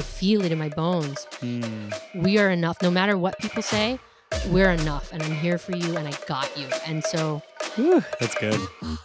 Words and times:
I 0.00 0.02
feel 0.02 0.42
it 0.46 0.50
in 0.50 0.56
my 0.58 0.70
bones. 0.70 1.26
Mm. 1.42 1.92
We 2.14 2.38
are 2.38 2.48
enough. 2.48 2.80
No 2.80 2.90
matter 2.90 3.18
what 3.18 3.38
people 3.38 3.60
say, 3.60 3.98
we're 4.48 4.70
enough. 4.70 5.12
And 5.12 5.22
I'm 5.22 5.34
here 5.34 5.58
for 5.58 5.76
you 5.76 5.98
and 5.98 6.08
I 6.08 6.12
got 6.26 6.56
you. 6.56 6.68
And 6.86 7.04
so 7.04 7.42
Whew, 7.74 8.02
that's 8.18 8.34
good. 8.36 8.58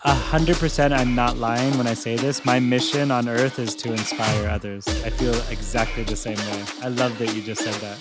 A 0.05 0.13
hundred 0.13 0.55
percent, 0.55 0.93
I'm 0.93 1.13
not 1.13 1.35
lying 1.35 1.77
when 1.77 1.85
I 1.85 1.95
say 1.95 2.15
this. 2.15 2.45
My 2.45 2.61
mission 2.61 3.11
on 3.11 3.27
earth 3.27 3.59
is 3.59 3.75
to 3.75 3.91
inspire 3.91 4.47
others. 4.47 4.87
I 5.03 5.09
feel 5.09 5.35
exactly 5.51 6.03
the 6.03 6.15
same 6.15 6.37
way. 6.37 6.63
I 6.81 6.87
love 6.87 7.19
that 7.19 7.35
you 7.35 7.41
just 7.41 7.61
said 7.61 7.73
that. 7.81 7.97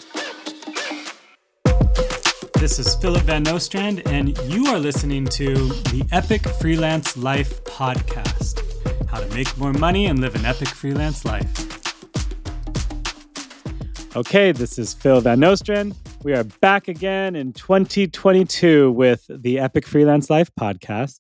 This 2.61 2.79
is 2.79 2.95
Philip 2.95 3.25
Van 3.25 3.43
Nostrand, 3.43 4.07
and 4.07 4.39
you 4.45 4.67
are 4.67 4.79
listening 4.79 5.25
to 5.27 5.53
the 5.91 6.07
Epic 6.13 6.43
Freelance 6.61 7.17
Life 7.17 7.65
podcast 7.65 8.61
how 9.09 9.21
to 9.21 9.35
make 9.35 9.57
more 9.59 9.73
money 9.73 10.07
and 10.07 10.21
live 10.21 10.35
an 10.35 10.45
epic 10.45 10.67
freelance 10.67 11.25
life. 11.25 11.74
Okay, 14.17 14.53
this 14.53 14.79
is 14.79 14.95
Phil 14.95 15.21
Van 15.21 15.41
Nostrand. 15.41 15.93
We 16.23 16.35
are 16.35 16.45
back 16.45 16.87
again 16.87 17.35
in 17.35 17.53
2022 17.53 18.93
with 18.93 19.27
the 19.29 19.59
Epic 19.59 19.85
Freelance 19.85 20.31
Life 20.31 20.53
podcast. 20.55 21.19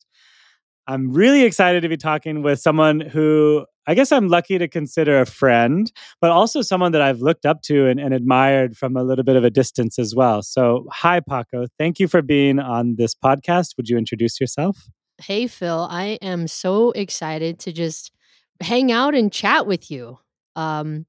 I'm 0.87 1.13
really 1.13 1.43
excited 1.43 1.81
to 1.81 1.89
be 1.89 1.97
talking 1.97 2.43
with 2.43 2.61
someone 2.61 3.01
who 3.01 3.67
I 3.89 3.95
guess 3.95 4.13
I'm 4.13 4.29
lucky 4.29 4.59
to 4.59 4.69
consider 4.69 5.21
a 5.21 5.27
friend, 5.27 5.91
but 6.21 6.31
also 6.31 6.63
someone 6.63 6.93
that 6.93 7.03
I've 7.03 7.19
looked 7.19 7.45
up 7.45 7.63
to 7.63 7.89
and, 7.89 7.99
and, 7.99 8.15
admired 8.15 8.77
from 8.77 8.97
a 8.97 9.03
little 9.03 9.25
bit 9.25 9.35
of 9.35 9.43
a 9.43 9.51
distance 9.51 9.99
as 9.99 10.15
well. 10.15 10.43
So, 10.43 10.87
hi, 10.93 11.19
Paco. 11.19 11.67
Thank 11.77 11.99
you 11.99 12.07
for 12.07 12.23
being 12.23 12.61
on 12.61 12.95
this 12.95 13.13
podcast. 13.13 13.77
Would 13.77 13.89
you 13.89 13.99
introduce 13.99 14.41
yourself? 14.41 14.89
Hey, 15.19 15.49
Phil. 15.49 15.89
I 15.91 16.19
am 16.23 16.47
so 16.47 16.93
excited 16.93 17.59
to 17.59 17.73
just 17.73 18.13
hang 18.61 18.93
out 18.93 19.17
and 19.17 19.33
chat 19.33 19.67
with 19.67 19.91
you. 19.91 20.21
Um, 20.55 21.07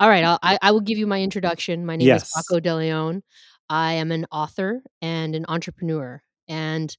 all 0.00 0.08
right, 0.08 0.24
mm. 0.24 0.24
I'll, 0.24 0.38
I, 0.42 0.58
I 0.62 0.70
will 0.72 0.80
give 0.80 0.98
you 0.98 1.06
my 1.06 1.20
introduction. 1.22 1.86
My 1.86 1.96
name 1.96 2.08
Yes. 2.08 2.22
is 2.22 2.24
Paco 2.34 2.60
De 2.60 2.74
Leon. 2.74 3.22
I 3.68 3.94
am 3.94 4.12
an 4.12 4.26
author 4.30 4.82
and 5.02 5.34
an 5.34 5.44
entrepreneur, 5.48 6.22
and 6.48 6.96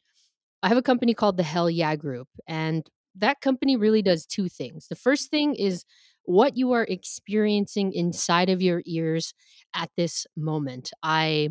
I 0.63 0.69
have 0.69 0.77
a 0.77 0.81
company 0.83 1.13
called 1.13 1.37
the 1.37 1.43
Hell 1.43 1.69
Yeah 1.69 1.95
Group. 1.95 2.27
And 2.47 2.87
that 3.15 3.41
company 3.41 3.77
really 3.77 4.01
does 4.01 4.25
two 4.25 4.49
things. 4.49 4.87
The 4.87 4.95
first 4.95 5.29
thing 5.31 5.55
is 5.55 5.85
what 6.23 6.57
you 6.57 6.73
are 6.73 6.83
experiencing 6.83 7.93
inside 7.93 8.49
of 8.49 8.61
your 8.61 8.81
ears 8.85 9.33
at 9.75 9.89
this 9.97 10.27
moment. 10.35 10.91
I 11.03 11.49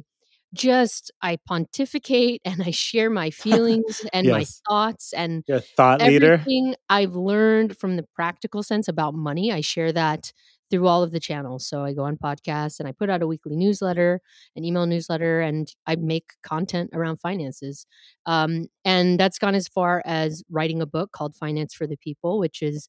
just 0.54 1.10
I 1.22 1.38
pontificate 1.46 2.40
and 2.44 2.62
I 2.62 2.70
share 2.70 3.10
my 3.10 3.30
feelings 3.32 4.02
and 4.12 4.30
my 4.30 4.46
thoughts 4.68 5.12
and 5.14 5.44
You're 5.46 5.60
thought 5.76 6.02
leader. 6.02 6.46
everything 6.46 6.74
I've 6.88 7.14
learned 7.16 7.78
from 7.78 7.96
the 7.96 8.04
practical 8.14 8.62
sense 8.62 8.88
about 8.88 9.14
money. 9.14 9.52
I 9.52 9.60
share 9.60 9.92
that 9.92 10.32
through 10.70 10.86
all 10.86 11.02
of 11.02 11.12
the 11.12 11.20
channels. 11.20 11.66
So 11.66 11.84
I 11.84 11.92
go 11.92 12.04
on 12.04 12.16
podcasts 12.16 12.78
and 12.78 12.88
I 12.88 12.92
put 12.92 13.10
out 13.10 13.22
a 13.22 13.26
weekly 13.26 13.56
newsletter, 13.56 14.20
an 14.56 14.64
email 14.64 14.86
newsletter, 14.86 15.40
and 15.40 15.68
I 15.86 15.96
make 15.96 16.30
content 16.42 16.90
around 16.92 17.18
finances. 17.18 17.86
Um, 18.26 18.66
and 18.84 19.18
that's 19.18 19.38
gone 19.38 19.54
as 19.54 19.68
far 19.68 20.02
as 20.04 20.42
writing 20.50 20.82
a 20.82 20.86
book 20.86 21.12
called 21.12 21.34
Finance 21.36 21.74
for 21.74 21.86
the 21.86 21.96
People, 21.96 22.38
which 22.38 22.62
is 22.62 22.88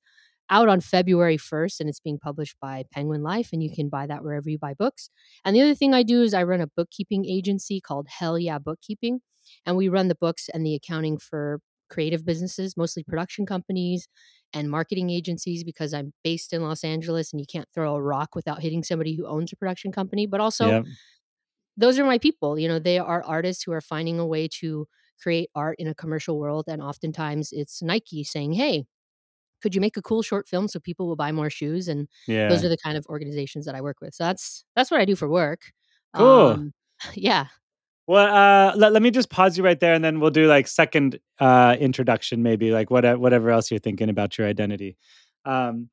out 0.49 0.69
on 0.69 0.79
February 0.79 1.37
1st 1.37 1.81
and 1.81 1.89
it's 1.89 1.99
being 1.99 2.17
published 2.17 2.55
by 2.61 2.83
Penguin 2.91 3.21
Life. 3.21 3.49
And 3.51 3.61
you 3.61 3.69
can 3.69 3.89
buy 3.89 4.07
that 4.07 4.23
wherever 4.23 4.49
you 4.49 4.57
buy 4.57 4.73
books. 4.73 5.09
And 5.43 5.55
the 5.55 5.61
other 5.61 5.75
thing 5.75 5.93
I 5.93 6.03
do 6.03 6.21
is 6.21 6.33
I 6.33 6.43
run 6.43 6.61
a 6.61 6.67
bookkeeping 6.67 7.25
agency 7.25 7.81
called 7.81 8.07
Hell 8.09 8.39
Yeah 8.39 8.59
Bookkeeping. 8.59 9.19
And 9.65 9.77
we 9.77 9.89
run 9.89 10.07
the 10.07 10.15
books 10.15 10.49
and 10.53 10.65
the 10.65 10.75
accounting 10.75 11.17
for 11.17 11.59
creative 11.89 12.25
businesses, 12.25 12.75
mostly 12.75 13.03
production 13.03 13.45
companies 13.45 14.07
and 14.53 14.69
marketing 14.71 15.09
agencies, 15.09 15.63
because 15.63 15.93
I'm 15.93 16.13
based 16.23 16.53
in 16.53 16.63
Los 16.63 16.83
Angeles 16.83 17.33
and 17.33 17.39
you 17.39 17.45
can't 17.51 17.67
throw 17.73 17.95
a 17.95 18.01
rock 18.01 18.35
without 18.35 18.61
hitting 18.61 18.83
somebody 18.83 19.15
who 19.15 19.25
owns 19.27 19.53
a 19.53 19.57
production 19.57 19.91
company. 19.91 20.27
But 20.27 20.41
also, 20.41 20.73
Yep. 20.73 20.85
those 21.75 21.99
are 21.99 22.05
my 22.05 22.17
people. 22.17 22.57
You 22.57 22.67
know, 22.67 22.79
they 22.79 22.99
are 22.99 23.23
artists 23.23 23.63
who 23.63 23.71
are 23.71 23.81
finding 23.81 24.19
a 24.19 24.25
way 24.25 24.47
to 24.59 24.87
create 25.21 25.49
art 25.55 25.75
in 25.79 25.87
a 25.87 25.95
commercial 25.95 26.39
world. 26.39 26.65
And 26.67 26.81
oftentimes 26.81 27.51
it's 27.51 27.81
Nike 27.81 28.23
saying, 28.23 28.53
hey, 28.53 28.85
could 29.61 29.75
you 29.75 29.81
make 29.81 29.97
a 29.97 30.01
cool 30.01 30.21
short 30.23 30.47
film 30.47 30.67
so 30.67 30.79
people 30.79 31.07
will 31.07 31.15
buy 31.15 31.31
more 31.31 31.49
shoes? 31.49 31.87
And 31.87 32.07
Yeah. 32.27 32.49
those 32.49 32.63
are 32.63 32.69
the 32.69 32.77
kind 32.77 32.97
of 32.97 33.05
organizations 33.07 33.65
that 33.65 33.75
I 33.75 33.81
work 33.81 33.97
with. 34.01 34.13
So 34.15 34.25
that's 34.25 34.65
that's 34.75 34.91
what 34.91 35.01
I 35.01 35.05
do 35.05 35.15
for 35.15 35.29
work. 35.29 35.61
Cool. 36.13 36.59
Um, 36.59 36.73
yeah. 37.15 37.47
Well, 38.07 38.33
uh, 38.33 38.75
let, 38.77 38.93
let 38.93 39.01
me 39.01 39.11
just 39.11 39.29
pause 39.29 39.57
you 39.57 39.63
right 39.63 39.79
there, 39.79 39.93
and 39.93 40.03
then 40.03 40.19
we'll 40.19 40.31
do 40.31 40.47
like 40.47 40.67
second 40.67 41.19
uh, 41.39 41.75
introduction, 41.79 42.41
maybe 42.41 42.71
like 42.71 42.89
what, 42.89 43.19
whatever 43.19 43.49
else 43.51 43.69
you're 43.69 43.79
thinking 43.81 44.09
about 44.09 44.37
your 44.37 44.47
identity. 44.47 44.95
Um, 45.45 45.89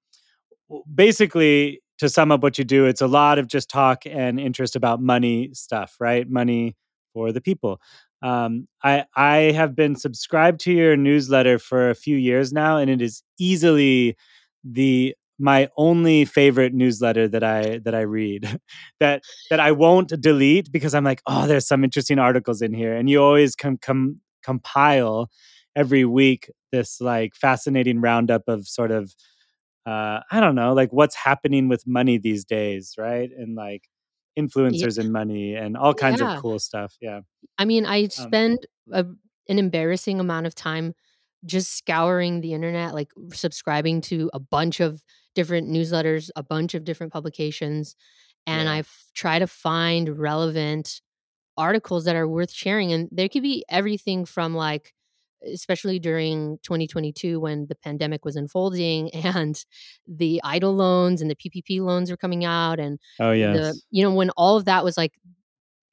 basically, 0.94 1.80
to 1.98 2.08
sum 2.08 2.32
up 2.32 2.42
what 2.42 2.58
you 2.58 2.64
do, 2.64 2.86
it's 2.86 3.00
a 3.00 3.06
lot 3.06 3.38
of 3.38 3.46
just 3.48 3.68
talk 3.70 4.04
and 4.06 4.40
interest 4.40 4.76
about 4.76 5.00
money 5.00 5.50
stuff, 5.54 5.96
right? 6.00 6.28
Money 6.28 6.76
for 7.12 7.32
the 7.32 7.40
people. 7.40 7.80
Um, 8.22 8.68
I 8.82 9.04
I 9.16 9.36
have 9.52 9.76
been 9.76 9.96
subscribed 9.96 10.60
to 10.60 10.72
your 10.72 10.96
newsletter 10.96 11.58
for 11.58 11.90
a 11.90 11.94
few 11.94 12.16
years 12.16 12.52
now, 12.52 12.78
and 12.78 12.90
it 12.90 13.02
is 13.02 13.22
easily 13.38 14.16
the 14.64 15.14
my 15.38 15.68
only 15.76 16.24
favorite 16.24 16.72
newsletter 16.74 17.28
that 17.28 17.42
I 17.42 17.78
that 17.84 17.94
I 17.94 18.02
read 18.02 18.60
that 19.00 19.22
that 19.50 19.60
I 19.60 19.72
won't 19.72 20.12
delete 20.20 20.70
because 20.72 20.94
I'm 20.94 21.04
like, 21.04 21.22
oh, 21.26 21.46
there's 21.46 21.66
some 21.66 21.84
interesting 21.84 22.18
articles 22.18 22.62
in 22.62 22.72
here, 22.74 22.94
and 22.94 23.08
you 23.10 23.22
always 23.22 23.56
come 23.56 23.78
come 23.78 24.20
compile 24.44 25.30
every 25.76 26.04
week 26.04 26.50
this 26.70 27.00
like 27.00 27.34
fascinating 27.34 28.00
roundup 28.00 28.42
of 28.48 28.66
sort 28.68 28.90
of 28.90 29.12
uh, 29.86 30.20
I 30.30 30.40
don't 30.40 30.54
know, 30.54 30.72
like 30.72 30.92
what's 30.92 31.14
happening 31.14 31.68
with 31.68 31.86
money 31.86 32.16
these 32.18 32.44
days, 32.44 32.94
right? 32.96 33.30
And 33.36 33.54
like 33.54 33.82
influencers 34.38 34.98
and 34.98 35.12
money 35.12 35.54
and 35.54 35.76
all 35.76 35.94
kinds 35.94 36.20
Yeah. 36.20 36.36
of 36.36 36.42
cool 36.42 36.58
stuff. 36.58 36.94
Yeah. 37.00 37.20
I 37.58 37.64
mean, 37.64 37.84
I 37.86 38.04
Um, 38.04 38.08
spend 38.08 38.66
a, 38.92 39.04
an 39.48 39.58
embarrassing 39.58 40.20
amount 40.20 40.46
of 40.46 40.54
time 40.54 40.94
just 41.46 41.76
scouring 41.76 42.40
the 42.40 42.52
internet, 42.54 42.94
like 42.94 43.10
subscribing 43.32 44.00
to 44.02 44.30
a 44.32 44.40
bunch 44.40 44.80
of 44.80 45.02
different 45.34 45.68
newsletters, 45.68 46.30
a 46.36 46.42
bunch 46.42 46.74
of 46.74 46.84
different 46.84 47.12
publications, 47.12 47.96
and 48.46 48.66
Yeah. 48.66 48.72
I 48.74 48.84
try 49.14 49.38
to 49.38 49.46
find 49.46 50.18
relevant 50.18 51.00
articles 51.56 52.04
that 52.04 52.16
are 52.16 52.28
worth 52.28 52.52
sharing. 52.52 52.92
And 52.92 53.08
there 53.12 53.28
could 53.28 53.42
be 53.42 53.64
everything 53.68 54.24
from 54.24 54.54
like, 54.54 54.92
especially 55.52 55.98
during 55.98 56.58
2022 56.62 57.38
when 57.38 57.66
the 57.66 57.74
pandemic 57.76 58.24
was 58.24 58.36
unfolding 58.36 59.10
and 59.14 59.62
the 60.06 60.40
EIDL 60.44 60.74
loans 60.74 61.20
and 61.22 61.30
the 61.30 61.36
PPP 61.36 61.80
loans 61.80 62.10
were 62.10 62.16
coming 62.16 62.44
out 62.44 62.80
and 62.80 62.98
Oh 63.20 63.32
the 63.52 63.80
you 63.90 64.02
know 64.02 64.12
when 64.14 64.30
all 64.30 64.56
of 64.56 64.64
that 64.64 64.84
was 64.84 64.96
like 64.96 65.12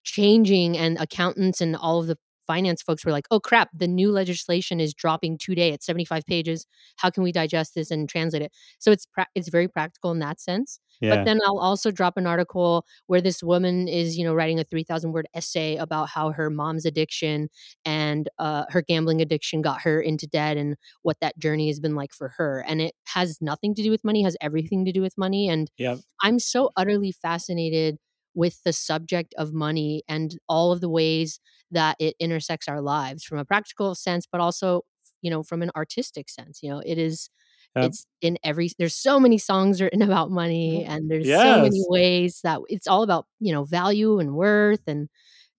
changing 0.04 0.78
and 0.78 0.98
accountants 1.00 1.62
and 1.62 1.76
all 1.76 2.00
of 2.00 2.08
the 2.08 2.18
finance 2.48 2.82
folks 2.82 3.06
were 3.06 3.12
like 3.12 3.26
oh 3.32 3.40
crap 3.40 3.70
the 3.74 3.88
new 3.88 4.12
legislation 4.12 4.80
is 4.80 4.94
dropping 4.94 5.38
today 5.38 5.72
at 5.74 5.84
75 5.84 6.26
pages. 6.26 6.66
How 6.98 7.10
can 7.10 7.24
we 7.24 7.32
digest 7.32 7.76
this 7.76 7.92
and 7.92 8.08
translate 8.10 8.42
it? 8.44 8.52
So 8.80 8.92
it's 8.92 9.06
pra- 9.06 9.28
it's 9.36 9.50
very 9.50 9.68
practical 9.68 10.12
in 10.12 10.20
that 10.20 10.40
sense. 10.42 10.80
Yeah. 11.00 11.16
but 11.16 11.26
then 11.26 11.40
i'll 11.48 11.58
also 11.58 11.90
drop 11.90 12.16
an 12.18 12.28
article 12.28 12.86
where 13.08 13.22
this 13.22 13.42
woman 13.42 13.88
is 13.88 14.18
you 14.18 14.24
know 14.24 14.36
writing 14.36 14.60
a 14.60 14.64
3000 14.66 15.12
word 15.14 15.26
essay 15.34 15.76
about 15.78 16.10
how 16.10 16.30
her 16.32 16.50
mom's 16.52 16.86
addiction 16.86 17.50
and 17.86 18.30
uh, 18.40 18.66
her 18.70 18.82
gambling 18.82 19.22
addiction 19.22 19.62
got 19.62 19.82
her 19.82 20.00
into 20.02 20.28
debt 20.28 20.58
and 20.58 20.76
what 21.02 21.18
that 21.22 21.38
journey 21.40 21.68
has 21.68 21.80
been 21.80 21.96
like 21.96 22.14
for 22.14 22.30
her. 22.38 22.64
And 22.68 22.82
it 22.82 22.94
has 23.08 23.38
nothing 23.42 23.74
to 23.76 23.84
do 23.84 23.90
with 23.92 24.04
money 24.04 24.24
has 24.24 24.38
everything 24.42 24.86
to 24.86 24.92
do 24.92 25.02
with 25.02 25.18
money. 25.18 25.50
And 25.50 25.70
Yep. 25.78 26.00
I'm 26.22 26.40
so 26.40 26.70
utterly 26.78 27.12
fascinated 27.12 27.98
with 28.34 28.62
the 28.64 28.74
subject 28.74 29.34
of 29.38 29.54
money 29.54 30.04
and 30.08 30.38
all 30.48 30.72
of 30.72 30.82
the 30.82 30.90
ways 30.90 31.40
that 31.72 31.96
it 32.00 32.16
intersects 32.20 32.68
our 32.68 32.82
lives 32.82 33.24
from 33.24 33.38
a 33.40 33.46
practical 33.46 33.96
sense, 33.96 34.26
but 34.32 34.42
also, 34.42 34.84
you 35.22 35.30
know, 35.30 35.44
from 35.44 35.62
an 35.62 35.72
artistic 35.76 36.30
sense. 36.30 36.60
You 36.64 36.72
know, 36.72 36.82
it 36.86 36.98
is 36.98 37.30
Yep. 37.76 37.86
it's 37.86 38.06
in 38.22 38.38
every 38.44 38.70
there's 38.80 38.96
so 38.96 39.18
many 39.20 39.38
songs 39.38 39.82
written 39.82 40.02
about 40.10 40.30
money 40.30 40.84
and 40.84 41.10
there's 41.10 41.28
so 41.28 41.62
many 41.62 41.84
ways 41.88 42.42
that 42.44 42.60
it's 42.68 42.88
all 42.88 43.04
about, 43.04 43.28
you 43.40 43.54
know, 43.54 43.64
value 43.64 44.20
and 44.20 44.34
worth 44.36 44.82
and 44.88 45.08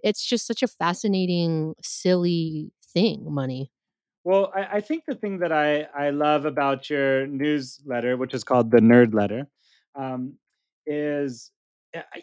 it's 0.03 0.25
just 0.25 0.47
such 0.47 0.63
a 0.63 0.69
fascinating, 0.69 1.75
silly 1.83 2.73
thing, 2.93 3.25
money. 3.33 3.71
Well, 4.25 4.53
I, 4.55 4.77
I 4.77 4.81
think 4.81 5.05
the 5.07 5.15
thing 5.15 5.39
that 5.39 5.53
I, 5.53 5.83
I 5.95 6.11
love 6.11 6.45
about 6.45 6.89
your 6.91 7.27
newsletter, 7.27 8.17
which 8.17 8.35
is 8.35 8.45
called 8.45 8.71
the 8.71 8.79
Nerd 8.79 9.15
Letter, 9.15 9.49
um, 9.95 10.35
is 10.87 11.51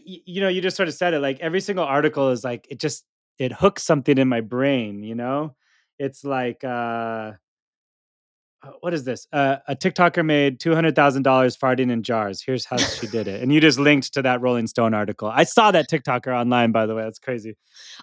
you 0.03 0.41
know 0.41 0.47
you 0.47 0.61
just 0.61 0.77
sort 0.77 0.89
of 0.89 0.95
said 0.95 1.13
it 1.13 1.19
like 1.19 1.39
every 1.39 1.61
single 1.61 1.85
article 1.85 2.29
is 2.29 2.43
like 2.43 2.67
it 2.69 2.79
just 2.79 3.03
it 3.39 3.53
hooks 3.53 3.83
something 3.83 4.17
in 4.17 4.27
my 4.27 4.41
brain. 4.41 5.03
You 5.03 5.15
know, 5.15 5.55
it's 5.97 6.23
like 6.23 6.63
uh, 6.63 6.67
uh, 6.67 7.33
what 8.81 8.93
is 8.93 9.05
this? 9.05 9.25
Uh, 9.31 9.57
a 9.67 9.75
TikToker 9.75 10.25
made 10.25 10.59
two 10.59 10.73
hundred 10.75 10.95
thousand 10.95 11.23
dollars 11.23 11.55
farting 11.55 11.91
in 11.91 12.03
jars. 12.03 12.41
Here's 12.41 12.65
how 12.65 12.77
she 12.77 13.07
did 13.07 13.27
it, 13.27 13.41
and 13.41 13.53
you 13.53 13.61
just 13.61 13.79
linked 13.79 14.13
to 14.13 14.21
that 14.21 14.41
Rolling 14.41 14.67
Stone 14.67 14.93
article. 14.93 15.29
I 15.29 15.43
saw 15.43 15.71
that 15.71 15.89
TikToker 15.89 16.27
online, 16.37 16.71
by 16.71 16.85
the 16.85 16.93
way. 16.95 17.03
That's 17.03 17.19
crazy. 17.19 17.55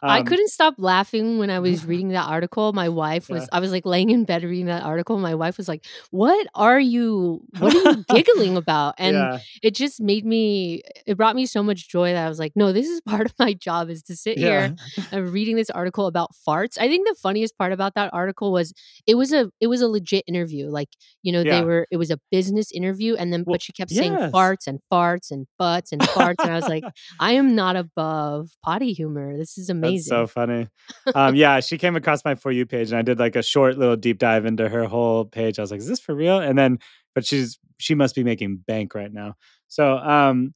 I 0.03 0.21
Um, 0.21 0.27
couldn't 0.27 0.49
stop 0.49 0.75
laughing 0.79 1.39
when 1.39 1.51
I 1.51 1.59
was 1.59 1.85
reading 1.93 2.09
that 2.09 2.27
article. 2.27 2.73
My 2.73 2.89
wife 2.89 3.29
was 3.29 3.43
Yeah. 3.43 3.49
I 3.53 3.61
was 3.61 3.71
like 3.71 3.85
laying 3.85 4.09
in 4.11 4.25
bed 4.25 4.45
reading 4.45 4.67
that 4.67 4.83
article. 4.83 5.19
My 5.19 5.35
wife 5.35 5.59
was 5.59 5.69
like, 5.69 5.85
"What 6.11 6.47
are 6.55 6.81
you 6.81 7.43
what 7.59 7.75
are 7.75 7.91
you 7.93 8.05
giggling 8.09 8.57
about?" 8.57 8.95
And 8.99 9.15
yeah, 9.15 9.39
it 9.63 9.75
just 9.75 10.01
made 10.01 10.25
me 10.25 10.83
it 11.07 11.19
brought 11.19 11.37
me 11.37 11.45
so 11.45 11.63
much 11.63 11.89
joy 11.89 12.13
that 12.15 12.25
I 12.25 12.29
was 12.31 12.39
like, 12.39 12.53
"No, 12.57 12.73
this 12.73 12.87
is 12.89 13.01
part 13.07 13.27
of 13.27 13.35
my 13.39 13.53
job 13.53 13.91
is 13.91 14.03
to 14.05 14.17
sit 14.17 14.39
yeah, 14.39 14.69
here 14.69 14.77
and 15.13 15.29
reading 15.31 15.57
this 15.57 15.69
article 15.69 16.07
about 16.07 16.31
farts." 16.49 16.79
I 16.81 16.89
think 16.89 17.07
the 17.07 17.15
funniest 17.15 17.59
part 17.59 17.73
about 17.75 17.95
that 17.97 18.09
article 18.15 18.53
was 18.53 18.73
it 19.07 19.17
was 19.17 19.35
a 19.35 19.51
it 19.61 19.67
was 19.67 19.83
a 19.83 19.89
legit 19.89 20.25
interview. 20.27 20.46
Like, 20.53 20.89
you 21.23 21.33
know, 21.33 21.43
they 21.45 21.63
were 21.63 21.87
it 21.91 21.97
was 21.97 22.11
a 22.11 22.19
business 22.31 22.71
interview 22.73 23.15
and 23.17 23.33
then 23.33 23.45
Well, 23.47 23.55
but 23.55 23.63
she 23.63 23.73
kept 23.73 23.91
saying 23.91 24.13
yes. 24.13 24.33
farts 24.33 24.67
and 24.67 24.81
farts 24.93 25.31
and 25.31 25.47
butts 25.59 25.93
and 25.93 26.01
farts 26.01 26.37
and 26.43 26.51
I 26.51 26.57
was 26.57 26.69
like, 26.69 26.85
I 27.21 27.33
am 27.33 27.55
not 27.55 27.77
above 27.77 28.51
potty 28.65 28.93
humor. 28.93 29.37
This 29.37 29.59
is 29.59 29.69
amazing. 29.69 30.17
That's 30.17 30.33
so 30.33 30.41
funny. 30.41 30.69
Um, 31.15 31.35
yeah, 31.37 31.61
she 31.61 31.79
came 31.79 31.95
across 31.95 32.25
my 32.25 32.35
for 32.35 32.51
you 32.51 32.67
page, 32.67 32.91
and 32.91 32.99
I 32.99 33.03
did 33.03 33.19
like 33.19 33.37
a 33.37 33.43
short 33.43 33.79
little 33.79 33.97
deep 33.97 34.19
dive 34.19 34.45
into 34.45 34.69
her 34.69 34.85
whole 34.85 35.25
page. 35.25 35.59
I 35.59 35.63
was 35.63 35.71
like, 35.71 35.79
"Is 35.79 35.87
this 35.87 36.01
for 36.01 36.15
real?" 36.15 36.39
And 36.39 36.59
then, 36.59 36.79
but 37.15 37.25
she's 37.25 37.59
she 37.79 37.95
must 37.95 38.15
be 38.15 38.25
making 38.25 38.65
bank 38.67 38.95
right 38.95 39.13
now. 39.13 39.35
So, 39.69 39.99
um, 39.99 40.53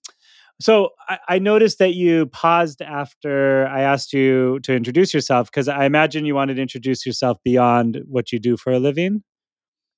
so 0.60 0.90
I, 1.08 1.18
I 1.28 1.38
noticed 1.38 1.78
that 1.78 1.94
you 1.94 2.26
paused 2.26 2.82
after 2.82 3.66
I 3.68 3.80
asked 3.80 4.12
you 4.12 4.60
to 4.60 4.74
introduce 4.74 5.14
yourself 5.14 5.50
because 5.50 5.68
I 5.68 5.84
imagine 5.84 6.24
you 6.26 6.34
wanted 6.34 6.54
to 6.54 6.62
introduce 6.62 7.06
yourself 7.06 7.38
beyond 7.44 8.02
what 8.06 8.32
you 8.32 8.38
do 8.38 8.56
for 8.56 8.72
a 8.72 8.78
living. 8.78 9.22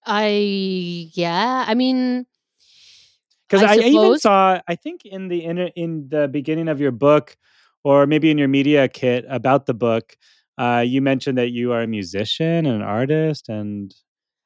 I 0.05 1.11
yeah, 1.15 1.65
I 1.67 1.75
mean, 1.75 2.27
Because 3.49 3.63
I 3.63 3.75
I, 3.75 3.79
even 3.87 4.17
saw, 4.17 4.61
I 4.67 4.77
think 4.77 5.05
in 5.05 5.29
the 5.29 5.45
in, 5.45 5.59
in 5.59 6.09
the 6.09 6.29
beginning 6.29 6.69
of 6.69 6.81
your 6.81 6.93
book, 6.93 7.37
or 7.85 8.07
maybe 8.07 8.31
in 8.31 8.39
your 8.39 8.49
media 8.49 8.89
kit 8.89 9.25
about 9.29 9.67
the 9.67 9.75
book, 9.75 10.17
uh, 10.59 10.85
you 10.87 11.03
mentioned 11.03 11.39
that 11.39 11.51
you 11.51 11.73
are 11.73 11.83
a 11.83 11.87
musician 11.87 12.67
and 12.67 12.77
an 12.77 12.83
artist 12.83 13.49
and 13.49 13.95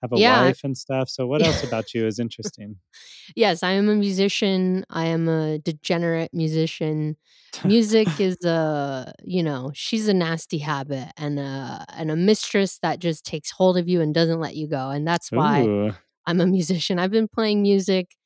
have 0.02 0.12
a 0.12 0.18
yeah, 0.18 0.20
wife 0.20 0.60
and 0.64 0.76
stuff. 0.76 1.08
So 1.10 1.26
what 1.26 1.42
else 1.42 1.62
about 1.62 1.94
you 1.94 2.06
is 2.06 2.18
interesting? 2.20 2.78
yes, 3.34 3.62
I 3.62 3.72
am 3.72 3.88
a 3.88 3.94
musician. 3.94 4.84
I 4.90 5.06
am 5.06 5.28
a 5.28 5.58
degenerate 5.58 6.32
musician. 6.32 7.16
Music 7.64 8.20
is 8.20 8.36
a, 8.44 9.12
you 9.24 9.42
know, 9.42 9.70
she's 9.74 10.08
a 10.08 10.14
nasty 10.14 10.58
habit 10.58 11.08
and 11.16 11.38
a 11.38 11.84
and 11.94 12.10
a 12.10 12.16
mistress 12.16 12.78
that 12.80 13.00
just 13.00 13.24
takes 13.24 13.50
hold 13.50 13.76
of 13.78 13.88
you 13.88 14.00
and 14.00 14.14
doesn't 14.14 14.40
let 14.40 14.56
you 14.56 14.68
go. 14.68 14.90
And 14.90 15.06
that's 15.06 15.30
why 15.34 15.68
Ooh, 15.68 15.92
I'm 16.26 16.40
a 16.40 16.46
musician. 16.46 16.98
I've 16.98 17.12
been 17.12 17.28
playing 17.28 17.62
music 17.62 18.16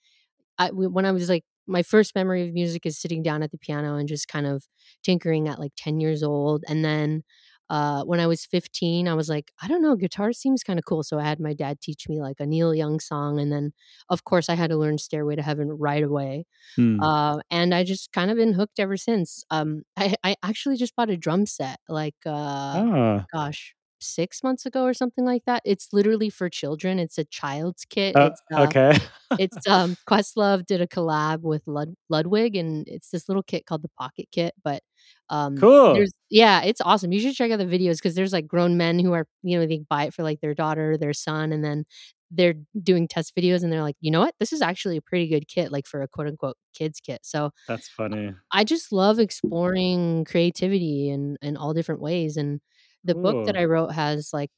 I 0.59 0.71
when 0.73 1.07
I 1.07 1.13
was, 1.13 1.29
like 1.29 1.45
my 1.67 1.83
first 1.83 2.15
memory 2.15 2.47
of 2.49 2.55
music 2.55 2.87
is 2.87 2.99
sitting 2.99 3.23
down 3.23 3.43
at 3.43 3.51
the 3.53 3.59
piano 3.59 3.97
and 3.97 4.09
just 4.09 4.29
kind 4.29 4.47
of 4.47 4.65
tinkering 5.03 5.49
at, 5.49 5.59
like, 5.61 5.73
10 5.77 6.01
years 6.01 6.23
old, 6.23 6.65
and 6.69 6.85
then, 6.85 7.23
uh, 7.71 8.05
when 8.05 8.21
I 8.21 8.27
was 8.29 8.47
15, 8.47 9.09
I 9.09 9.15
was 9.15 9.29
like, 9.31 9.53
"I 9.63 9.69
don't 9.69 9.83
know, 9.83 9.97
guitar 9.97 10.33
seems 10.35 10.63
kinda 10.65 10.83
cool," 10.83 11.05
so 11.05 11.19
I 11.21 11.25
had 11.25 11.41
my 11.41 11.55
dad 11.55 11.81
teach 11.83 12.09
me, 12.11 12.21
like, 12.23 12.41
a 12.41 12.47
Neil 12.47 12.75
Young 12.75 13.01
song, 13.01 13.41
and 13.41 13.53
then, 13.53 13.73
of 14.11 14.25
course, 14.25 14.49
I 14.51 14.57
had 14.57 14.71
to 14.71 14.79
learn 14.79 14.99
Stairway 14.99 15.37
to 15.37 15.43
Heaven 15.43 15.71
right 15.73 16.05
away, 16.05 16.47
hmm. 16.77 17.03
uh, 17.03 17.41
and 17.51 17.75
I 17.75 17.85
just 17.85 18.13
kinda 18.13 18.35
been 18.37 18.55
hooked 18.55 18.81
ever 18.81 18.97
since. 18.99 19.45
Um, 19.51 19.85
I 19.97 20.15
I 20.25 20.37
actually 20.45 20.77
just 20.77 20.97
bought 20.97 21.11
a 21.11 21.17
drum 21.19 21.47
set, 21.47 21.79
like, 21.89 22.17
uh, 22.27 22.83
Oh, 22.83 23.27
gosh, 23.35 23.75
6 24.01 24.43
months 24.45 24.67
ago 24.67 24.85
or 24.85 24.95
something 24.95 25.25
like 25.27 25.45
that. 25.47 25.63
It's 25.67 25.89
literally 25.93 26.31
for 26.31 26.49
children, 26.51 26.99
it's 26.99 27.19
a 27.19 27.25
child's 27.27 27.85
kit, 27.87 28.17
uh, 28.17 28.31
it's, 28.31 28.43
uh 28.55 28.67
okay. 28.67 28.95
it's, 29.39 29.67
um 29.69 29.97
Questlove 30.09 30.67
did 30.67 30.81
a 30.83 30.87
collab 30.89 31.43
with 31.43 31.63
Lud 31.67 31.95
Ludwig, 32.11 32.57
and 32.57 32.89
it's 32.89 33.11
this 33.11 33.29
little 33.29 33.43
kit 33.45 33.67
called 33.67 33.83
the 33.83 33.91
Pocket 33.99 34.29
Kit, 34.33 34.55
but, 34.65 34.83
um, 35.31 35.67
cool. 35.67 35.93
there's 35.93 36.13
yeah, 36.31 36.63
it's 36.63 36.81
awesome. 36.83 37.13
You 37.13 37.21
should 37.21 37.35
check 37.37 37.51
out 37.53 37.59
the 37.59 37.67
videos 37.67 37.97
because 37.99 38.15
there's, 38.17 38.33
like, 38.33 38.47
grown 38.49 38.77
men 38.77 38.99
who 39.01 39.13
are 39.15 39.27
you 39.43 39.59
know, 39.59 39.67
they 39.67 39.81
buy 39.91 40.05
it 40.05 40.15
for, 40.15 40.23
like, 40.25 40.41
their 40.41 40.55
daughter, 40.55 40.97
their 40.99 41.15
son, 41.15 41.53
and 41.53 41.65
then 41.65 41.85
they're 42.31 42.55
doing 42.83 43.09
test 43.09 43.35
videos, 43.37 43.63
and 43.65 43.73
they're 43.73 43.83
like, 43.83 43.97
"You 44.01 44.11
know 44.13 44.21
what? 44.21 44.35
This 44.41 44.53
is 44.53 44.63
actually 44.63 44.97
a 44.99 45.03
pretty 45.03 45.29
good 45.29 45.49
kit, 45.49 45.73
like, 45.73 45.87
for 45.87 46.03
a 46.03 46.09
quote, 46.09 46.29
unquote, 46.29 46.57
"kids 46.75 47.01
kit." 47.01 47.21
So, 47.25 47.51
That's 47.67 47.89
funny. 47.89 48.35
I 48.53 48.65
just 48.65 48.93
love 48.93 49.19
exploring 49.19 50.25
creativity 50.25 51.11
in 51.11 51.37
in 51.43 51.57
all 51.57 51.75
different 51.75 52.01
ways, 52.01 52.37
and 52.37 52.61
the 53.05 53.15
book 53.15 53.39
that 53.47 53.57
I 53.57 53.65
wrote 53.65 53.93
has, 53.95 54.31
like, 54.33 54.51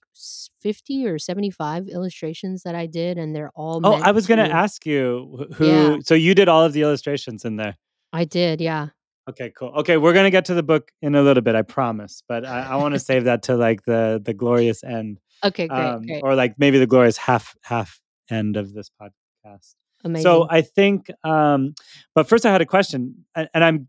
50 0.60 1.06
or 1.06 1.18
75 1.18 1.88
illustrations 1.88 2.62
that 2.64 2.74
I 2.74 2.86
did, 2.86 3.18
and 3.18 3.34
they're 3.36 3.50
all 3.54 3.80
Oh, 3.84 3.98
I 4.02 4.12
was 4.12 4.26
gonna 4.26 4.44
to 4.44 4.54
ask 4.54 4.86
you 4.86 5.48
wh- 5.50 5.54
Yeah. 5.58 5.96
who. 5.96 6.00
So 6.04 6.14
you 6.14 6.34
did 6.34 6.48
all 6.48 6.64
of 6.64 6.72
the 6.72 6.82
illustrations 6.82 7.44
in 7.44 7.56
there. 7.56 7.76
I 8.12 8.24
did, 8.24 8.60
yeah. 8.60 8.88
Okay, 9.28 9.52
cool. 9.56 9.68
Okay, 9.76 9.96
we're 9.98 10.12
gonna 10.12 10.30
get 10.30 10.44
to 10.46 10.54
the 10.54 10.62
book 10.62 10.90
in 11.00 11.14
a 11.14 11.22
little 11.22 11.42
bit, 11.42 11.54
I 11.54 11.62
promise. 11.62 12.22
But 12.28 12.44
I, 12.44 12.62
I 12.62 12.76
want 12.76 12.94
to 12.94 12.98
save 12.98 13.24
that 13.24 13.42
to 13.44 13.56
like 13.56 13.84
the 13.84 14.20
the 14.22 14.34
glorious 14.34 14.82
end, 14.82 15.20
Okay, 15.44 15.68
great, 15.68 15.78
um, 15.78 16.02
great. 16.02 16.22
or 16.22 16.34
like 16.34 16.54
maybe 16.58 16.78
the 16.78 16.86
glorious 16.86 17.16
half 17.16 17.54
half 17.62 18.00
end 18.30 18.56
of 18.56 18.74
this 18.74 18.90
podcast. 19.00 19.74
Amazing. 20.04 20.24
So 20.24 20.48
I 20.50 20.62
think, 20.62 21.10
um, 21.22 21.74
but 22.14 22.28
first 22.28 22.44
I 22.44 22.50
had 22.50 22.60
a 22.60 22.66
question, 22.66 23.24
and, 23.36 23.48
and 23.54 23.62
I'm 23.62 23.88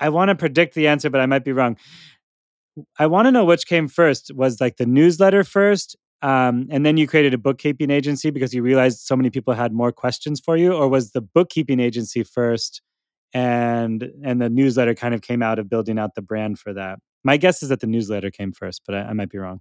I 0.00 0.08
want 0.08 0.30
to 0.30 0.34
predict 0.34 0.74
the 0.74 0.88
answer, 0.88 1.10
but 1.10 1.20
I 1.20 1.26
might 1.26 1.44
be 1.44 1.52
wrong. 1.52 1.76
I 2.98 3.06
want 3.06 3.26
to 3.26 3.32
know 3.32 3.44
which 3.44 3.66
came 3.66 3.86
first. 3.86 4.32
Was 4.34 4.60
like 4.60 4.78
the 4.78 4.86
newsletter 4.86 5.44
first, 5.44 5.96
um, 6.22 6.66
and 6.70 6.86
then 6.86 6.96
you 6.96 7.06
created 7.06 7.34
a 7.34 7.38
bookkeeping 7.38 7.90
agency 7.90 8.30
because 8.30 8.54
you 8.54 8.62
realized 8.62 9.00
so 9.00 9.14
many 9.14 9.28
people 9.28 9.52
had 9.52 9.72
more 9.74 9.92
questions 9.92 10.40
for 10.40 10.56
you, 10.56 10.72
or 10.72 10.88
was 10.88 11.10
the 11.12 11.20
bookkeeping 11.20 11.80
agency 11.80 12.22
first, 12.24 12.80
and 13.34 14.02
and 14.24 14.40
the 14.40 14.50
newsletter 14.50 14.94
kind 14.94 15.14
of 15.14 15.22
came 15.22 15.42
out 15.42 15.58
of 15.58 15.68
building 15.68 15.98
out 15.98 16.14
the 16.14 16.22
brand 16.22 16.58
for 16.58 16.72
that? 16.74 17.00
My 17.24 17.36
guess 17.38 17.62
is 17.62 17.70
that 17.70 17.80
the 17.80 17.86
newsletter 17.88 18.30
came 18.30 18.52
first, 18.52 18.82
but 18.86 18.94
I, 18.96 19.02
I 19.02 19.12
might 19.14 19.30
be 19.30 19.38
wrong. 19.38 19.60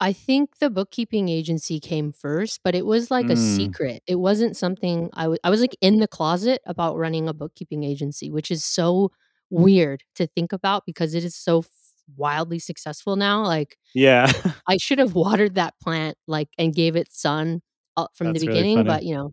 I 0.00 0.12
think 0.12 0.58
the 0.58 0.70
bookkeeping 0.70 1.28
agency 1.28 1.80
came 1.80 2.12
first, 2.12 2.60
but 2.62 2.74
it 2.76 2.86
was 2.86 3.10
like 3.10 3.30
a 3.30 3.32
Mm, 3.32 3.36
secret. 3.36 4.02
It 4.06 4.16
wasn't 4.16 4.56
something 4.56 5.10
I 5.14 5.26
wa 5.28 5.36
I 5.42 5.50
was, 5.50 5.60
like, 5.60 5.76
in 5.80 5.98
the 5.98 6.06
closet 6.08 6.60
about 6.66 6.96
running 6.96 7.28
a 7.28 7.34
bookkeeping 7.34 7.82
agency, 7.84 8.30
which 8.30 8.50
is 8.52 8.64
so 8.64 9.10
weird 9.50 10.04
to 10.16 10.26
think 10.28 10.52
about 10.52 10.84
because 10.86 11.14
it 11.14 11.24
is 11.24 11.34
so 11.36 11.60
f 11.60 11.68
wildly 12.16 12.58
successful 12.60 13.16
now, 13.16 13.42
like, 13.44 13.76
yeah, 13.94 14.26
I 14.68 14.76
should 14.78 14.98
have 15.00 15.14
watered 15.14 15.56
that 15.56 15.74
plant, 15.82 16.16
like, 16.28 16.48
and 16.58 16.74
gave 16.74 16.96
it 16.96 17.12
sun, 17.12 17.62
uh, 17.96 18.08
from 18.14 18.32
the 18.32 18.34
that's 18.34 18.46
really 18.46 18.64
beginning, 18.64 18.84
funny. 18.84 18.86
but, 18.86 19.04
you 19.04 19.14
know, 19.14 19.32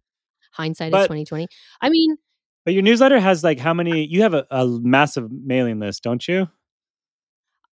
hindsight 0.53 0.93
is 0.93 1.05
2020. 1.05 1.47
I 1.81 1.89
mean, 1.89 2.17
but 2.65 2.73
your 2.73 2.83
newsletter 2.83 3.19
has 3.19 3.43
like 3.43 3.59
how 3.59 3.73
many? 3.73 4.05
You 4.05 4.23
have 4.23 4.33
a, 4.33 4.45
a 4.51 4.67
massive 4.67 5.31
mailing 5.31 5.79
list, 5.79 6.03
don't 6.03 6.27
you? 6.27 6.47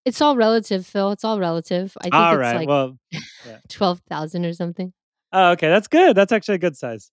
it's 0.04 0.20
all 0.20 0.36
relative, 0.36 0.86
Phil, 0.86 1.12
it's 1.12 1.24
all 1.24 1.38
relative. 1.38 1.96
I 2.00 2.04
think 2.04 2.14
All 2.14 2.34
it's, 2.34 2.40
right. 2.40 2.56
like, 2.56 2.68
Well, 2.68 2.98
yeah. 3.46 3.58
12,000 3.68 4.44
or 4.44 4.52
something. 4.52 4.92
Oh, 5.32 5.52
okay, 5.52 5.68
that's 5.68 5.88
good. 5.88 6.16
That's 6.16 6.32
actually 6.32 6.56
a 6.56 6.58
good 6.58 6.76
size. 6.76 7.10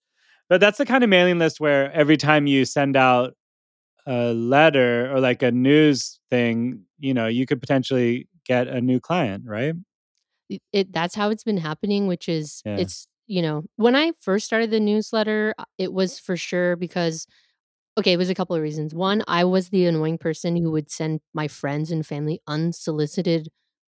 But 0.49 0.59
that's 0.59 0.79
the 0.79 0.85
kind 0.85 1.03
of 1.03 1.09
mailing 1.09 1.37
list 1.37 1.59
where 1.59 1.91
every 1.93 2.17
time 2.17 2.47
you 2.47 2.65
send 2.65 2.97
out 2.97 3.35
a 4.07 4.33
letter 4.33 5.13
or 5.13 5.19
like 5.19 5.43
a 5.43 5.51
news 5.51 6.19
thing, 6.31 6.81
you 6.99 7.13
know, 7.13 7.27
you 7.27 7.45
could 7.45 7.61
potentially 7.61 8.27
get 8.45 8.67
a 8.67 8.81
new 8.81 8.99
client, 8.99 9.43
right? 9.45 9.75
It 10.49 10.61
it 10.73 10.91
that's 10.91 11.13
how 11.13 11.29
it's 11.29 11.43
been 11.43 11.57
happening, 11.57 12.07
which 12.07 12.27
is 12.27 12.63
Yeah. 12.65 12.77
it's 12.77 13.07
you 13.27 13.43
know, 13.43 13.65
when 13.75 13.95
I 13.95 14.13
first 14.19 14.47
started 14.47 14.71
the 14.71 14.79
newsletter, 14.79 15.53
uh, 15.59 15.65
it 15.77 15.93
was 15.93 16.17
for 16.17 16.35
sure 16.35 16.75
because 16.75 17.27
okay, 17.99 18.13
it 18.13 18.17
was 18.17 18.29
a 18.29 18.35
couple 18.35 18.55
of 18.55 18.61
reasons. 18.61 18.93
One, 18.93 19.23
I 19.27 19.43
was 19.45 19.69
the 19.69 19.85
annoying 19.85 20.17
person 20.17 20.55
who 20.55 20.71
would 20.71 20.91
send 20.91 21.21
my 21.33 21.47
friends 21.47 21.91
and 21.91 22.05
family 22.05 22.41
unsolicited 22.47 23.49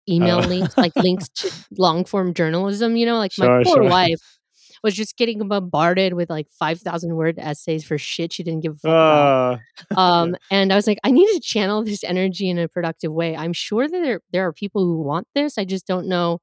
email 0.08 0.38
links, 0.40 0.76
like 0.78 0.92
Oh. 0.96 1.02
links 1.02 1.28
to 1.40 1.50
long 1.78 2.04
form 2.04 2.34
journalism, 2.34 2.96
you 2.96 3.06
know, 3.06 3.18
like 3.18 3.32
my 3.38 3.62
poor 3.64 3.76
sure. 3.76 3.82
wife 3.84 4.20
was 4.82 4.94
just 4.94 5.16
getting 5.16 5.46
bombarded 5.48 6.12
with 6.12 6.30
like 6.30 6.48
5,000 6.50 7.16
word 7.16 7.38
essays 7.38 7.84
for 7.84 7.98
shit 7.98 8.32
she 8.32 8.42
didn't 8.44 8.62
give 8.62 8.72
a 8.72 8.76
fuck 8.76 8.90
about. 8.90 9.58
Oh. 9.96 10.00
Um, 10.00 10.36
and 10.50 10.72
I 10.72 10.76
was 10.76 10.86
like, 10.86 10.98
I 11.02 11.10
need 11.10 11.26
to 11.34 11.40
channel 11.40 11.82
this 11.82 12.04
energy 12.04 12.48
in 12.48 12.58
a 12.58 12.68
productive 12.68 13.12
way. 13.12 13.36
I'm 13.36 13.52
sure 13.52 13.88
that 13.88 14.00
there 14.02 14.20
there 14.32 14.46
are 14.46 14.52
people 14.52 14.84
who 14.84 15.02
want 15.02 15.26
this. 15.34 15.58
I 15.58 15.64
just 15.64 15.86
don't 15.86 16.06
know, 16.08 16.38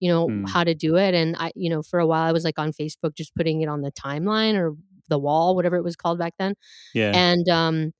you 0.00 0.10
know, 0.12 0.26
Hmm. 0.28 0.44
how 0.44 0.62
to 0.64 0.74
do 0.74 0.96
it. 0.96 1.14
And 1.14 1.34
I, 1.38 1.50
you 1.56 1.70
know, 1.70 1.82
for 1.82 1.98
a 1.98 2.06
while 2.06 2.22
I 2.22 2.32
was 2.32 2.44
like 2.44 2.58
on 2.58 2.72
Facebook 2.72 3.16
just 3.16 3.34
putting 3.34 3.62
it 3.62 3.68
on 3.68 3.80
the 3.80 3.90
timeline 3.92 4.54
or 4.54 4.76
the 5.08 5.18
wall, 5.18 5.54
whatever 5.56 5.76
it 5.76 5.84
was 5.84 5.96
called 5.96 6.18
back 6.18 6.34
then. 6.38 6.54
Yeah. 6.94 7.12
And 7.14 7.48
um 7.48 7.92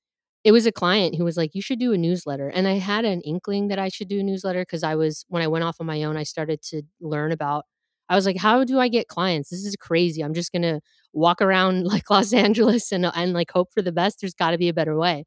it 0.44 0.52
was 0.52 0.66
a 0.66 0.72
client 0.72 1.16
who 1.16 1.24
was 1.24 1.36
like, 1.36 1.54
You 1.54 1.62
should 1.62 1.78
do 1.80 1.92
a 1.92 1.98
newsletter. 1.98 2.48
And 2.48 2.68
I 2.68 2.74
had 2.78 3.04
an 3.04 3.20
inkling 3.22 3.68
that 3.68 3.78
I 3.78 3.88
should 3.88 4.08
do 4.08 4.20
a 4.20 4.22
newsletter 4.22 4.62
because 4.62 4.82
I 4.82 4.94
was 4.96 5.24
when 5.28 5.42
I 5.42 5.48
went 5.48 5.64
off 5.64 5.76
on 5.80 5.86
my 5.86 6.02
own, 6.04 6.16
I 6.16 6.24
started 6.24 6.62
to 6.70 6.82
learn 7.00 7.32
about 7.32 7.64
I 8.08 8.16
was 8.16 8.24
like, 8.26 8.38
how 8.38 8.64
do 8.64 8.78
I 8.80 8.88
get 8.88 9.08
clients? 9.08 9.50
This 9.50 9.64
is 9.66 9.76
crazy. 9.76 10.22
I'm 10.22 10.34
just 10.34 10.52
gonna 10.52 10.80
walk 11.12 11.40
around 11.42 11.84
like 11.86 12.10
Los 12.10 12.32
Angeles 12.32 12.92
and 12.92 13.06
and 13.06 13.32
like 13.32 13.50
hope 13.50 13.68
for 13.74 13.82
the 13.82 13.92
best. 13.92 14.20
There's 14.20 14.34
got 14.34 14.52
to 14.52 14.58
be 14.58 14.68
a 14.68 14.74
better 14.74 14.96
way. 14.96 15.24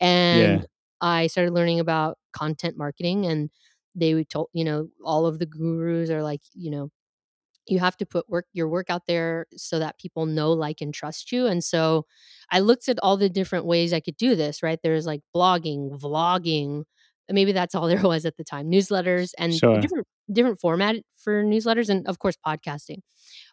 Yeah. 0.00 0.06
And 0.08 0.66
I 1.00 1.26
started 1.28 1.52
learning 1.54 1.80
about 1.80 2.18
content 2.32 2.76
marketing 2.76 3.26
and 3.26 3.50
they 3.94 4.14
would 4.14 4.28
told, 4.30 4.48
you 4.52 4.64
know, 4.64 4.88
all 5.04 5.26
of 5.26 5.38
the 5.38 5.46
gurus 5.46 6.10
are 6.10 6.22
like, 6.22 6.40
you 6.54 6.70
know, 6.70 6.90
you 7.66 7.78
have 7.80 7.96
to 7.98 8.06
put 8.06 8.28
work 8.28 8.46
your 8.52 8.68
work 8.68 8.90
out 8.90 9.02
there 9.06 9.46
so 9.56 9.78
that 9.78 9.98
people 9.98 10.26
know, 10.26 10.52
like, 10.52 10.80
and 10.80 10.92
trust 10.94 11.32
you, 11.32 11.46
and 11.46 11.62
so 11.64 12.06
I 12.50 12.60
looked 12.60 12.88
at 12.88 12.98
all 13.02 13.16
the 13.16 13.28
different 13.30 13.66
ways 13.66 13.92
I 13.92 14.00
could 14.00 14.16
do 14.16 14.34
this, 14.36 14.62
right? 14.62 14.78
There's, 14.82 15.06
like, 15.06 15.22
blogging, 15.34 15.90
vlogging, 16.00 16.84
maybe 17.30 17.52
that's 17.52 17.74
all 17.74 17.86
there 17.88 18.02
was 18.02 18.24
at 18.26 18.36
the 18.36 18.44
time, 18.44 18.70
newsletters 18.70 19.32
and 19.38 19.62
Sure. 19.62 19.80
different 19.80 20.06
different 20.32 20.60
format 20.60 20.96
for 21.16 21.42
newsletters 21.44 21.88
and, 21.90 22.06
of 22.08 22.18
course, 22.20 22.36
podcasting. 22.46 22.98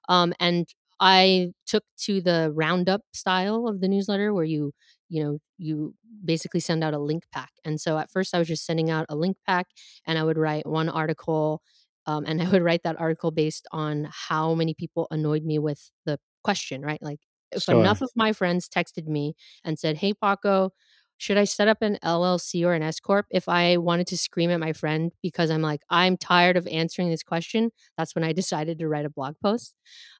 Um, 0.10 0.34
and 0.40 0.68
I 1.00 1.50
took 1.66 1.84
to 2.04 2.22
the 2.22 2.52
roundup 2.56 3.02
style 3.14 3.68
of 3.68 3.82
the 3.82 3.88
newsletter 3.88 4.34
where 4.34 4.46
you 4.46 4.74
you 5.10 5.24
know, 5.24 5.40
you 5.58 5.96
basically 6.26 6.60
send 6.60 6.84
out 6.84 6.94
a 6.94 7.00
link 7.00 7.24
pack, 7.32 7.52
and 7.64 7.80
so 7.80 7.98
at 7.98 8.12
first 8.12 8.36
I 8.36 8.40
was 8.40 8.48
just 8.50 8.66
sending 8.66 8.90
out 8.90 9.06
a 9.10 9.16
link 9.16 9.38
pack, 9.48 9.68
and 10.06 10.18
I 10.20 10.24
would 10.26 10.38
write 10.38 10.66
1 10.68 10.90
article, 10.90 11.62
um, 12.08 12.26
and 12.28 12.42
I 12.42 12.50
would 12.50 12.64
write 12.64 12.84
that 12.84 13.00
article 13.00 13.32
based 13.32 13.68
on 13.72 14.10
how 14.12 14.56
many 14.56 14.74
people 14.74 15.08
annoyed 15.12 15.44
me 15.44 15.60
with 15.60 15.92
the 16.06 16.20
question, 16.44 16.82
right? 16.82 17.02
Like, 17.02 17.20
if 17.52 17.70
Sure. 17.70 17.70
enough 17.70 18.02
of 18.02 18.10
my 18.16 18.34
friends 18.34 18.68
texted 18.70 19.08
me 19.08 19.36
and 19.64 19.80
said, 19.80 19.98
"Hey, 19.98 20.14
Paco, 20.14 20.72
should 21.18 21.38
I 21.38 21.46
set 21.46 21.68
up 21.68 21.82
an 21.82 21.98
LLC 22.04 22.64
or 22.66 22.74
an 22.74 22.84
S 22.84 23.00
corp?" 23.00 23.26
If 23.32 23.48
I 23.50 23.78
wanted 23.78 24.08
to 24.08 24.18
scream 24.18 24.52
at 24.52 24.60
my 24.60 24.74
friend 24.74 25.12
because 25.24 25.50
I'm 25.52 25.62
like, 25.62 25.82
"I'm 25.90 26.18
tired 26.18 26.58
of 26.58 26.68
answering 26.68 27.10
this 27.10 27.24
question," 27.24 27.72
that's 27.98 28.16
when 28.16 28.24
I 28.24 28.34
decided 28.34 28.80
to 28.80 28.88
write 28.88 29.06
a 29.06 29.10
blog 29.10 29.36
post. 29.42 29.74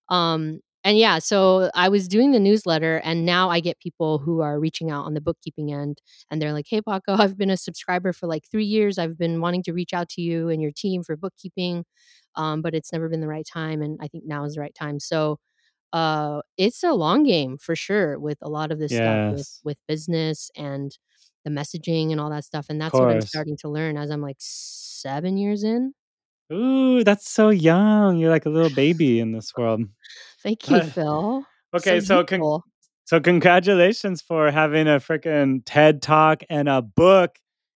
Um, 0.10 0.62
and 0.88 0.98
yeah, 0.98 1.20
so 1.20 1.70
I 1.76 1.90
was 1.90 2.08
doing 2.08 2.32
the 2.32 2.40
newsletter, 2.40 2.98
and 3.04 3.26
now 3.26 3.50
I 3.50 3.60
get 3.60 3.80
people 3.80 4.20
who 4.20 4.42
are 4.42 4.60
reaching 4.60 4.92
out 4.92 5.06
on 5.06 5.14
the 5.16 5.22
bookkeeping 5.22 5.74
end, 5.74 6.02
and 6.32 6.42
they're 6.42 6.54
like, 6.54 6.68
"Hey, 6.70 6.82
Paco, 6.82 7.14
I've 7.20 7.38
been 7.38 7.50
a 7.52 7.58
subscriber 7.58 8.14
for, 8.14 8.28
like, 8.28 8.46
3 8.52 8.66
years. 8.66 8.98
I've 9.00 9.18
been 9.18 9.42
wanting 9.42 9.64
to 9.64 9.74
reach 9.74 9.94
out 9.94 10.10
to 10.12 10.22
you 10.22 10.50
and 10.50 10.62
your 10.62 10.72
team 10.72 11.04
for 11.04 11.18
bookkeeping, 11.18 11.86
um, 12.36 12.62
but 12.62 12.76
it's 12.76 12.94
never 12.94 13.10
been 13.10 13.22
the 13.22 13.28
right 13.28 13.46
time, 13.52 13.82
and 13.82 14.00
I 14.02 14.08
think 14.08 14.26
now 14.26 14.46
is 14.46 14.56
the 14.56 14.62
right 14.62 14.76
time." 14.76 15.00
So, 15.00 15.40
uh, 15.94 16.42
it's 16.58 16.84
a 16.84 16.94
long 16.94 17.24
game 17.24 17.58
for 17.58 17.76
sure 17.76 18.20
with 18.20 18.40
a 18.42 18.50
lot 18.50 18.72
of 18.72 18.80
this 18.80 18.94
stuff 18.96 19.20
with 19.30 19.48
with 19.66 19.78
business 19.88 20.52
and 20.58 20.98
the 21.46 21.52
messaging 21.52 22.12
and 22.12 22.20
all 22.22 22.30
that 22.32 22.46
stuff, 22.46 22.68
and 22.70 22.82
that's 22.82 23.00
what 23.02 23.10
I'm 23.10 23.22
starting 23.22 23.58
to 23.60 23.70
learn 23.70 23.98
as 23.98 24.12
I'm, 24.12 24.22
like, 24.22 24.38
7 24.40 25.38
years 25.38 25.64
in. 25.64 25.94
Ooh, 26.52 27.04
that's 27.04 27.30
so 27.30 27.50
young. 27.50 28.18
You're 28.18 28.30
like 28.30 28.46
a 28.46 28.50
little 28.50 28.70
baby 28.70 29.20
in 29.20 29.32
this 29.34 29.56
world. 29.58 29.82
Thank 30.48 30.70
you, 30.70 30.82
Phil. 30.96 31.46
Okay, 31.76 32.00
so 32.00 32.24
con 32.24 32.62
so 33.04 33.20
congratulations 33.20 34.22
for 34.22 34.50
having 34.50 34.88
a 34.88 34.98
freaking 34.98 35.62
TED 35.66 36.02
Talk 36.02 36.42
and 36.50 36.70
a 36.70 36.82
book 36.82 37.36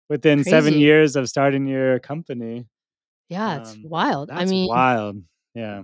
within 0.08 0.44
7 0.44 0.74
years 0.74 1.16
of 1.16 1.28
starting 1.28 1.66
your 1.66 1.98
company. 1.98 2.66
Yeah, 3.28 3.60
it's 3.60 3.72
Um, 3.74 3.82
wild. 3.88 4.30
I 4.30 4.44
mean 4.44 4.68
wild. 4.68 5.16
Yeah. 5.54 5.82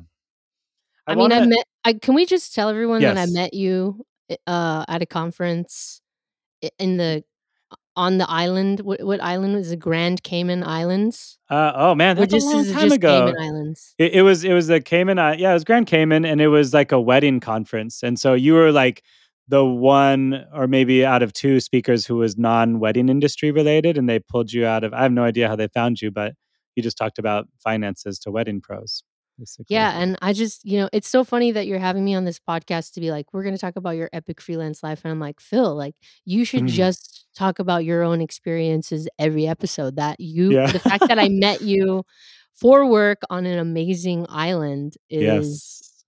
I 1.09 1.13
I 1.13 1.15
mean, 1.17 1.33
I 1.33 1.39
wanna 1.39 1.47
met 1.49 1.65
I 1.85 1.95
can 1.95 2.15
we 2.15 2.25
just 2.25 2.55
tell 2.55 2.69
everyone 2.69 3.01
that 3.03 3.19
I 3.19 3.27
met 3.27 3.53
you, 3.53 4.05
eh, 4.31 4.37
uh, 4.47 4.85
at 4.89 5.03
a 5.03 5.07
conference 5.07 6.01
in 6.79 6.99
the 6.99 7.25
on 7.97 8.19
the 8.19 8.29
island? 8.31 8.81
What 8.81 9.03
what 9.05 9.23
island 9.23 9.55
was 9.55 9.71
it? 9.73 9.79
Grand 9.79 10.23
Cayman 10.23 10.63
Islands? 10.65 11.39
Uh, 11.49 11.73
oh, 11.75 11.95
man, 11.95 12.19
Or 12.19 12.27
that's 12.27 12.33
a 12.35 12.39
long 12.39 12.65
time 12.65 12.89
just 12.89 13.01
Cayman 13.01 13.29
ago. 13.29 13.35
Islands? 13.41 13.95
It 13.99 14.15
it 14.15 14.23
was 14.23 14.45
it 14.45 14.53
was 14.53 14.67
the 14.69 14.81
Cayman 14.81 15.17
yeah, 15.19 15.51
it 15.51 15.55
was 15.55 15.65
Grand 15.65 15.87
Cayman, 15.87 16.25
and 16.25 16.41
it 16.41 16.49
was 16.49 16.75
like 16.75 16.93
a 16.93 17.01
wedding 17.01 17.41
conference, 17.41 18.03
and 18.03 18.19
so 18.19 18.35
you 18.35 18.55
were, 18.55 18.73
like, 18.73 19.03
the 19.49 19.65
1 19.65 20.47
or 20.53 20.67
maybe 20.67 21.05
out 21.05 21.23
of 21.23 21.33
2 21.33 21.61
speakers 21.61 22.05
who 22.07 22.17
was 22.17 22.37
non-wedding 22.37 23.09
industry 23.09 23.51
related, 23.53 23.97
and 23.99 24.09
they 24.09 24.19
pulled 24.19 24.53
you 24.53 24.67
out 24.67 24.85
of 24.85 24.93
I 24.95 25.03
have 25.03 25.13
no 25.13 25.25
idea 25.25 25.49
how 25.49 25.57
they 25.57 25.69
found 25.69 26.03
you, 26.03 26.11
but 26.11 26.35
you 26.77 26.83
just 26.83 26.99
talked 26.99 27.19
about 27.19 27.47
finances 27.63 28.19
to 28.21 28.31
wedding 28.31 28.61
pros, 28.61 29.03
basically. 29.39 29.67
Yeah, 29.69 29.99
and 30.01 30.17
I 30.23 30.33
just 30.33 30.65
you 30.65 30.79
know, 30.79 30.89
it's 30.93 31.09
so 31.09 31.25
funny 31.25 31.53
that 31.53 31.67
you're 31.67 31.79
having 31.79 32.05
me 32.05 32.15
on 32.15 32.25
this 32.25 32.39
podcast 32.39 32.93
to 32.95 33.01
be 33.01 33.11
like, 33.11 33.33
"We're 33.33 33.43
gonna 33.45 33.59
talk 33.59 33.77
about 33.77 33.97
your 33.97 34.09
epic 34.13 34.41
freelance 34.41 34.83
life," 34.83 35.01
and 35.05 35.11
I'm 35.13 35.21
like, 35.21 35.41
"Phil, 35.41 35.75
like, 35.75 35.97
you 36.25 36.45
should 36.45 36.65
Mhm. 36.65 36.69
just 36.69 37.27
talk 37.35 37.59
about 37.59 37.85
your 37.85 38.03
own 38.03 38.21
experiences 38.21 39.09
every 39.19 39.47
episode 39.49 39.97
that 39.97 40.21
you 40.21 40.55
Yeah. 40.55 40.73
the 40.73 40.81
fact 40.81 41.09
that 41.09 41.19
I 41.19 41.29
met 41.29 41.61
you 41.63 42.05
for 42.55 42.87
work 42.87 43.21
on 43.31 43.47
an 43.47 43.59
amazing 43.59 44.27
island 44.29 44.97
is 45.11 45.63
Yes. 45.63 46.05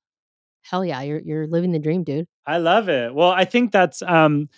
hell 0.63 0.85
yeah, 0.85 1.03
you're 1.03 1.21
you're 1.21 1.47
living 1.49 1.73
the 1.73 1.79
dream, 1.81 2.05
dude." 2.05 2.27
I 2.47 2.59
love 2.59 2.89
it. 2.89 3.15
Well, 3.15 3.31
I 3.31 3.45
think 3.45 3.73
that's, 3.73 4.03
um 4.03 4.49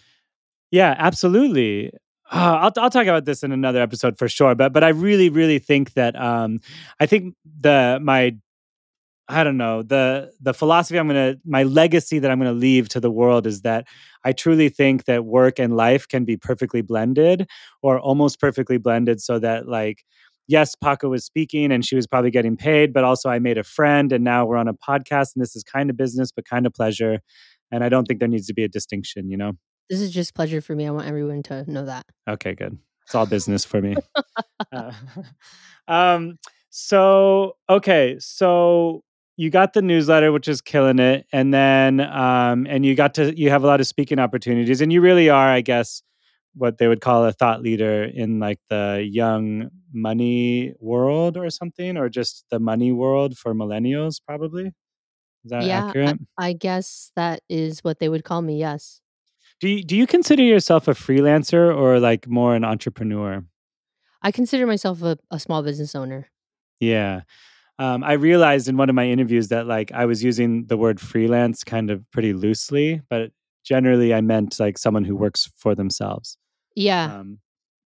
yeah, 0.72 0.94
absolutely. 0.98 1.90
Uh, 2.32 2.58
I'll 2.62 2.72
I'll 2.78 2.90
talk 2.90 3.04
about 3.06 3.24
this 3.26 3.42
in 3.44 3.52
another 3.52 3.80
episode 3.82 4.18
for 4.18 4.28
sure, 4.28 4.54
but 4.54 4.72
but 4.72 4.84
I 4.84 4.90
really, 4.90 5.30
really 5.30 5.58
think 5.60 5.94
that, 5.94 6.16
um 6.20 6.60
I 7.00 7.06
think 7.06 7.34
the 7.60 7.98
my 8.02 8.36
I 9.30 9.44
don't 9.44 9.56
know, 9.56 9.82
the 9.82 10.32
the 10.40 10.52
philosophy 10.52 10.99
I'm 10.99 11.06
gonna 11.06 11.37
my 11.44 11.62
legacy 11.62 12.18
that 12.18 12.30
I'm 12.30 12.38
gonna 12.38 12.52
leave 12.52 12.88
to 12.90 13.00
the 13.00 13.10
world 13.10 13.46
is 13.46 13.62
that 13.62 13.87
I 14.25 14.32
truly 14.32 14.68
think 14.68 15.04
that 15.04 15.25
work 15.25 15.58
and 15.60 15.76
life 15.76 16.08
can 16.08 16.25
be 16.25 16.37
perfectly 16.37 16.82
blended 16.82 17.49
or 17.82 17.99
almost 18.00 18.40
perfectly 18.40 18.76
blended 18.76 19.20
so 19.22 19.38
that, 19.38 19.68
like, 19.68 20.04
yes, 20.49 20.75
Paco 20.75 21.08
was 21.08 21.25
speaking 21.25 21.70
and 21.72 21.84
she 21.87 21.94
was 21.96 22.06
probably 22.06 22.30
getting 22.32 22.56
paid, 22.56 22.92
but 22.92 23.04
also 23.04 23.30
I 23.30 23.38
made 23.38 23.56
a 23.56 23.62
friend, 23.62 24.12
and 24.12 24.25
now 24.25 24.44
we're 24.46 24.56
on 24.56 24.68
a 24.68 24.75
podcast, 24.75 25.34
and 25.34 25.42
this 25.42 25.54
is 25.56 25.62
kinda 25.62 25.94
business, 25.94 26.30
but 26.32 26.49
kinda 26.49 26.70
pleasure, 26.70 27.20
and 27.70 27.84
I 27.84 27.88
don't 27.88 28.04
think 28.06 28.18
there 28.20 28.28
needs 28.28 28.49
to 28.49 28.54
be 28.54 28.64
a 28.64 28.68
distinction, 28.68 29.30
you 29.30 29.37
know? 29.37 29.52
This 29.88 30.00
is 30.00 30.10
just 30.10 30.34
pleasure 30.34 30.60
for 30.60 30.75
me, 30.75 30.87
I 30.87 30.90
want 30.90 31.06
everyone 31.06 31.42
to 31.44 31.70
know 31.70 31.84
that. 31.84 32.04
Okay, 32.28 32.54
good. 32.54 32.76
It's 33.04 33.14
all 33.14 33.26
business 33.26 33.64
for 33.64 33.80
me. 33.80 33.96
Uh, 34.72 34.92
um, 35.88 36.38
so, 36.70 37.56
okay, 37.68 38.16
so 38.20 39.02
you 39.40 39.50
got 39.50 39.73
the 39.75 39.82
newsletter, 39.82 40.32
which 40.32 40.49
is 40.49 40.61
killing 40.62 40.99
it, 41.00 41.26
and 41.32 41.52
then, 41.54 42.00
um 42.00 42.66
and 42.68 42.85
you 42.87 42.94
got 42.94 43.14
to 43.14 43.25
you 43.42 43.50
have 43.50 43.64
a 43.64 43.66
lot 43.73 43.80
of 43.80 43.87
speaking 43.87 44.18
opportunities, 44.20 44.80
and 44.82 44.92
you 44.92 45.00
really 45.00 45.28
are, 45.30 45.49
I 45.50 45.62
guess, 45.62 46.02
what 46.54 46.78
they 46.78 46.88
would 46.88 47.00
call 47.00 47.25
a 47.25 47.32
thought 47.32 47.62
leader 47.62 48.04
in, 48.04 48.40
like, 48.40 48.59
the 48.70 49.06
young 49.11 49.70
money 49.92 50.75
world 50.80 51.37
or 51.37 51.49
something, 51.50 51.97
or 51.97 52.09
just 52.11 52.44
the 52.50 52.59
money 52.61 52.92
world 52.92 53.38
for 53.38 53.54
millennials, 53.54 54.16
probably? 54.26 54.66
Is 55.44 55.50
that 55.50 55.66
Yeah, 55.66 55.92
I? 56.04 56.14
I 56.38 56.52
guess 56.54 57.12
that 57.16 57.42
is 57.49 57.80
what 57.85 57.99
they 57.99 58.09
would 58.09 58.25
call 58.25 58.42
me, 58.42 58.59
yes. 58.59 59.00
Do 59.61 59.68
you 59.68 59.82
do 59.85 59.94
you 59.97 60.06
consider 60.06 60.42
yourself 60.42 60.88
a 60.88 60.92
freelancer 60.92 61.75
or, 61.76 62.00
like, 62.00 62.26
more 62.26 62.54
an 62.56 62.64
entrepreneur? 62.64 63.44
I 64.23 64.32
consider 64.32 64.66
myself 64.66 65.02
a 65.02 65.18
a 65.30 65.38
small 65.40 65.62
business 65.62 65.94
owner. 65.94 66.30
Yeah. 66.80 67.23
Um, 67.80 68.04
I 68.04 68.12
realized 68.12 68.68
in 68.68 68.76
one 68.76 68.90
of 68.90 68.94
my 68.94 69.06
interviews 69.08 69.49
that, 69.49 69.66
like, 69.66 69.90
I 69.92 70.04
was 70.04 70.22
using 70.22 70.66
the 70.66 70.76
word 70.76 71.00
freelance 71.00 71.64
kind 71.64 71.90
of 71.90 72.08
pretty 72.12 72.34
loosely, 72.34 73.00
but 73.08 73.32
generally 73.64 74.12
I 74.14 74.20
meant, 74.20 74.60
like, 74.60 74.78
someone 74.78 75.04
who 75.04 75.16
works 75.16 75.50
for 75.56 75.75
themselves. 75.75 76.37
Yeah. 76.76 77.16
Um, 77.20 77.40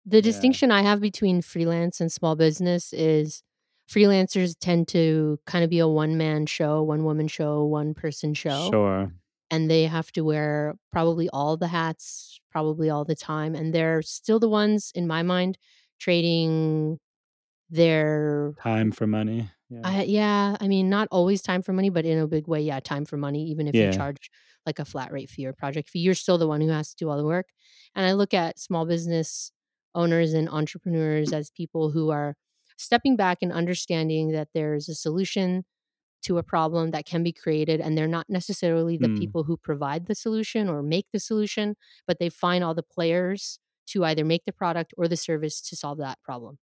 The 0.06 0.18
yeah. 0.18 0.23
distinction 0.23 0.70
I 0.73 0.82
have 0.82 1.00
between 1.00 1.42
freelance 1.42 2.00
and 2.00 2.11
small 2.12 2.37
business 2.37 2.92
is 2.92 3.42
freelancers 3.88 4.56
tend 4.61 4.88
to 4.88 5.40
kinda 5.49 5.68
be 5.68 5.80
a 5.80 5.88
one-man 5.88 6.47
show, 6.47 6.82
one-woman 6.82 7.28
show, 7.28 7.64
one-person 7.64 8.35
show, 8.35 8.70
Sure. 8.70 9.12
and 9.50 9.70
they 9.70 9.85
have 9.87 10.12
to 10.12 10.23
wear 10.25 10.76
probably 10.92 11.28
all 11.30 11.56
the 11.56 11.68
hats, 11.68 12.40
probably 12.52 12.90
all 12.90 13.04
the 13.04 13.16
time, 13.16 13.54
and 13.56 13.75
they're 13.75 14.02
still 14.02 14.40
the 14.40 14.49
ones, 14.49 14.92
in 14.94 15.06
my 15.09 15.23
mind, 15.25 15.59
trading 15.99 16.99
their 17.70 18.54
Time 18.59 18.92
for 18.92 19.06
money, 19.06 19.50
yeah. 19.71 19.85
I 19.85 20.03
yeah, 20.05 20.57
I 20.61 20.69
mean, 20.69 20.91
not 20.91 21.09
always 21.11 21.41
time 21.43 21.62
for 21.62 21.73
money, 21.73 21.89
but 21.91 22.05
in 22.05 22.19
a 22.19 22.27
big 22.29 22.47
way, 22.49 22.61
yeah, 22.62 22.81
time 22.81 23.05
for 23.07 23.17
money, 23.17 23.45
even 23.50 23.67
if 23.67 23.81
you 23.81 23.89
charge, 23.89 24.31
like, 24.67 24.79
a 24.79 24.85
flat 24.85 25.11
rate 25.12 25.31
fee 25.31 25.47
or 25.47 25.55
project 25.55 25.89
fee, 25.91 26.00
you're 26.00 26.15
still 26.15 26.37
the 26.39 26.47
one 26.49 26.61
who 26.61 26.69
has 26.69 26.91
to 26.91 26.97
do 26.97 27.09
all 27.11 27.17
the 27.17 27.25
work, 27.25 27.49
and 27.95 28.05
I 28.07 28.12
look 28.12 28.35
at 28.35 28.59
small 28.59 28.85
business 28.87 29.53
owners 29.95 30.35
and 30.35 30.49
entrepreneurs 30.49 31.33
as 31.33 31.50
people 31.50 31.91
who 31.93 32.11
are 32.11 32.37
stepping 32.79 33.17
back 33.17 33.39
and 33.43 33.53
understanding 33.53 34.33
that 34.33 34.49
there's 34.55 34.89
a 34.89 34.95
solution 34.95 35.65
to 36.23 36.39
a 36.39 36.43
problem 36.43 36.91
that 36.91 37.07
can 37.07 37.23
be 37.23 37.33
created, 37.33 37.81
and 37.81 37.97
they're 37.97 38.07
not 38.09 38.29
necessarily 38.29 38.99
the 38.99 39.09
Mm. 39.09 39.17
people 39.19 39.45
who 39.45 39.57
provide 39.57 40.07
the 40.07 40.15
solution 40.15 40.69
or 40.69 40.83
make 40.83 41.07
the 41.12 41.21
solution, 41.21 41.77
but 42.07 42.19
they 42.19 42.29
find 42.29 42.62
all 42.65 42.75
the 42.75 42.83
players 42.83 43.59
to 43.87 44.05
either 44.05 44.25
make 44.25 44.45
the 44.45 44.53
product 44.53 44.93
or 44.99 45.09
the 45.09 45.17
service 45.17 45.61
to 45.62 45.77
solve 45.77 45.99
that 45.99 46.21
problem. 46.23 46.59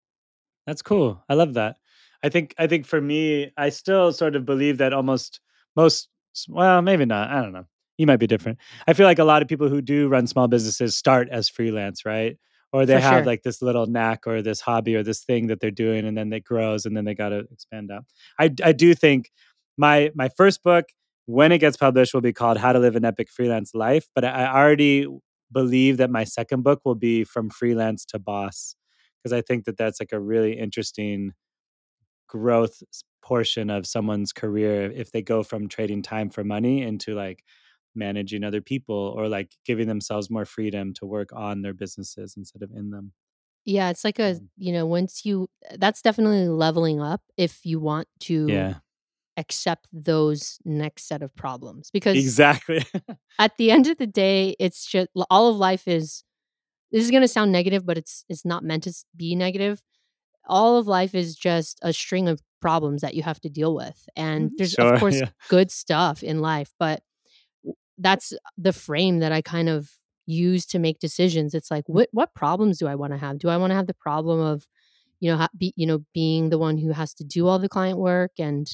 That's 0.66 0.82
cool. 0.82 1.24
I 1.30 1.34
love 1.34 1.54
that. 1.54 1.78
I 2.28 2.30
think 2.30 2.54
I 2.60 2.68
think 2.68 2.86
for 2.86 3.00
me, 3.02 3.52
I 3.58 3.70
still 3.70 4.12
sort 4.14 4.36
of 4.36 4.46
believe 4.46 4.78
that 4.80 4.94
almost 4.94 5.40
most 5.76 6.10
well, 6.50 6.82
maybe 6.82 7.06
not, 7.06 7.30
I 7.32 7.42
don't 7.42 7.54
know. 7.54 7.66
You 7.98 8.06
might 8.06 8.18
be 8.20 8.28
different. 8.28 8.60
I 8.88 8.94
feel 8.94 9.08
like 9.08 9.20
a 9.20 9.24
lot 9.24 9.42
of 9.42 9.48
people 9.48 9.70
who 9.70 9.82
do 9.82 10.08
run 10.10 10.28
small 10.28 10.48
businesses 10.48 10.96
start 10.96 11.30
as 11.32 11.50
freelance, 11.50 12.06
right? 12.06 12.38
Or 12.74 12.86
they 12.86 12.96
For 12.96 13.00
have, 13.00 13.20
sure. 13.20 13.26
like, 13.26 13.44
this 13.44 13.62
little 13.62 13.88
knack 13.88 14.28
or 14.28 14.42
this 14.42 14.60
hobby 14.62 14.96
or 14.98 15.02
this 15.04 15.24
thing 15.24 15.48
that 15.48 15.62
they're 15.62 15.72
doing, 15.72 16.06
and 16.06 16.18
then 16.18 16.32
it 16.34 16.44
grows, 16.44 16.86
and 16.86 16.96
then 16.98 17.06
they 17.06 17.16
gotta 17.16 17.46
expand 17.52 17.90
out. 17.92 18.04
I 18.40 18.50
do 18.74 18.94
think 18.94 19.32
my 19.78 20.12
my 20.16 20.30
1st 20.38 20.64
book, 20.64 20.86
when 21.28 21.52
it 21.54 21.60
gets 21.60 21.78
published, 21.78 22.14
will 22.14 22.22
be 22.22 22.34
called 22.34 22.58
How 22.58 22.74
to 22.74 22.80
Live 22.80 22.96
an 22.98 23.06
Epic 23.06 23.30
Freelance 23.32 23.72
Life, 23.74 24.08
but 24.16 24.24
I 24.26 24.30
I 24.46 24.60
already 24.62 25.08
believe 25.52 25.98
that 25.98 26.10
my 26.12 26.26
2nd 26.26 26.62
book 26.64 26.82
will 26.86 26.96
be 27.10 27.24
From 27.24 27.50
Freelance 27.50 28.06
to 28.12 28.20
boss 28.20 28.76
because 29.24 29.34
I 29.34 29.42
think 29.42 29.66
that 29.66 29.78
that's, 29.78 30.00
like, 30.02 30.12
a 30.14 30.20
really 30.20 30.54
interesting 30.60 31.32
growth 32.28 32.82
portion 33.22 33.70
of 33.70 33.86
someone's 33.86 34.32
career 34.34 34.92
if 34.92 35.12
they 35.12 35.22
go 35.22 35.44
from 35.44 35.68
trading 35.68 36.02
time 36.02 36.30
for 36.30 36.44
money 36.44 36.82
into 36.82 37.14
like 37.16 37.44
managing 37.96 38.44
other 38.44 38.62
people 38.62 39.14
or 39.18 39.28
like 39.28 39.56
giving 39.66 39.88
themselves 39.88 40.30
more 40.30 40.46
freedom 40.46 40.94
to 40.94 41.06
work 41.06 41.30
on 41.34 41.62
their 41.62 41.74
businesses 41.74 42.36
instead 42.38 42.62
of 42.62 42.72
in 42.72 42.90
them. 42.92 43.12
Yeah, 43.66 43.90
it's 43.90 44.04
like 44.04 44.20
a 44.20 44.36
Um, 44.36 44.50
you 44.58 44.72
know, 44.72 44.86
once 44.86 45.26
you 45.26 45.50
that's 45.78 46.02
definitely 46.02 46.48
leveling 46.48 47.02
up 47.02 47.22
if 47.36 47.66
you 47.66 47.80
want 47.80 48.08
to 48.22 48.48
yeah, 48.48 48.76
accept 49.38 49.88
those 49.94 50.60
next 50.66 51.08
set 51.08 51.22
of 51.22 51.36
problems 51.36 51.92
because 51.92 52.16
exactly. 52.16 52.86
at 53.40 53.58
the 53.58 53.72
end 53.72 53.88
of 53.88 53.98
the 53.98 54.08
day, 54.08 54.56
it's 54.60 54.86
just 54.86 55.10
all 55.30 55.50
of 55.50 55.58
life 55.58 55.88
is 55.88 56.24
this 56.92 57.04
is 57.04 57.12
going 57.12 57.22
to 57.22 57.28
sound 57.28 57.52
negative, 57.52 57.86
but 57.86 57.98
it's 57.98 58.26
it's 58.30 58.46
not 58.46 58.64
meant 58.64 58.84
to 58.84 58.94
be 59.16 59.36
negative. 59.36 59.82
All 60.48 60.78
of 60.78 60.88
life 60.88 61.16
is 61.16 61.36
just 61.36 61.80
a 61.84 61.94
string 61.94 62.28
of 62.28 62.42
problems 62.62 63.02
that 63.02 63.16
you 63.16 63.24
have 63.24 63.40
to 63.42 63.50
deal 63.50 63.76
with. 63.76 64.08
And 64.16 64.52
there's 64.58 64.76
of 64.76 64.94
course 64.94 65.24
Yeah. 65.24 65.30
good 65.50 65.72
stuff 65.72 66.24
in 66.24 66.42
life, 66.42 66.72
but 66.80 67.04
that's 67.98 68.34
the 68.58 68.74
frame 68.74 69.20
that 69.20 69.32
I 69.32 69.42
kind 69.42 69.70
of 69.70 69.92
use 70.26 70.66
to 70.68 70.80
make 70.80 71.00
decisions. 71.00 71.54
It's 71.54 71.72
like 71.72 71.86
what 71.88 72.10
what 72.12 72.34
problems 72.36 72.78
do 72.78 72.88
I 72.88 72.96
want 72.96 73.14
to 73.14 73.18
have? 73.18 73.40
Do 73.40 73.50
I 73.50 73.58
want 73.58 73.72
to 73.72 73.76
have 73.76 73.88
the 73.88 73.94
problem 73.94 74.40
of 74.40 74.66
you 75.22 75.36
know 75.36 75.48
be, 75.58 75.74
you 75.78 75.88
know 75.88 76.06
being 76.14 76.50
the 76.50 76.60
one 76.60 76.78
who 76.78 76.92
has 76.92 77.14
to 77.16 77.26
do 77.26 77.48
all 77.48 77.60
the 77.60 77.70
client 77.70 78.00
work 78.00 78.32
and 78.40 78.68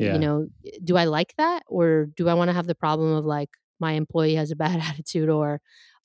uh, 0.00 0.04
you 0.04 0.18
know 0.18 0.48
do 0.84 0.96
I 0.96 1.04
like 1.04 1.34
that 1.38 1.64
or 1.68 2.08
do 2.16 2.28
I 2.28 2.34
want 2.34 2.50
to 2.50 2.54
have 2.54 2.66
the 2.68 2.76
problem 2.76 3.12
of 3.14 3.24
like 3.26 3.50
my 3.80 3.92
employee 3.94 4.36
has 4.36 4.50
a 4.52 4.56
bad 4.56 4.80
attitude 4.88 5.30
or 5.30 5.60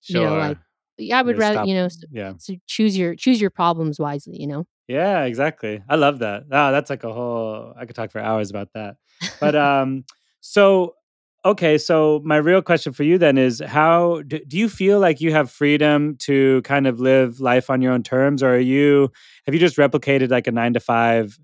you 0.08 0.20
know 0.22 0.36
like 0.36 0.58
Sure. 0.58 0.62
yeah, 0.62 0.65
I 1.14 1.22
would 1.22 1.38
rather 1.38 1.56
stop. 1.56 1.68
you 1.68 1.76
know 1.76 1.86
s- 1.86 2.04
Yeah. 2.12 2.34
so 2.38 2.54
choose 2.68 2.98
your 2.98 3.16
choose 3.16 3.40
your 3.42 3.50
problems 3.50 4.00
wisely, 4.00 4.38
you 4.40 4.48
know. 4.48 4.66
Yeah, 4.88 5.24
exactly. 5.24 5.82
I 5.90 5.96
love 5.96 6.20
that. 6.20 6.44
Ah, 6.52 6.72
that's 6.72 6.90
like 6.92 7.04
a 7.04 7.12
whole 7.14 7.74
I 7.78 7.86
could 7.86 7.96
talk 7.96 8.12
for 8.12 8.20
hours 8.22 8.50
about 8.52 8.70
that. 8.74 8.98
But 9.40 9.56
um 9.70 10.06
so 10.42 10.96
okay, 11.44 11.78
so 11.78 12.22
my 12.26 12.38
real 12.38 12.62
question 12.62 12.92
for 12.94 13.04
you 13.04 13.18
then 13.20 13.38
is 13.38 13.62
how 13.66 14.22
do, 14.24 14.40
do 14.48 14.58
you 14.58 14.68
feel 14.70 15.00
like 15.00 15.22
you 15.22 15.32
have 15.32 15.52
freedom 15.52 16.16
to 16.18 16.62
kind 16.64 16.88
of 16.88 17.00
live 17.00 17.40
life 17.40 17.70
on 17.70 17.82
your 17.82 17.94
own 17.94 18.02
terms 18.04 18.42
or 18.42 18.56
are 18.56 18.60
you 18.60 19.12
have 19.46 19.54
you 19.54 19.60
just 19.60 19.78
replicated 19.78 20.30
like 20.32 20.48
a 20.48 20.52
9 20.52 20.74
to 20.74 20.80
5 20.80 21.38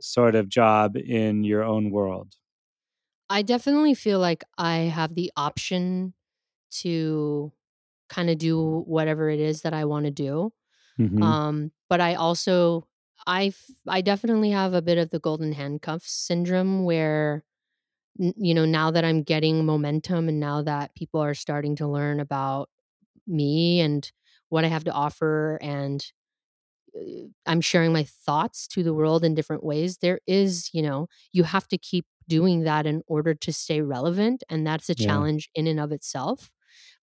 sort 0.00 0.34
of 0.34 0.48
job 0.48 0.96
in 0.96 1.44
your 1.44 1.62
own 1.64 1.90
world? 1.90 2.34
I 3.28 3.42
definitely 3.42 3.94
feel 3.94 4.18
like 4.18 4.44
I 4.58 4.78
have 4.78 5.14
the 5.14 5.30
option 5.36 6.14
to 6.82 7.52
kind 8.10 8.30
of 8.30 8.38
do 8.38 8.82
whatever 8.86 9.30
it 9.30 9.40
is 9.40 9.62
that 9.62 9.74
I 9.74 9.86
want 9.86 10.06
to 10.06 10.12
do. 10.12 10.52
Mhm. 10.98 11.34
Um, 11.34 11.72
but 11.88 12.00
I 12.00 12.14
also 12.14 12.86
I 13.26 13.52
I 13.88 14.00
definitely 14.02 14.50
have 14.50 14.74
a 14.74 14.82
bit 14.82 14.98
of 14.98 15.10
the 15.10 15.20
golden 15.20 15.52
handcuffs 15.52 16.12
syndrome 16.12 16.84
where 16.84 17.44
you 18.18 18.54
know 18.54 18.64
now 18.66 18.90
that 18.90 19.04
I'm 19.04 19.22
getting 19.22 19.64
momentum 19.64 20.28
and 20.28 20.40
now 20.40 20.62
that 20.62 20.94
people 20.94 21.20
are 21.20 21.34
starting 21.34 21.76
to 21.76 21.88
learn 21.88 22.20
about 22.20 22.70
me 23.26 23.80
and 23.80 24.10
what 24.50 24.64
I 24.64 24.68
have 24.68 24.84
to 24.84 24.92
offer 24.92 25.58
and 25.62 26.04
uh, 26.96 27.28
I'm 27.46 27.60
sharing 27.60 27.92
my 27.92 28.04
thoughts 28.04 28.66
to 28.68 28.82
the 28.82 28.94
world 28.94 29.24
in 29.24 29.34
different 29.34 29.64
ways. 29.64 29.98
There 29.98 30.20
is, 30.26 30.70
you 30.72 30.82
know, 30.82 31.08
you 31.32 31.44
have 31.44 31.68
to 31.68 31.78
keep 31.78 32.06
doing 32.28 32.62
that 32.62 32.86
in 32.86 33.02
order 33.06 33.34
to 33.34 33.52
stay 33.52 33.80
relevant. 33.82 34.44
And 34.48 34.66
that's 34.66 34.88
a 34.88 34.94
Yeah. 34.96 35.24
challenge 35.24 35.50
in 35.54 35.66
and 35.66 35.80
of 35.80 35.92
itself. 35.92 36.50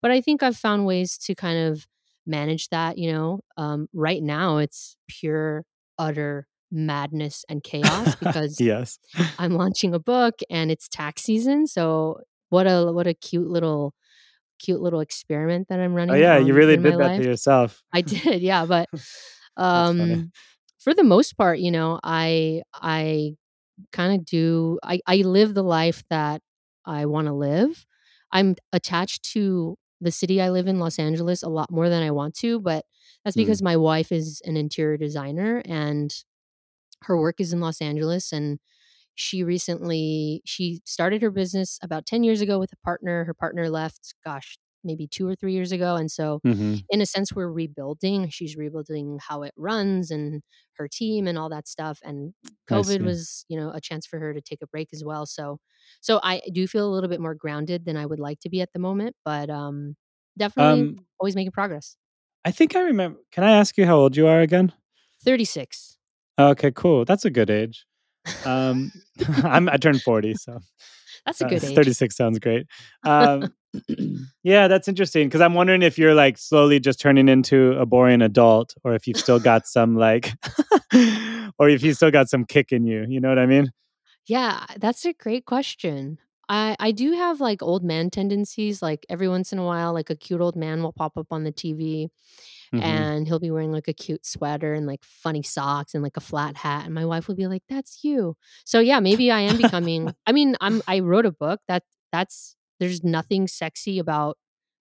But 0.01 0.11
I 0.11 0.21
think 0.21 0.43
I've 0.43 0.57
found 0.57 0.85
ways 0.85 1.17
to 1.19 1.35
kind 1.35 1.67
of 1.67 1.87
manage 2.25 2.69
that, 2.69 2.97
you 2.97 3.11
know. 3.11 3.39
Um, 3.57 3.87
right 3.93 4.21
now, 4.21 4.57
it's 4.57 4.95
pure, 5.07 5.63
utter 5.97 6.47
madness 6.71 7.45
and 7.49 7.63
chaos 7.63 8.15
because 8.19 8.59
yes. 8.59 8.99
I'm 9.39 9.53
launching 9.53 9.93
a 9.93 9.99
book 9.99 10.35
and 10.49 10.69
it's 10.71 10.87
tax 10.87 11.23
season. 11.23 11.67
So 11.67 12.21
what 12.49 12.67
a 12.67 12.91
what 12.91 13.07
a 13.07 13.13
cute 13.13 13.47
little 13.47 13.93
cute 14.59 14.81
little 14.81 14.99
experiment 14.99 15.67
that 15.69 15.79
I'm 15.79 15.93
running. 15.93 16.15
Oh 16.15 16.19
yeah, 16.19 16.37
you 16.37 16.53
really 16.53 16.77
did 16.77 16.97
that 16.97 17.17
to 17.17 17.23
yourself. 17.23 17.81
I 17.93 18.01
did, 18.01 18.41
yeah, 18.41 18.65
but 18.65 18.89
um, 19.57 20.31
for 20.79 20.93
the 20.93 21.03
most 21.03 21.37
part, 21.37 21.59
you 21.59 21.71
know, 21.71 21.99
I 22.03 22.61
I 22.73 23.35
kinda 23.91 24.17
do 24.19 24.79
I 24.83 24.99
I 25.07 25.17
live 25.17 25.53
the 25.53 25.63
life 25.63 26.03
that 26.09 26.41
I 26.85 27.05
wanna 27.05 27.35
live. 27.35 27.85
I'm 28.31 28.55
attached 28.73 29.23
to 29.33 29.77
the 30.01 30.11
city 30.11 30.41
I 30.41 30.49
live 30.49 30.67
in, 30.67 30.79
Los 30.79 30.99
Angeles, 30.99 31.43
a 31.43 31.49
lot 31.49 31.71
more 31.71 31.89
than 31.89 32.03
I 32.03 32.11
want 32.11 32.35
to, 32.37 32.59
but 32.59 32.85
that's 33.25 33.35
Mm, 33.35 33.37
because 33.37 33.61
my 33.61 33.77
wife 33.77 34.11
is 34.11 34.41
an 34.45 34.57
interior 34.57 34.97
designer 34.97 35.61
and 35.65 36.13
her 37.03 37.17
work 37.19 37.39
is 37.39 37.53
in 37.53 37.59
Los 37.59 37.81
Angeles, 37.81 38.31
and 38.31 38.59
she 39.15 39.43
recently 39.43 40.41
she 40.45 40.81
started 40.85 41.21
her 41.21 41.31
business 41.31 41.79
about 41.83 42.05
10 42.05 42.23
years 42.23 42.41
ago 42.41 42.59
with 42.59 42.73
a 42.73 42.77
partner. 42.77 43.25
Her 43.25 43.33
partner 43.35 43.69
left, 43.69 44.15
gosh, 44.25 44.57
maybe 44.83 45.07
2 45.07 45.27
or 45.27 45.35
3 45.35 45.53
years 45.53 45.71
ago, 45.71 45.95
and 45.95 46.11
so 46.11 46.41
mhm. 46.43 46.83
in 46.89 47.01
a 47.01 47.05
sense 47.05 47.33
we're 47.33 47.51
rebuilding. 47.51 48.29
She's 48.29 48.55
rebuilding 48.57 49.19
how 49.21 49.43
it 49.43 49.53
runs 49.57 50.11
and 50.11 50.41
her 50.77 50.87
team 50.87 51.27
and 51.27 51.37
all 51.37 51.49
that 51.49 51.67
stuff, 51.67 51.99
and 52.03 52.33
COVID 52.69 53.03
was, 53.03 53.45
you 53.49 53.57
know, 53.59 53.71
a 53.71 53.81
chance 53.81 54.05
for 54.05 54.19
her 54.19 54.33
to 54.33 54.41
take 54.41 54.61
a 54.61 54.67
break 54.67 54.89
as 54.93 55.03
well. 55.05 55.25
So 55.25 55.59
so 56.01 56.19
I 56.23 56.41
do 56.53 56.67
feel 56.67 56.87
a 56.89 56.93
little 56.93 57.09
bit 57.09 57.21
more 57.21 57.35
grounded 57.35 57.85
than 57.85 57.97
I 57.97 58.05
would 58.05 58.19
like 58.19 58.39
to 58.41 58.49
be 58.49 58.61
at 58.61 58.73
the 58.73 58.79
moment, 58.79 59.15
but 59.25 59.49
um 59.49 59.95
definitely 60.37 60.87
Um 60.87 61.05
always 61.19 61.35
making 61.35 61.51
progress. 61.51 61.97
I 62.45 62.51
think 62.51 62.75
I 62.75 62.81
remember 62.81 63.19
Can 63.31 63.43
I 63.43 63.51
ask 63.51 63.77
you 63.77 63.85
how 63.85 63.97
old 63.97 64.15
you 64.17 64.27
are 64.27 64.41
again? 64.41 64.73
36. 65.23 65.97
Okay, 66.39 66.71
cool. 66.71 67.05
That's 67.05 67.25
a 67.25 67.29
good 67.31 67.49
age. 67.49 67.85
Um, 68.45 68.91
I'm 69.43 69.69
I 69.69 69.77
turned 69.77 70.03
40, 70.03 70.35
so 70.35 70.59
That's 71.27 71.41
a 71.41 71.45
uh, 71.45 71.49
good 71.49 71.63
age. 71.63 71.75
36 71.75 72.15
sounds 72.15 72.39
great. 72.39 72.65
Um, 73.03 73.53
yeah, 74.43 74.67
that's 74.67 74.87
interesting 74.87 75.27
because 75.27 75.41
I'm 75.41 75.53
wondering 75.53 75.83
if 75.83 75.97
you're 75.99 76.15
like 76.15 76.37
slowly 76.37 76.79
just 76.79 76.99
turning 76.99 77.29
into 77.29 77.73
a 77.73 77.85
boring 77.85 78.21
adult, 78.21 78.73
or 78.83 78.95
if 78.95 79.05
you've 79.05 79.17
still 79.17 79.39
got 79.39 79.67
some 79.67 79.95
like, 79.95 80.33
or 81.59 81.69
if 81.69 81.83
you 81.83 81.93
still 81.93 82.09
got 82.09 82.29
some 82.29 82.45
kick 82.45 82.71
in 82.71 82.85
you. 82.85 83.05
You 83.07 83.19
know 83.19 83.29
what 83.29 83.37
I 83.37 83.45
mean? 83.45 83.71
Yeah, 84.25 84.65
that's 84.77 85.05
a 85.05 85.13
great 85.13 85.45
question. 85.45 86.17
I 86.49 86.75
I 86.79 86.91
do 86.91 87.11
have 87.11 87.41
like 87.41 87.61
old 87.61 87.83
man 87.83 88.09
tendencies. 88.09 88.81
Like 88.81 89.05
every 89.09 89.27
once 89.27 89.51
in 89.51 89.59
a 89.59 89.65
while, 89.65 89.93
like 89.93 90.09
a 90.09 90.15
cute 90.15 90.41
old 90.41 90.55
man 90.55 90.81
will 90.81 90.93
pop 90.93 91.17
up 91.17 91.27
on 91.31 91.43
the 91.43 91.51
TV 91.51 92.09
hmm 92.71 93.07
and 93.07 93.27
he'll 93.27 93.39
be 93.39 93.51
wearing 93.51 93.71
like 93.71 93.87
a 93.87 93.93
cute 93.93 94.25
sweater 94.25 94.73
and 94.73 94.85
like 94.87 95.03
funny 95.03 95.43
socks 95.43 95.93
and 95.93 96.03
like 96.03 96.17
a 96.17 96.21
flat 96.21 96.57
hat. 96.57 96.85
And 96.85 96.93
my 96.93 97.05
wife 97.05 97.27
will 97.27 97.35
be 97.35 97.47
like, 97.47 97.63
That's 97.69 98.03
you. 98.03 98.35
So 98.65 98.79
yeah, 98.79 98.99
maybe 98.99 99.31
I 99.31 99.41
am 99.41 99.57
becoming 99.57 100.13
I 100.25 100.31
mean, 100.31 100.55
I'm 100.61 100.81
I 100.87 100.99
wrote 100.99 101.25
a 101.25 101.31
book 101.31 101.61
that 101.67 101.83
that's 102.11 102.55
there's 102.79 103.03
nothing 103.03 103.47
sexy 103.47 103.99
about 103.99 104.37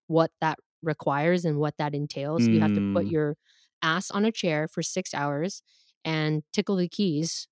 what 0.09 0.31
that 0.40 0.59
requires 0.83 1.44
and 1.44 1.59
what 1.59 1.77
that 1.79 1.94
entails. 1.94 2.49
You 2.51 2.61
have 2.61 2.72
to 2.75 2.83
put 2.92 3.07
Mm, 3.07 3.11
your 3.11 3.37
ass 3.83 4.11
on 4.11 4.25
a 4.25 4.33
chair 4.33 4.68
for 4.68 4.83
six 4.83 5.14
hours 5.14 5.62
and 6.05 6.42
tickle 6.53 6.77
the 6.77 6.88
keys 6.88 7.49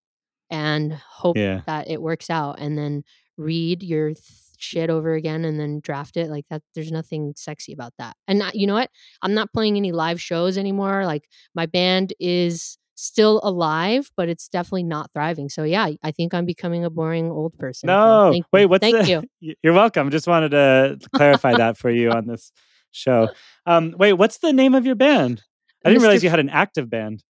and 0.50 0.92
hope 0.94 1.40
yeah. 1.44 1.62
that 1.66 1.88
it 1.88 2.02
works 2.02 2.30
out 2.30 2.58
and 2.60 2.78
then 2.78 3.04
read 3.36 3.82
your 3.82 4.14
shit 4.58 4.90
over 4.90 5.14
again 5.14 5.44
and 5.44 5.58
then 5.58 5.80
draft 5.80 6.16
it 6.16 6.28
like 6.30 6.44
that 6.50 6.62
there's 6.74 6.92
nothing 6.92 7.32
sexy 7.36 7.72
about 7.72 7.92
that 7.98 8.16
and 8.28 8.38
not, 8.38 8.54
you 8.54 8.66
know 8.66 8.74
what 8.74 8.90
i'm 9.22 9.34
not 9.34 9.52
playing 9.52 9.76
any 9.76 9.92
live 9.92 10.20
shows 10.20 10.56
anymore 10.58 11.04
like 11.06 11.28
my 11.54 11.66
band 11.66 12.12
is 12.20 12.76
still 12.96 13.40
alive 13.42 14.10
but 14.16 14.28
it's 14.28 14.48
definitely 14.48 14.84
not 14.84 15.10
thriving 15.12 15.48
so 15.48 15.64
yeah 15.64 15.88
i 16.02 16.10
think 16.12 16.32
i'm 16.32 16.46
becoming 16.46 16.84
a 16.84 16.90
boring 16.90 17.30
old 17.30 17.52
person 17.58 17.88
so 17.88 17.92
No, 17.92 18.30
thank 18.32 18.46
wait. 18.52 18.66
What's 18.66 18.82
thank 18.82 19.06
the? 19.06 19.26
you 19.40 19.54
you're 19.62 19.72
welcome. 19.72 20.10
Just 20.10 20.26
wanted 20.28 20.50
to 20.50 20.98
clarify 21.14 21.54
that 21.56 21.76
for 21.76 21.90
you 21.90 22.10
on 22.10 22.26
this 22.26 22.52
show. 22.92 23.30
Um, 23.66 23.94
wait, 23.98 24.12
what's 24.14 24.38
the 24.38 24.52
name 24.52 24.74
of 24.76 24.86
your 24.86 24.94
band? 24.94 25.42
I 25.84 25.88
didn't 25.88 26.00
mr 26.00 26.04
realize 26.04 26.22
you 26.24 26.30
had 26.30 26.38
an 26.38 26.50
active 26.50 26.88
band. 26.88 27.22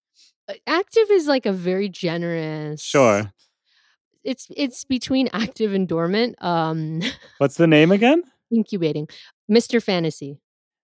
uh, 0.49 0.55
active 0.67 1.11
is 1.11 1.27
like 1.27 1.47
a 1.47 1.53
very 1.53 1.89
generous 1.89 2.83
Sure. 2.83 3.33
It's 4.25 4.49
it's 4.57 4.85
between 4.85 5.29
active 5.33 5.73
and 5.73 5.89
dormant 5.89 6.37
um 6.43 7.01
What's 7.39 7.57
the 7.57 7.67
name 7.67 7.93
again? 7.93 8.23
incubating 8.51 9.09
mr 9.51 9.83
fantasy 9.83 10.39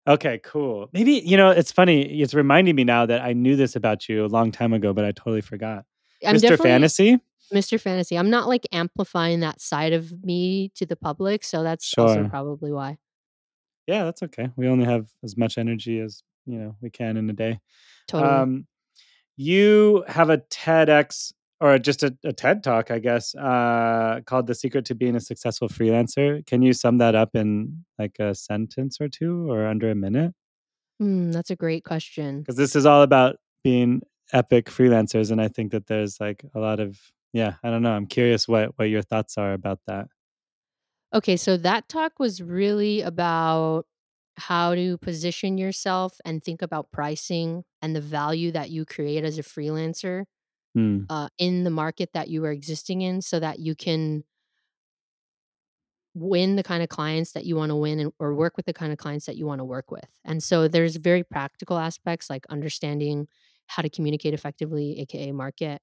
Okay, 0.08 0.40
cool. 0.42 0.88
Maybe, 0.92 1.12
you 1.12 1.36
know, 1.36 1.50
it's 1.50 1.70
funny. 1.70 2.20
It's 2.20 2.34
reminding 2.34 2.74
me 2.74 2.84
now 2.84 3.04
that 3.06 3.20
I 3.20 3.32
knew 3.32 3.54
this 3.54 3.76
about 3.76 4.08
you 4.08 4.24
a 4.24 4.28
long 4.28 4.50
time 4.50 4.72
ago, 4.72 4.92
but 4.92 5.04
I 5.04 5.12
totally 5.12 5.42
forgot. 5.42 5.84
i'm 6.26 6.36
Mr. 6.36 6.58
Fantasy? 6.58 7.20
Mr. 7.52 7.80
Fantasy. 7.80 8.16
I'm 8.16 8.30
not 8.30 8.48
like 8.48 8.66
amplifying 8.72 9.40
that 9.40 9.60
side 9.60 9.92
of 9.92 10.24
me 10.24 10.72
to 10.76 10.86
the 10.86 10.96
public, 10.96 11.44
so 11.44 11.62
that's 11.62 11.92
also 11.98 12.28
probably 12.28 12.72
why. 12.72 12.98
Yeah, 13.86 14.04
that's 14.04 14.22
okay. 14.24 14.50
We 14.56 14.68
only 14.68 14.84
have 14.84 15.08
as 15.22 15.36
much 15.36 15.58
energy 15.58 16.00
as, 16.00 16.22
you 16.46 16.58
know, 16.58 16.76
we 16.80 16.90
can 16.90 17.16
in 17.16 17.28
a 17.28 17.32
day. 17.32 17.60
Totally. 18.08 18.30
Um, 18.30 18.66
you 19.36 20.04
have 20.06 20.30
a 20.30 20.38
TEDx 20.38 21.32
or 21.60 21.78
just 21.78 22.02
a, 22.02 22.16
a 22.24 22.32
TED 22.32 22.64
talk, 22.64 22.90
I 22.90 22.98
guess, 22.98 23.34
uh, 23.34 24.20
called 24.24 24.46
The 24.46 24.54
Secret 24.54 24.86
to 24.86 24.94
Being 24.94 25.16
a 25.16 25.20
Successful 25.20 25.68
Freelancer. 25.68 26.44
Can 26.46 26.62
you 26.62 26.72
sum 26.72 26.98
that 26.98 27.14
up 27.14 27.30
in 27.34 27.84
like 27.98 28.18
a 28.18 28.34
sentence 28.34 28.98
or 29.00 29.08
two 29.08 29.50
or 29.50 29.66
under 29.66 29.90
a 29.90 29.94
minute? 29.94 30.34
Hmm, 30.98 31.30
that's 31.30 31.50
a 31.50 31.56
great 31.56 31.84
question. 31.84 32.40
Because 32.40 32.56
this 32.56 32.74
is 32.74 32.86
all 32.86 33.02
about 33.02 33.36
being 33.62 34.02
epic 34.32 34.66
freelancers. 34.66 35.30
And 35.30 35.40
I 35.40 35.48
think 35.48 35.72
that 35.72 35.86
there's 35.86 36.18
like 36.20 36.44
a 36.54 36.60
lot 36.60 36.80
of 36.80 36.98
yeah, 37.32 37.54
I 37.62 37.70
don't 37.70 37.82
know. 37.82 37.92
I'm 37.92 38.06
curious 38.06 38.48
what 38.48 38.76
what 38.76 38.88
your 38.88 39.02
thoughts 39.02 39.38
are 39.38 39.52
about 39.52 39.80
that. 39.86 40.08
Okay, 41.14 41.36
so 41.36 41.56
that 41.56 41.88
talk 41.88 42.18
was 42.18 42.40
really 42.40 43.02
about 43.02 43.86
how 44.36 44.74
to 44.74 44.96
position 44.98 45.58
yourself 45.58 46.16
and 46.24 46.42
think 46.42 46.62
about 46.62 46.90
pricing 46.92 47.64
and 47.82 47.94
the 47.94 48.00
value 48.00 48.50
that 48.52 48.70
you 48.70 48.84
create 48.84 49.24
as 49.24 49.38
a 49.38 49.42
freelancer 49.42 50.24
Mm. 50.76 51.10
uh, 51.10 51.28
in 51.38 51.64
the 51.64 51.70
market 51.70 52.12
that 52.14 52.28
you 52.28 52.44
are 52.44 52.52
existing 52.52 53.02
in 53.02 53.22
so 53.22 53.40
that 53.40 53.58
you 53.58 53.74
can 53.74 54.24
win 56.14 56.56
the 56.56 56.62
kind 56.62 56.82
of 56.82 56.88
clients 56.88 57.32
that 57.32 57.44
you 57.44 57.54
want 57.54 57.70
to 57.70 57.76
win 57.76 58.00
and, 58.00 58.12
or 58.18 58.34
work 58.34 58.56
with 58.56 58.66
the 58.66 58.72
kind 58.72 58.92
of 58.92 58.98
clients 58.98 59.26
that 59.26 59.36
you 59.36 59.46
want 59.46 59.60
to 59.60 59.64
work 59.64 59.90
with. 59.90 60.08
And 60.24 60.42
so 60.42 60.66
there's 60.66 60.96
very 60.96 61.22
practical 61.22 61.78
aspects 61.78 62.28
like 62.28 62.44
understanding 62.48 63.28
how 63.68 63.82
to 63.82 63.88
communicate 63.88 64.34
effectively, 64.34 64.98
aka 65.00 65.30
market, 65.30 65.80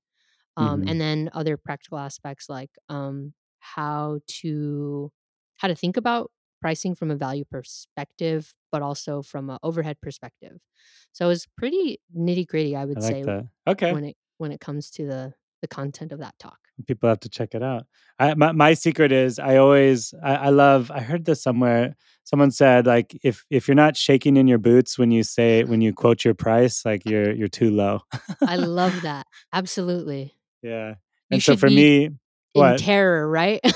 um, 0.57 0.83
hmm 0.83 0.87
and 0.87 1.01
then 1.01 1.29
other 1.33 1.57
practical 1.57 1.99
aspects 1.99 2.49
like 2.49 2.71
um, 2.89 3.33
how 3.59 4.19
to 4.27 5.11
how 5.57 5.67
to 5.69 5.75
think 5.75 5.97
about 5.97 6.31
pricing 6.61 6.95
from 6.95 7.11
a 7.11 7.15
value 7.15 7.45
perspective, 7.45 8.53
but 8.71 8.81
also 8.81 9.21
from 9.21 9.49
an 9.49 9.59
overhead 9.63 10.01
perspective. 10.01 10.59
So 11.13 11.29
it's 11.29 11.47
pretty 11.47 11.99
nitty 12.17 12.47
gritty, 12.47 12.75
I 12.75 12.85
I 12.95 12.99
would 12.99 13.01
like 13.01 13.21
say, 13.21 13.25
that. 13.25 13.47
Okay. 13.65 13.95
when 13.95 14.05
it 14.05 14.17
when 14.37 14.51
it 14.51 14.59
comes 14.59 14.89
to 14.91 15.05
the 15.05 15.33
the 15.61 15.67
content 15.67 16.11
of 16.11 16.19
that 16.19 16.37
talk. 16.37 16.59
People 16.85 17.09
have 17.09 17.19
to 17.21 17.29
check 17.29 17.55
it 17.55 17.63
out. 17.63 17.87
I, 18.19 18.35
my 18.35 18.51
my 18.51 18.73
secret 18.75 19.11
is 19.11 19.39
I 19.39 19.57
always 19.57 20.13
I, 20.23 20.35
I 20.35 20.49
love 20.49 20.91
I 20.91 20.99
heard 20.99 21.25
this 21.25 21.41
somewhere. 21.41 21.95
Someone 22.23 22.51
said 22.51 22.85
like 22.85 23.17
if 23.23 23.43
if 23.49 23.67
you're 23.67 23.75
not 23.75 23.97
shaking 23.97 24.37
in 24.37 24.47
your 24.47 24.59
boots 24.59 24.97
when 24.99 25.09
you 25.11 25.23
say 25.23 25.63
when 25.63 25.81
you 25.81 25.93
quote 25.93 26.23
your 26.23 26.35
price, 26.35 26.85
like 26.85 27.03
you're 27.05 27.31
you're 27.33 27.47
too 27.47 27.71
low. 27.71 28.01
I 28.45 28.57
love 28.57 29.01
that. 29.01 29.25
Absolutely. 29.51 30.35
yeah. 30.61 30.89
You 30.89 30.95
And 31.31 31.43
so 31.43 31.57
for 31.57 31.69
me, 31.69 32.05
in 32.05 32.13
what? 32.53 32.79
terror, 32.79 33.27
right? 33.29 33.59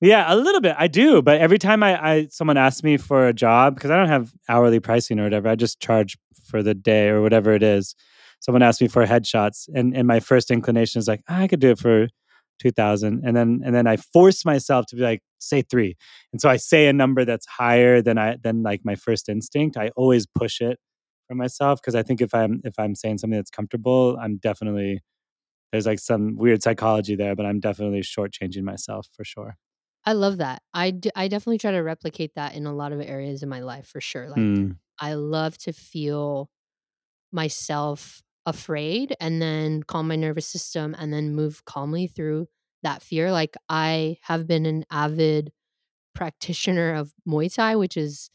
Yeah, 0.00 0.26
a 0.30 0.36
little 0.36 0.60
bit. 0.60 0.74
I 0.78 0.86
do, 0.88 1.22
but 1.22 1.40
every 1.40 1.58
time 1.58 1.82
I, 1.82 1.96
I 2.10 2.26
someone 2.26 2.58
asks 2.58 2.82
me 2.82 2.98
for 2.98 3.26
a 3.26 3.32
job 3.32 3.74
because 3.74 3.90
I 3.90 3.96
don't 3.96 4.08
have 4.08 4.34
hourly 4.50 4.78
pricing 4.78 5.18
or 5.18 5.22
whatever, 5.22 5.48
I 5.48 5.54
just 5.54 5.80
charge 5.80 6.18
for 6.46 6.62
the 6.62 6.74
day 6.74 7.08
or 7.08 7.22
whatever 7.22 7.52
it 7.54 7.62
is. 7.62 7.94
Someone 8.44 8.62
asked 8.62 8.80
me 8.82 8.88
for 8.88 9.04
headshots, 9.06 9.68
and 9.74 9.96
and 9.96 10.06
my 10.06 10.20
first 10.20 10.50
inclination 10.50 10.98
is 11.00 11.08
like, 11.08 11.22
"Ah, 11.28 11.40
I 11.42 11.48
could 11.48 11.60
do 11.60 11.70
it 11.70 11.78
for 11.78 12.08
two 12.60 12.70
thousand, 12.70 13.22
and 13.24 13.36
then 13.36 13.60
and 13.64 13.74
then 13.74 13.86
I 13.86 13.96
force 13.96 14.44
myself 14.44 14.86
to 14.88 14.96
be 14.96 15.02
like, 15.02 15.20
say 15.38 15.62
three, 15.62 15.96
and 16.32 16.40
so 16.40 16.48
I 16.50 16.56
say 16.56 16.86
a 16.88 16.92
number 16.92 17.24
that's 17.24 17.46
higher 17.46 18.02
than 18.02 18.18
I 18.18 18.36
than 18.42 18.62
like 18.62 18.82
my 18.84 18.94
first 18.96 19.28
instinct. 19.28 19.76
I 19.76 19.90
always 19.96 20.26
push 20.26 20.60
it 20.60 20.78
for 21.28 21.34
myself 21.34 21.80
because 21.80 21.94
I 21.94 22.02
think 22.02 22.20
if 22.20 22.34
I'm 22.34 22.60
if 22.64 22.74
I'm 22.78 22.94
saying 22.94 23.18
something 23.18 23.38
that's 23.38 23.50
comfortable, 23.50 24.18
I'm 24.20 24.36
definitely 24.38 25.00
there's 25.72 25.86
like 25.86 25.98
some 25.98 26.36
weird 26.36 26.62
psychology 26.62 27.16
there, 27.16 27.34
but 27.36 27.46
I'm 27.46 27.60
definitely 27.60 28.02
shortchanging 28.02 28.62
myself 28.62 29.08
for 29.16 29.24
sure. 29.24 29.56
I 30.04 30.12
love 30.12 30.36
that. 30.38 30.62
I 30.74 30.90
d 30.90 31.10
I 31.16 31.28
definitely 31.28 31.58
try 31.58 31.72
to 31.72 31.78
replicate 31.80 32.34
that 32.36 32.54
in 32.54 32.66
a 32.66 32.74
lot 32.74 32.92
of 32.92 33.00
areas 33.00 33.42
in 33.42 33.48
my 33.48 33.60
life 33.60 33.86
for 33.88 34.00
sure. 34.00 34.28
Like, 34.28 34.38
Mm, 34.38 34.76
I 34.98 35.14
love 35.14 35.56
to 35.58 35.72
feel 35.72 36.50
myself 37.32 38.23
afraid 38.46 39.16
and 39.20 39.40
then 39.42 39.82
calm 39.82 40.08
my 40.08 40.16
nervous 40.16 40.46
system 40.46 40.94
and 40.98 41.12
then 41.12 41.34
move 41.34 41.64
calmly 41.64 42.06
through 42.06 42.48
that 42.82 43.02
fear. 43.02 43.32
Like, 43.32 43.56
I 43.68 44.18
have 44.22 44.46
been 44.46 44.66
an 44.66 44.84
avid 44.90 45.52
practitioner 46.14 46.94
of 46.94 47.12
Muay 47.28 47.52
Thai, 47.54 47.76
which 47.76 47.96
is, 47.96 48.30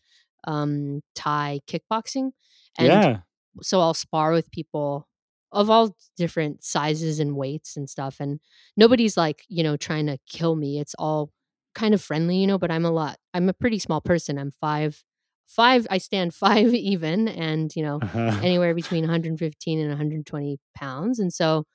um, 0.45 1.01
Thai 1.15 1.61
kickboxing, 1.67 2.31
and 2.77 2.87
yeah. 2.87 3.19
so 3.61 3.81
I'll 3.81 3.93
spar 3.93 4.31
with 4.31 4.51
people 4.51 5.07
of 5.51 5.69
all 5.69 5.95
different 6.17 6.63
sizes 6.63 7.19
and 7.19 7.35
weights 7.35 7.75
and 7.77 7.89
stuff, 7.89 8.17
and 8.19 8.39
nobody's, 8.77 9.17
like, 9.17 9.43
you 9.49 9.63
know, 9.63 9.77
trying 9.77 10.07
to 10.07 10.17
kill 10.29 10.55
me. 10.55 10.79
It's 10.79 10.95
all 10.99 11.31
kind 11.75 11.93
of 11.93 12.01
friendly, 12.01 12.37
you 12.37 12.47
know, 12.47 12.57
but 12.57 12.71
I'm 12.71 12.85
a 12.85 12.91
lot 12.91 13.17
I'm 13.33 13.49
a 13.49 13.53
pretty 13.53 13.79
small 13.79 14.01
person. 14.01 14.37
I'm 14.39 14.51
5 14.51 15.03
5 15.49 15.87
I 15.91 15.99
stand 15.99 16.33
5 16.35 16.73
even 16.75 17.27
and, 17.29 17.75
you 17.75 17.83
know, 17.83 18.01
Uh-huh. 18.01 18.43
anywhere 18.43 18.75
between 18.75 19.03
115 19.03 19.79
and 19.81 19.89
120 19.89 20.59
pounds, 20.75 21.19
and 21.19 21.33
so 21.33 21.65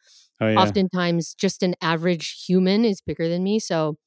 Oh 0.41 0.49
yeah. 0.49 0.75
oftentimes 0.75 1.35
just 1.35 1.63
an 1.65 1.75
average 1.83 2.45
human 2.47 2.85
is 2.87 3.01
bigger 3.03 3.29
than 3.29 3.45
me, 3.45 3.59
so, 3.61 3.99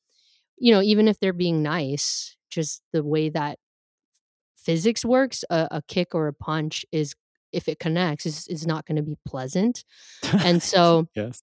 you 0.60 0.74
know, 0.74 0.82
even 0.84 1.08
if 1.10 1.20
they're 1.20 1.34
being 1.34 1.64
nice, 1.64 2.38
just 2.52 2.84
the 2.94 3.04
way 3.06 3.30
that 3.30 3.60
physics 4.56 5.06
works, 5.06 5.44
a 5.50 5.68
a 5.72 5.82
kick 5.88 6.14
or 6.16 6.28
a 6.28 6.34
punch 6.34 6.86
is 6.92 7.14
if 7.54 7.68
it 7.70 7.80
connects, 7.80 8.26
is 8.26 8.48
is 8.48 8.68
not 8.68 8.86
gonna 8.86 9.04
be 9.04 9.18
pleasant, 9.26 9.86
and 10.44 10.64
so 10.64 11.08
yes. 11.16 11.42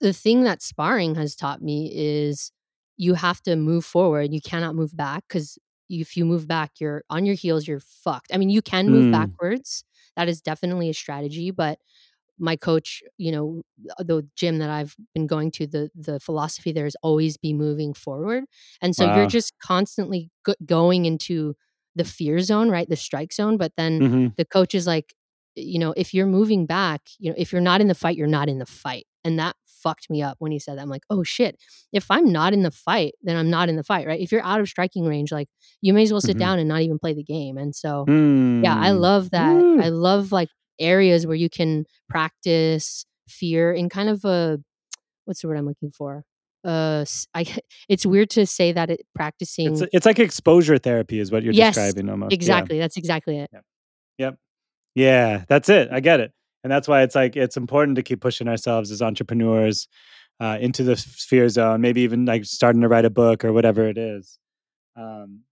the 0.00 0.12
thing 0.14 0.44
that 0.44 0.62
sparring 0.62 1.14
has 1.16 1.36
taught 1.36 1.62
me 1.62 1.92
is 1.94 2.52
you 2.98 3.14
have 3.14 3.42
to 3.42 3.56
move 3.56 3.84
forward, 3.84 4.32
you 4.34 4.40
cannot 4.42 4.74
move 4.76 4.96
back 4.96 5.24
because 5.28 5.58
if 5.88 6.16
you 6.16 6.24
move 6.24 6.46
back, 6.48 6.72
you're 6.80 7.04
on 7.10 7.26
your 7.26 7.34
heels, 7.34 7.66
you're 7.68 7.80
fucked. 7.80 8.28
I 8.32 8.38
mean, 8.38 8.50
you 8.50 8.62
can 8.62 8.90
move 8.90 9.08
Mm, 9.08 9.10
backwards, 9.10 9.84
that 10.16 10.28
is 10.28 10.40
definitely 10.42 10.88
a 10.90 10.94
strategy, 10.94 11.50
but 11.50 11.78
my 12.38 12.56
coach, 12.56 13.02
you 13.16 13.32
know, 13.32 13.62
uh, 13.98 14.02
the 14.02 14.28
gym 14.36 14.58
that 14.58 14.68
I've 14.68 14.94
been 15.14 15.26
going 15.26 15.50
to, 15.52 15.66
the 15.66 15.90
the 15.94 16.20
philosophy 16.20 16.70
there 16.72 16.86
is 16.86 16.96
always 17.02 17.38
be 17.38 17.54
moving 17.54 17.94
forward. 17.94 18.44
And 18.82 18.94
so 18.94 19.04
you're 19.04 19.26
just 19.26 19.54
constantly 19.62 20.30
go- 20.44 20.54
going 20.66 21.06
into 21.06 21.56
the 21.94 22.04
fear 22.04 22.40
zone, 22.40 22.70
right? 22.70 22.88
The 22.88 22.96
strike 22.96 23.32
zone, 23.32 23.56
but 23.56 23.72
then 23.78 24.02
Mhm. 24.02 24.36
the 24.36 24.44
coach 24.44 24.74
is 24.74 24.86
like, 24.86 25.14
you 25.54 25.78
know, 25.78 25.94
if 25.96 26.12
you're 26.12 26.26
moving 26.26 26.66
back, 26.66 27.00
you 27.18 27.30
know, 27.30 27.36
if 27.38 27.52
you're 27.52 27.62
not 27.62 27.80
in 27.80 27.88
the 27.88 27.94
fight, 27.94 28.16
you're 28.18 28.26
not 28.26 28.48
in 28.50 28.58
the 28.58 28.66
fight. 28.66 29.06
And 29.24 29.38
that 29.38 29.56
fucked 29.82 30.08
me 30.10 30.22
up 30.22 30.36
when 30.38 30.52
he 30.52 30.58
said 30.58 30.76
that. 30.78 30.82
I'm 30.82 30.88
like, 30.88 31.04
"Oh 31.10 31.22
shit. 31.22 31.56
If 31.92 32.10
I'm 32.10 32.32
not 32.32 32.52
in 32.52 32.62
the 32.62 32.70
fight, 32.70 33.14
then 33.22 33.36
I'm 33.36 33.50
not 33.50 33.68
in 33.68 33.76
the 33.76 33.84
fight, 33.84 34.06
right? 34.06 34.20
If 34.20 34.32
you're 34.32 34.44
out 34.44 34.60
of 34.60 34.68
striking 34.68 35.06
range, 35.06 35.32
like 35.32 35.48
you 35.80 35.92
may 35.92 36.02
as 36.02 36.12
well 36.12 36.20
sit 36.20 36.36
Mhm. 36.36 36.40
down 36.40 36.58
and 36.58 36.68
not 36.68 36.82
even 36.82 36.98
play 36.98 37.12
the 37.14 37.22
game." 37.24 37.56
And 37.58 37.74
so 37.74 38.04
yeah, 38.62 38.74
I 38.76 38.90
Mm. 38.90 39.00
love 39.00 39.30
that. 39.30 39.54
Woo. 39.54 39.80
I 39.80 39.88
love, 39.90 40.32
like, 40.32 40.48
areas 40.78 41.26
where 41.26 41.36
you 41.36 41.48
can 41.50 41.84
practice 42.08 43.04
fear 43.28 43.72
in 43.72 43.88
kind 43.88 44.08
of 44.08 44.24
a 44.24 44.58
what's 45.24 45.42
the 45.42 45.48
word 45.48 45.58
I'm 45.58 45.66
looking 45.66 45.90
for? 45.90 46.24
Uh, 46.64 47.04
I 47.34 47.44
it's 47.88 48.04
weird 48.06 48.30
to 48.30 48.46
say 48.46 48.72
that 48.72 48.90
it 48.90 49.06
practicing 49.14 49.76
it's 49.92 50.06
like 50.06 50.18
exposure 50.18 50.78
therapy 50.78 51.18
is 51.20 51.30
what 51.30 51.42
you're 51.42 51.52
Yes, 51.52 51.74
describing 51.74 52.08
almost. 52.10 52.32
Yeah. 52.32 52.36
exactly, 52.36 52.78
that's 52.78 52.96
exactly 52.96 53.38
it. 53.38 53.50
Yep. 53.52 53.64
Yep. 54.18 54.38
Yeah, 54.94 55.44
that's 55.48 55.68
it. 55.68 55.88
I 55.92 56.00
get 56.00 56.20
it. 56.20 56.32
And 56.66 56.72
that's 56.72 56.88
why 56.88 57.02
it's 57.02 57.14
like 57.14 57.36
it's 57.36 57.56
important 57.56 57.94
to 57.94 58.02
keep 58.02 58.20
pushing 58.20 58.48
ourselves 58.48 58.90
as 58.90 59.00
entrepreneurs 59.00 59.86
uh, 60.40 60.58
into 60.60 60.82
the 60.82 60.96
sphere 60.96 61.48
zone, 61.48 61.80
maybe 61.80 62.00
even 62.00 62.24
like 62.24 62.44
starting 62.44 62.80
to 62.82 62.88
write 62.88 63.04
a 63.04 63.10
book 63.10 63.44
or 63.44 63.52
whatever 63.52 63.86
it 63.86 63.96
is. 63.96 64.36
Um, 64.96 65.42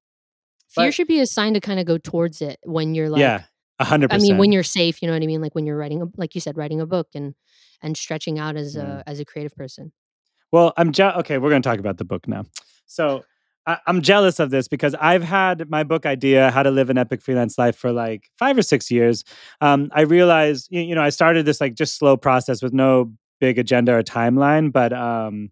Fear 0.70 0.86
but 0.86 0.94
should 0.94 1.06
be 1.06 1.20
a 1.20 1.26
sign 1.26 1.54
to 1.54 1.60
kinda 1.60 1.84
go 1.84 1.98
towards 1.98 2.42
it 2.42 2.58
when 2.64 2.96
you're, 2.96 3.08
like 3.08 3.20
yeah, 3.20 3.44
a 3.78 3.84
hundred 3.84 4.12
I 4.12 4.18
mean, 4.18 4.38
when 4.38 4.50
you're 4.50 4.64
safe, 4.64 5.00
you 5.02 5.06
know 5.06 5.14
what 5.14 5.22
I 5.22 5.26
mean? 5.26 5.40
Like, 5.40 5.54
when 5.54 5.66
you're 5.66 5.76
writing 5.76 6.02
a 6.02 6.06
like 6.16 6.34
you 6.34 6.40
said, 6.40 6.56
writing 6.58 6.80
a 6.80 6.86
book 6.86 7.06
and 7.14 7.36
and 7.80 7.96
stretching 7.96 8.40
out 8.40 8.56
as 8.56 8.74
Yeah. 8.74 9.02
a 9.06 9.08
as 9.08 9.20
a 9.20 9.24
creative 9.24 9.54
person. 9.54 9.92
Well, 10.50 10.72
I'm 10.76 10.90
je- 10.90 11.04
okay. 11.04 11.38
We're 11.38 11.50
going 11.50 11.62
to 11.62 11.68
talk 11.68 11.78
about 11.78 11.98
the 11.98 12.04
book 12.04 12.26
now. 12.26 12.44
So 12.86 13.24
I- 13.66 13.78
I'm 13.86 14.02
jealous 14.02 14.38
of 14.40 14.50
this 14.50 14.68
because 14.68 14.94
I've 14.96 15.22
had 15.22 15.70
my 15.70 15.84
book 15.84 16.04
idea, 16.06 16.50
How 16.50 16.62
to 16.62 16.70
Live 16.70 16.90
an 16.90 16.98
Epic 16.98 17.22
Freelance 17.22 17.56
Life, 17.56 17.76
for 17.76 17.92
like 17.92 18.28
five 18.38 18.58
or 18.58 18.62
six 18.62 18.90
years. 18.90 19.24
Um, 19.60 19.90
I 19.92 20.02
realized, 20.02 20.68
you 20.70 20.94
know, 20.94 21.02
I 21.02 21.08
started 21.10 21.46
this 21.46 21.60
like 21.60 21.74
just 21.74 21.96
slow 21.96 22.16
process 22.16 22.62
with 22.62 22.72
no 22.72 23.12
big 23.40 23.58
agenda 23.58 23.94
or 23.94 24.02
timeline, 24.02 24.70
but 24.72 24.92
um, 24.92 25.50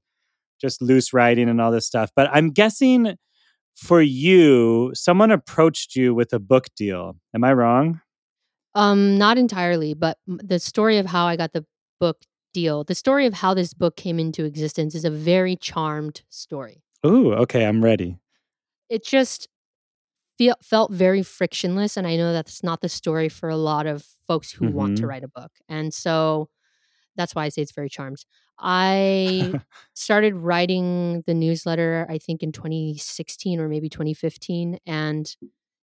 just 0.60 0.82
loose 0.82 1.12
writing 1.12 1.48
and 1.48 1.60
all 1.60 1.72
this 1.72 1.86
stuff. 1.86 2.10
But 2.14 2.28
I'm 2.32 2.50
guessing 2.50 3.16
for 3.76 4.02
you, 4.02 4.90
someone 4.94 5.30
approached 5.30 5.96
you 5.96 6.14
with 6.14 6.32
a 6.32 6.38
book 6.38 6.66
deal. 6.76 7.16
Am 7.34 7.42
I 7.44 7.52
wrong? 7.54 8.00
Um, 8.74 9.16
not 9.18 9.38
entirely, 9.38 9.94
but 9.94 10.18
the 10.26 10.58
story 10.58 10.98
of 10.98 11.06
how 11.06 11.26
I 11.26 11.36
got 11.36 11.52
the 11.52 11.64
book 12.00 12.18
deal 12.54 12.84
the 12.84 12.94
story 12.94 13.24
of 13.24 13.32
how 13.32 13.54
this 13.54 13.72
book 13.72 13.96
came 13.96 14.18
into 14.18 14.44
existence 14.44 14.94
is 14.94 15.06
a 15.06 15.10
very 15.10 15.56
charmed 15.56 16.22
story. 16.28 16.82
Ooh, 17.06 17.32
okay. 17.34 17.64
I'm 17.64 17.82
ready. 17.84 18.18
It 18.88 19.04
just 19.04 19.48
feel 20.38 20.56
felt 20.62 20.92
very 20.92 21.22
frictionless, 21.22 21.96
and 21.96 22.06
I 22.06 22.16
know 22.16 22.32
that's 22.32 22.62
not 22.62 22.80
the 22.82 22.88
story 22.88 23.28
for 23.28 23.50
a 23.50 23.56
lot 23.56 23.86
of 23.86 24.06
folks 24.26 24.52
who 24.52 24.68
want 24.68 24.96
to 24.96 25.06
hmm 25.06 25.08
write 25.08 25.24
a 25.24 25.28
book, 25.28 25.52
and 25.68 25.94
so 25.94 26.50
that's 27.16 27.34
why 27.34 27.44
I 27.46 27.48
say 27.50 27.62
it's 27.62 27.72
very 27.72 27.90
charmed. 27.90 28.24
I 28.58 29.58
started 29.94 30.36
writing 30.36 31.24
the 31.26 31.34
newsletter, 31.34 32.06
I 32.10 32.18
think, 32.18 32.42
in 32.42 32.52
2016 32.52 33.60
or 33.60 33.68
maybe 33.68 33.88
2015, 33.90 34.78
and 34.86 35.34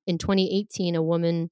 in 0.08 0.17
2018, 0.19 0.95
a 0.95 1.03
woman 1.03 1.51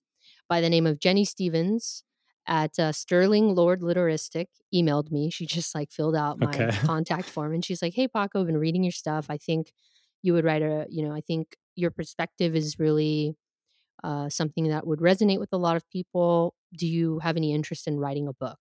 by 0.49 0.61
the 0.61 0.69
name 0.69 0.87
of 0.87 0.99
Jenny 0.99 1.25
Stevens 1.25 2.03
at 2.47 2.79
uh, 2.79 2.91
Sterling 2.91 3.53
Lord 3.55 3.81
Literistic 3.81 4.47
emailed 4.73 5.11
me. 5.11 5.29
She 5.29 5.45
just 5.57 5.75
like 5.75 5.91
filled 5.91 6.15
out 6.15 6.41
okay. 6.41 6.65
my 6.65 6.71
contact 6.85 7.29
form 7.29 7.53
and 7.53 7.63
she's 7.63 7.81
like, 7.81 7.93
Hey, 7.93 8.07
Paco, 8.07 8.41
I've 8.41 8.47
been 8.47 8.57
reading 8.57 8.83
your 8.83 8.91
stuff. 8.91 9.27
I 9.29 9.37
think 9.37 9.71
you 10.23 10.33
would 10.33 10.45
write 10.45 10.61
a, 10.61 10.85
you 10.89 11.07
know, 11.07 11.13
I 11.13 11.21
think 11.21 11.55
your 11.75 11.91
perspective 11.91 12.55
is 12.55 12.79
really 12.79 13.35
uh, 14.03 14.29
something 14.29 14.67
that 14.67 14.85
would 14.85 14.99
resonate 14.99 15.39
with 15.39 15.49
a 15.51 15.57
lot 15.57 15.75
of 15.75 15.89
people. 15.89 16.53
Do 16.77 16.87
you 16.87 17.19
have 17.19 17.37
any 17.37 17.53
interest 17.53 17.87
in 17.87 17.99
writing 17.99 18.27
a 18.27 18.33
book? 18.33 18.59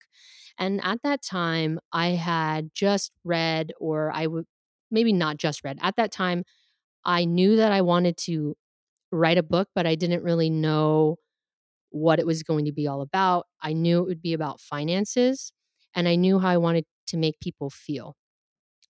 And 0.59 0.81
at 0.83 1.03
that 1.03 1.23
time, 1.23 1.79
I 1.93 2.09
had 2.09 2.71
just 2.75 3.13
read, 3.25 3.73
or 3.79 4.11
I 4.13 4.27
would 4.27 4.47
maybe 4.91 5.13
not 5.13 5.37
just 5.37 5.65
read. 5.65 5.79
At 5.83 5.97
that 5.97 6.13
time, 6.13 6.45
I 7.05 7.25
knew 7.25 7.57
that 7.57 7.73
I 7.73 7.83
wanted 7.83 8.17
to 8.19 8.57
write 9.13 9.39
a 9.39 9.43
book, 9.43 9.69
but 9.75 9.87
I 9.87 9.95
didn't 9.95 10.23
really 10.23 10.51
know 10.51 11.19
what 11.97 12.19
it 12.19 12.27
was 12.27 12.43
going 12.43 12.65
to 12.67 12.73
be 12.73 12.87
all 12.87 13.01
about. 13.01 13.47
I 13.61 13.73
knew 13.73 14.01
it 14.01 14.07
would 14.07 14.23
be 14.23 14.33
about 14.33 14.61
finances, 14.61 15.53
and 15.95 16.09
I 16.09 16.15
knew 16.17 16.39
how 16.39 16.49
I 16.49 16.57
wanted 16.57 16.85
to 17.09 17.17
make 17.17 17.41
people 17.41 17.71
feel. 17.71 18.17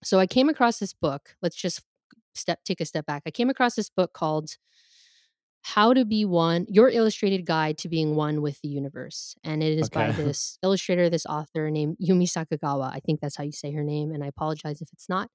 So 0.04 0.18
I 0.18 0.26
came 0.26 0.48
across 0.48 0.78
this 0.78 0.92
book. 0.92 1.34
Let's 1.42 1.56
just 1.56 1.82
step 2.34 2.60
take 2.64 2.80
a 2.80 2.84
step 2.84 3.06
back. 3.06 3.22
I 3.26 3.30
came 3.30 3.50
across 3.50 3.74
this 3.74 3.88
book 3.88 4.12
called 4.12 4.50
How 5.62 5.92
to 5.94 6.04
Be 6.04 6.24
One: 6.24 6.66
Your 6.68 6.88
Illustrated 6.88 7.46
Guide 7.46 7.78
to 7.78 7.88
Being 7.88 8.14
One 8.14 8.42
with 8.42 8.60
the 8.60 8.68
Universe. 8.68 9.34
And 9.44 9.62
it 9.62 9.78
is 9.78 9.88
by 9.88 10.10
this 10.12 10.58
illustrator, 10.62 11.08
this 11.08 11.26
author 11.26 11.70
named 11.70 11.96
Yumi 12.02 12.28
Sakugawa. 12.28 12.92
I 12.92 13.00
think 13.00 13.20
that's 13.20 13.36
how 13.36 13.44
you 13.44 13.52
say 13.52 13.72
her 13.72 13.84
name, 13.84 14.12
and 14.12 14.22
I 14.22 14.26
apologize 14.26 14.82
if 14.82 14.88
it's 14.92 15.08
not. 15.08 15.30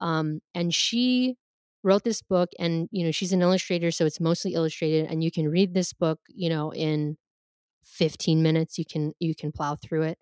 Um, 0.00 0.40
and 0.54 0.74
she 0.74 1.36
wrote 1.82 2.04
this 2.04 2.22
book 2.22 2.50
and 2.58 2.88
you 2.92 3.04
know 3.04 3.10
she's 3.10 3.32
an 3.32 3.42
illustrator 3.42 3.90
so 3.90 4.06
it's 4.06 4.20
mostly 4.20 4.54
illustrated 4.54 5.10
and 5.10 5.22
you 5.24 5.30
can 5.30 5.48
read 5.48 5.74
this 5.74 5.92
book 5.92 6.20
you 6.28 6.48
know 6.48 6.72
in 6.72 7.16
15 7.82 8.42
minutes 8.42 8.78
you 8.78 8.84
can 8.84 9.14
you 9.20 9.34
can 9.34 9.52
plow 9.52 9.76
through 9.76 10.02
it. 10.02 10.18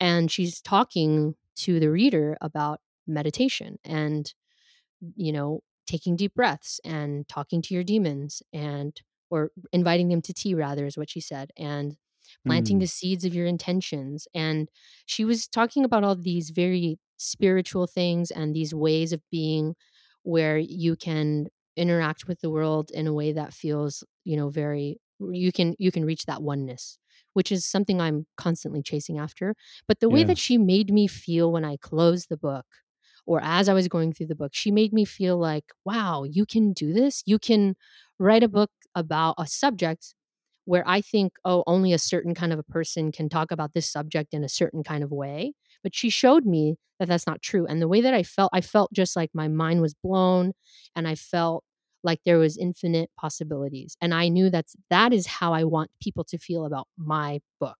And 0.00 0.30
she's 0.30 0.60
talking 0.60 1.34
to 1.56 1.80
the 1.80 1.90
reader 1.90 2.36
about 2.40 2.80
meditation 3.06 3.78
and 3.84 4.32
you 5.16 5.32
know 5.32 5.62
taking 5.86 6.16
deep 6.16 6.34
breaths 6.34 6.80
and 6.84 7.26
talking 7.28 7.62
to 7.62 7.74
your 7.74 7.84
demons 7.84 8.42
and 8.52 9.00
or 9.30 9.50
inviting 9.72 10.08
them 10.08 10.22
to 10.22 10.32
tea 10.34 10.54
rather 10.54 10.86
is 10.86 10.96
what 10.98 11.10
she 11.10 11.20
said 11.20 11.50
and 11.56 11.96
planting 12.46 12.78
the 12.78 12.86
Mm, 12.86 12.88
seeds 12.88 13.24
of 13.24 13.34
your 13.34 13.46
intentions. 13.46 14.28
And 14.34 14.68
she 15.06 15.24
was 15.24 15.48
talking 15.48 15.84
about 15.84 16.04
all 16.04 16.14
these 16.16 16.50
very 16.50 16.98
spiritual 17.18 17.86
things 17.86 18.30
and 18.30 18.54
these 18.54 18.74
ways 18.74 19.12
of 19.12 19.22
being 19.30 19.74
where 20.22 20.58
you 20.58 20.96
can 20.96 21.48
interact 21.76 22.26
with 22.26 22.40
the 22.40 22.50
world 22.50 22.90
in 22.92 23.06
a 23.06 23.12
way 23.12 23.32
that 23.32 23.52
feels 23.52 24.04
you 24.24 24.36
know 24.36 24.48
very 24.48 24.98
you 25.20 25.52
can 25.52 25.74
you 25.78 25.92
can 25.92 26.04
reach 26.04 26.26
that 26.26 26.42
oneness 26.42 26.98
which 27.34 27.52
is 27.52 27.64
something 27.64 28.00
i'm 28.00 28.26
constantly 28.36 28.82
chasing 28.82 29.18
after 29.18 29.54
but 29.86 30.00
the 30.00 30.08
way 30.08 30.20
yeah. 30.20 30.26
that 30.26 30.38
she 30.38 30.58
made 30.58 30.92
me 30.92 31.06
feel 31.06 31.52
when 31.52 31.64
i 31.64 31.76
closed 31.76 32.28
the 32.28 32.36
book 32.36 32.66
or 33.26 33.40
as 33.42 33.68
i 33.68 33.74
was 33.74 33.86
going 33.86 34.12
through 34.12 34.26
the 34.26 34.34
book 34.34 34.50
she 34.54 34.70
made 34.70 34.92
me 34.92 35.04
feel 35.04 35.38
like 35.38 35.64
wow 35.84 36.24
you 36.24 36.44
can 36.44 36.72
do 36.72 36.92
this 36.92 37.22
you 37.26 37.38
can 37.38 37.76
write 38.18 38.42
a 38.42 38.48
book 38.48 38.70
about 38.94 39.34
a 39.38 39.46
subject 39.46 40.14
where 40.68 40.86
I 40.86 41.00
think, 41.00 41.32
oh, 41.46 41.64
only 41.66 41.94
a 41.94 41.98
certain 41.98 42.34
kind 42.34 42.52
of 42.52 42.58
a 42.58 42.62
person 42.62 43.10
can 43.10 43.30
talk 43.30 43.50
about 43.50 43.72
this 43.72 43.88
subject 43.90 44.34
in 44.34 44.44
a 44.44 44.50
certain 44.50 44.82
kind 44.82 45.02
of 45.02 45.10
way. 45.10 45.54
But 45.88 45.94
she 45.94 46.10
showed 46.10 46.44
me 46.46 46.76
that 46.98 47.08
that's 47.08 47.26
not 47.26 47.42
true. 47.42 47.66
And 47.66 47.80
the 47.80 47.88
way 47.88 48.00
that 48.02 48.14
I 48.14 48.22
felt, 48.22 48.50
I 48.52 48.60
felt 48.60 48.92
just 48.92 49.16
like 49.16 49.30
my 49.34 49.48
mind 49.48 49.80
was 49.80 49.94
blown 49.94 50.52
and 50.96 51.08
I 51.08 51.14
felt 51.14 51.64
like 52.04 52.20
there 52.24 52.38
was 52.38 52.56
infinite 52.58 53.10
possibilities. 53.18 53.96
And 54.00 54.14
I 54.14 54.28
knew 54.28 54.50
that's 54.50 54.76
that 54.90 55.12
is 55.12 55.26
how 55.26 55.52
I 55.54 55.64
want 55.64 55.90
people 56.02 56.24
to 56.24 56.38
feel 56.38 56.66
about 56.66 56.88
my 56.98 57.40
book. 57.60 57.78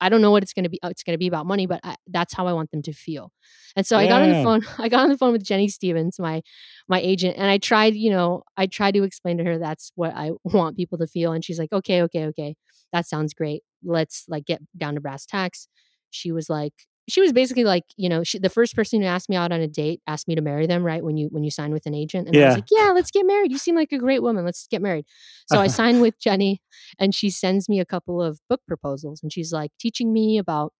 I 0.00 0.10
don't 0.10 0.20
know 0.20 0.30
what 0.30 0.42
it's 0.42 0.52
going 0.52 0.64
to 0.64 0.68
be. 0.68 0.78
uh, 0.82 0.88
It's 0.88 1.02
going 1.02 1.14
to 1.14 1.18
be 1.18 1.26
about 1.26 1.46
money, 1.46 1.66
but 1.66 1.80
I, 1.82 1.96
that's 2.06 2.34
how 2.34 2.46
I 2.46 2.52
want 2.52 2.70
them 2.72 2.82
to 2.82 2.92
feel. 2.92 3.32
And 3.74 3.86
so 3.86 3.96
I 3.96 4.06
got 4.06 4.20
on 4.22 4.28
the 4.28 4.34
phone. 4.34 4.60
I 4.78 4.88
got 4.90 5.00
on 5.04 5.08
the 5.08 5.16
phone 5.16 5.32
with 5.32 5.42
Jenny 5.44 5.68
Stevens, 5.68 6.18
my 6.18 6.42
my 6.88 7.00
agent 7.00 7.36
and 7.38 7.46
I 7.46 7.58
tried, 7.58 7.94
you 7.94 8.10
know, 8.10 8.42
I 8.56 8.66
tried 8.66 8.94
to 8.94 9.02
explain 9.02 9.38
to 9.38 9.44
her 9.44 9.58
that's 9.58 9.92
what 9.94 10.12
I 10.14 10.32
want 10.44 10.76
people 10.76 10.98
to 10.98 11.06
feel 11.06 11.32
and 11.32 11.44
she's 11.44 11.58
like, 11.58 11.72
"Okay, 11.72 12.02
okay, 12.02 12.26
okay. 12.26 12.54
That 12.92 13.06
sounds 13.06 13.32
great. 13.34 13.62
Let's 13.82 14.24
like 14.28 14.44
get 14.46 14.60
down 14.76 14.94
to 14.94 15.00
brass 15.00 15.24
tacks." 15.26 15.68
She 16.10 16.32
was 16.32 16.50
like 16.50 16.74
she 17.08 17.20
was 17.20 17.32
basically 17.32 17.64
like, 17.64 17.84
you 17.96 18.08
know, 18.08 18.22
she 18.24 18.38
the 18.38 18.48
first 18.50 18.74
person 18.76 19.00
who 19.00 19.06
asked 19.06 19.28
me 19.28 19.36
out 19.36 19.52
on 19.52 19.60
a 19.60 19.68
date 19.68 20.00
asked 20.06 20.28
me 20.28 20.34
to 20.34 20.40
marry 20.42 20.66
them, 20.66 20.82
right? 20.84 21.02
When 21.04 21.16
you 21.16 21.28
when 21.30 21.44
you 21.44 21.50
sign 21.50 21.72
with 21.72 21.86
an 21.86 21.94
agent 21.94 22.28
and 22.28 22.38
I 22.38 22.44
was 22.44 22.54
like, 22.54 22.64
"Yeah, 22.70 22.92
let's 22.94 23.10
get 23.10 23.26
married. 23.26 23.50
You 23.52 23.58
seem 23.58 23.74
like 23.76 23.92
a 23.92 23.98
great 23.98 24.22
woman. 24.22 24.44
Let's 24.44 24.66
get 24.68 24.82
married." 24.82 25.06
So 25.46 25.60
I 25.60 25.66
signed 25.68 26.00
with 26.00 26.18
Jenny 26.20 26.60
and 26.98 27.14
she 27.14 27.30
sends 27.30 27.68
me 27.68 27.80
a 27.80 27.84
couple 27.86 28.22
of 28.22 28.40
book 28.48 28.60
proposals 28.68 29.20
and 29.22 29.32
she's 29.32 29.52
like 29.52 29.70
teaching 29.80 30.12
me 30.12 30.38
about 30.38 30.72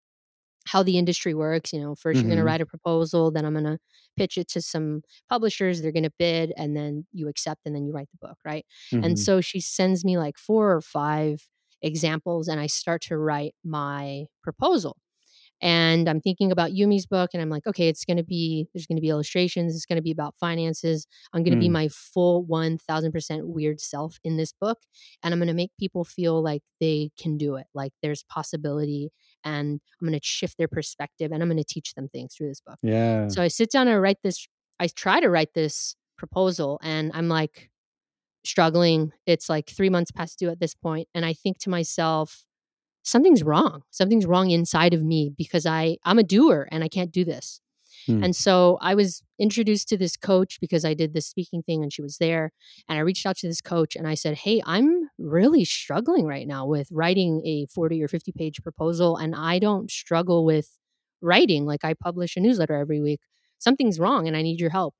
how 0.67 0.83
the 0.83 0.97
industry 0.99 1.35
works. 1.35 1.73
You 1.73 1.81
know, 1.81 1.95
first 1.97 2.23
you're 2.23 2.29
going 2.29 2.39
to 2.39 2.45
write 2.45 2.61
a 2.61 2.67
proposal, 2.67 3.31
then 3.33 3.45
I'm 3.45 3.53
going 3.55 3.65
to 3.65 3.79
pitch 4.17 4.39
it 4.39 4.49
to 4.51 4.63
some 4.63 5.03
publishers. 5.29 5.83
They're 5.83 5.93
going 5.93 6.05
to 6.05 6.13
bid, 6.19 6.53
and 6.57 6.77
then 6.77 7.07
you 7.13 7.29
accept, 7.29 7.63
and 7.67 7.75
then 7.75 7.85
you 7.87 7.93
write 7.93 8.09
the 8.13 8.27
book, 8.29 8.39
right? 8.45 8.65
And 9.03 9.15
Mhm. 9.15 9.19
so 9.19 9.41
she 9.41 9.61
sends 9.61 10.05
me 10.05 10.19
like 10.19 10.39
four 10.39 10.73
or 10.73 10.81
five 10.81 11.49
examples, 11.83 12.47
and 12.49 12.61
I 12.61 12.67
start 12.69 13.03
to 13.03 13.19
write 13.19 13.55
my 13.65 14.27
proposal. 14.43 14.97
And 15.63 16.09
I'm 16.09 16.21
thinking 16.21 16.51
about 16.51 16.73
Yumi's 16.73 17.07
book, 17.07 17.31
and 17.33 17.41
I'm 17.41 17.49
like, 17.49 17.67
okay, 17.67 17.89
it's 17.89 18.05
going 18.05 18.17
to 18.17 18.25
be, 18.25 18.67
there's 18.75 18.87
going 18.87 18.97
to 18.97 19.01
be 19.01 19.09
illustrations. 19.09 19.75
It's 19.75 19.87
going 19.87 19.97
to 19.97 20.03
be 20.03 20.11
about 20.11 20.35
finances. 20.41 21.07
I'm 21.33 21.43
going 21.45 21.55
to 21.55 21.61
be 21.61 21.69
Mm. 21.69 21.73
my 21.73 21.89
full 21.89 22.45
1000% 22.45 23.45
weird 23.45 23.81
self 23.81 24.19
in 24.25 24.37
this 24.37 24.53
book. 24.53 24.79
And 25.23 25.33
I'm 25.33 25.39
going 25.39 25.47
to 25.49 25.55
make 25.55 25.71
people 25.79 26.05
feel 26.05 26.43
like 26.43 26.63
they 26.81 27.11
can 27.19 27.39
do 27.39 27.55
it, 27.57 27.67
like 27.75 27.93
there's 28.03 28.25
possibility. 28.25 29.11
And 29.45 29.81
I'm 30.01 30.09
going 30.09 30.19
to 30.19 30.25
shift 30.25 30.59
their 30.59 30.69
perspective 30.69 31.31
and 31.33 31.43
I'm 31.43 31.49
going 31.49 31.57
to 31.59 31.65
teach 31.65 31.95
them 31.95 32.09
things 32.09 32.35
through 32.35 32.49
this 32.49 32.61
book. 32.61 32.79
Yeah. 32.83 33.29
So 33.29 33.41
I 33.43 33.49
sit 33.49 33.71
down 33.71 33.87
and 33.89 34.03
write 34.03 34.19
this, 34.23 34.47
I 34.81 34.89
try 34.89 35.21
to 35.21 35.31
write 35.31 35.55
this 35.55 35.95
proposal, 36.19 36.79
and 36.83 37.11
I'm 37.15 37.29
like 37.29 37.71
struggling. 38.45 39.13
It's 39.27 39.49
like 39.49 39.69
three 39.71 39.91
months 39.91 40.11
past 40.11 40.39
due 40.39 40.51
at 40.51 40.61
this 40.61 40.75
point, 40.75 41.09
And 41.15 41.25
I 41.25 41.33
think 41.33 41.59
to 41.61 41.71
myself, 41.71 42.45
something's 43.03 43.43
wrong. 43.43 43.83
Something's 43.91 44.27
wrong 44.27 44.51
inside 44.51 44.95
of 44.95 45.03
me 45.03 45.33
because 45.37 45.67
I 45.67 45.99
I'm 46.05 46.19
a 46.19 46.25
doer 46.25 46.69
and 46.71 46.83
I 46.85 46.89
can't 46.89 47.13
do 47.13 47.25
this. 47.25 47.61
Mm. 48.09 48.25
And 48.25 48.37
so 48.37 48.79
I 48.81 48.95
was 48.95 49.23
introduced 49.39 49.89
to 49.89 49.97
this 49.97 50.17
coach 50.17 50.59
because 50.61 50.85
I 50.85 50.95
did 50.95 51.15
this 51.15 51.27
speaking 51.27 51.63
thing 51.63 51.83
and 51.83 51.93
she 51.93 52.03
was 52.03 52.19
there. 52.19 52.53
And 52.89 52.99
I 52.99 53.03
reached 53.03 53.27
out 53.27 53.37
to 53.39 53.49
this 53.49 53.61
coach 53.61 53.97
and 53.97 54.07
I 54.07 54.15
said, 54.15 54.39
Hey, 54.39 54.63
I'm 54.67 55.09
really 55.19 55.65
struggling 55.65 56.27
right 56.27 56.47
now 56.47 56.67
with 56.67 56.89
writing 56.91 57.43
a 57.45 57.67
40 57.67 58.03
or 58.03 58.09
50 58.09 58.33
page 58.33 58.63
proposal. 58.63 59.17
And 59.17 59.35
I 59.35 59.59
don't 59.59 59.91
struggle 59.91 60.45
with 60.45 60.79
writing. 61.21 61.65
Like 61.65 61.85
I 61.85 61.95
publish 61.95 62.37
a 62.37 62.41
newsletter 62.41 62.75
every 62.75 63.01
week. 63.01 63.21
Something's 63.59 64.01
wrong 64.01 64.27
and 64.27 64.37
I 64.37 64.43
need 64.43 64.61
your 64.61 64.71
help. 64.71 64.95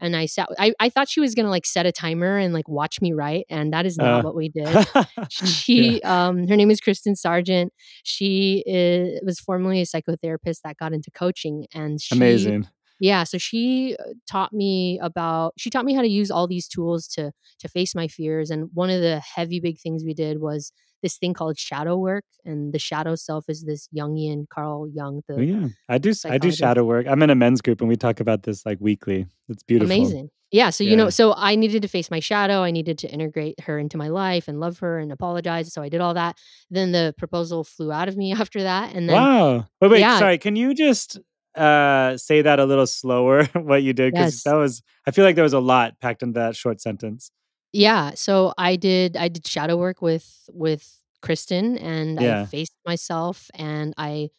And 0.00 0.14
I 0.16 0.26
sat, 0.26 0.48
I, 0.58 0.72
I 0.78 0.88
thought 0.90 1.08
she 1.08 1.20
was 1.20 1.34
going 1.34 1.44
to 1.46 1.50
like 1.50 1.66
set 1.66 1.86
a 1.86 1.92
timer 1.92 2.36
and 2.38 2.52
like 2.52 2.68
watch 2.68 3.00
me 3.00 3.12
write. 3.12 3.46
And 3.48 3.72
that 3.72 3.86
is 3.86 3.96
not 3.96 4.20
Uh, 4.20 4.22
what 4.22 4.34
we 4.36 4.48
did 4.54 4.68
yeah. 4.68 5.24
she 5.28 6.00
um 6.02 6.46
her 6.48 6.56
name 6.56 6.70
is 6.70 6.80
kristen 6.80 7.16
sargent 7.16 7.72
she 8.04 8.62
is, 8.66 9.20
was 9.24 9.40
formerly 9.40 9.80
a 9.80 9.84
psychotherapist 9.84 10.60
that 10.64 10.76
got 10.78 10.92
into 10.92 11.10
coaching 11.10 11.66
and 11.74 12.00
she 12.00 12.14
Amazing. 12.16 12.68
yeah 13.00 13.24
so 13.24 13.38
she 13.38 13.96
uh, 13.98 14.12
taught 14.30 14.52
me 14.52 14.98
about 15.02 15.52
she 15.58 15.70
taught 15.70 15.84
me 15.84 15.94
how 15.94 16.02
to 16.02 16.08
use 16.08 16.30
all 16.30 16.46
these 16.46 16.68
tools 16.68 17.06
to 17.08 17.32
to 17.58 17.68
face 17.68 17.94
my 17.94 18.06
fears 18.08 18.50
and 18.50 18.68
one 18.74 18.90
of 18.90 19.00
the 19.00 19.20
heavy 19.20 19.60
big 19.60 19.78
things 19.80 20.04
we 20.04 20.14
did 20.14 20.40
was 20.40 20.72
this 21.02 21.18
thing 21.18 21.34
called 21.34 21.58
shadow 21.58 21.96
work 21.96 22.24
and 22.44 22.72
the 22.72 22.78
shadow 22.78 23.14
self 23.14 23.44
is 23.48 23.64
this 23.64 23.88
jungian 23.94 24.48
carl 24.48 24.88
jung 24.88 25.22
Oh, 25.30 25.40
yeah. 25.40 25.68
I 25.88 25.98
do 25.98 26.12
I 26.24 26.38
do 26.38 26.50
shadow 26.50 26.84
work. 26.84 27.06
I'm 27.08 27.22
in 27.22 27.30
a 27.30 27.34
men's 27.34 27.60
group, 27.60 27.80
and 27.80 27.88
we 27.88 27.96
talk 27.96 28.20
about 28.20 28.44
this, 28.44 28.64
like, 28.64 28.78
weekly. 28.80 29.26
It's 29.48 29.62
beautiful. 29.62 29.92
Amazing. 29.92 30.30
Yeah, 30.52 30.70
so, 30.70 30.84
you 30.84 30.96
know 30.96 31.10
so 31.10 31.34
I 31.36 31.56
needed 31.56 31.82
to 31.82 31.88
face 31.88 32.08
my 32.08 32.20
shadow, 32.20 32.62
I 32.62 32.70
needed 32.70 32.98
to 32.98 33.08
integrate 33.08 33.58
her 33.60 33.78
into 33.80 33.96
my 33.96 34.08
life 34.08 34.46
and 34.46 34.60
love 34.60 34.78
her 34.78 34.98
and 34.98 35.10
apologize, 35.10 35.72
so 35.72 35.82
I 35.82 35.88
did 35.88 36.00
all 36.00 36.14
that. 36.14 36.36
Then 36.70 36.92
the 36.92 37.14
proposal 37.18 37.64
flew 37.64 37.90
out 37.90 38.08
of 38.08 38.16
me 38.16 38.32
after 38.40 38.62
that, 38.62 38.94
and 38.94 39.08
then 39.08 39.16
Wow. 39.16 39.66
Wait, 39.80 39.90
wait, 39.90 40.00
yeah, 40.00 40.18
sorry, 40.18 40.38
can 40.38 40.54
you 40.54 40.72
just, 40.72 41.18
uh, 41.56 42.16
say 42.16 42.42
that 42.42 42.60
a 42.60 42.64
little 42.64 42.86
slower, 42.86 43.44
what 43.54 43.82
you 43.82 43.92
did? 43.92 44.12
Because 44.12 44.34
yes. 44.34 44.42
that 44.44 44.54
was 44.54 44.82
I 45.06 45.10
feel 45.10 45.24
like 45.24 45.34
there 45.34 45.44
was 45.44 45.52
a 45.52 45.60
lot 45.60 45.98
packed 46.00 46.22
into 46.22 46.38
that 46.38 46.54
short 46.54 46.80
sentence. 46.80 47.30
Yeah, 47.76 48.12
so 48.14 48.54
I 48.56 48.76
did 48.76 49.16
I 49.18 49.28
did 49.28 49.46
shadow 49.46 49.76
work 49.76 50.00
with 50.00 50.48
with 50.52 50.82
Kristen, 51.20 51.76
and 51.76 52.18
I 52.18 52.46
faced 52.46 52.72
myself, 52.86 53.50
and 53.54 53.92
I 53.98 54.30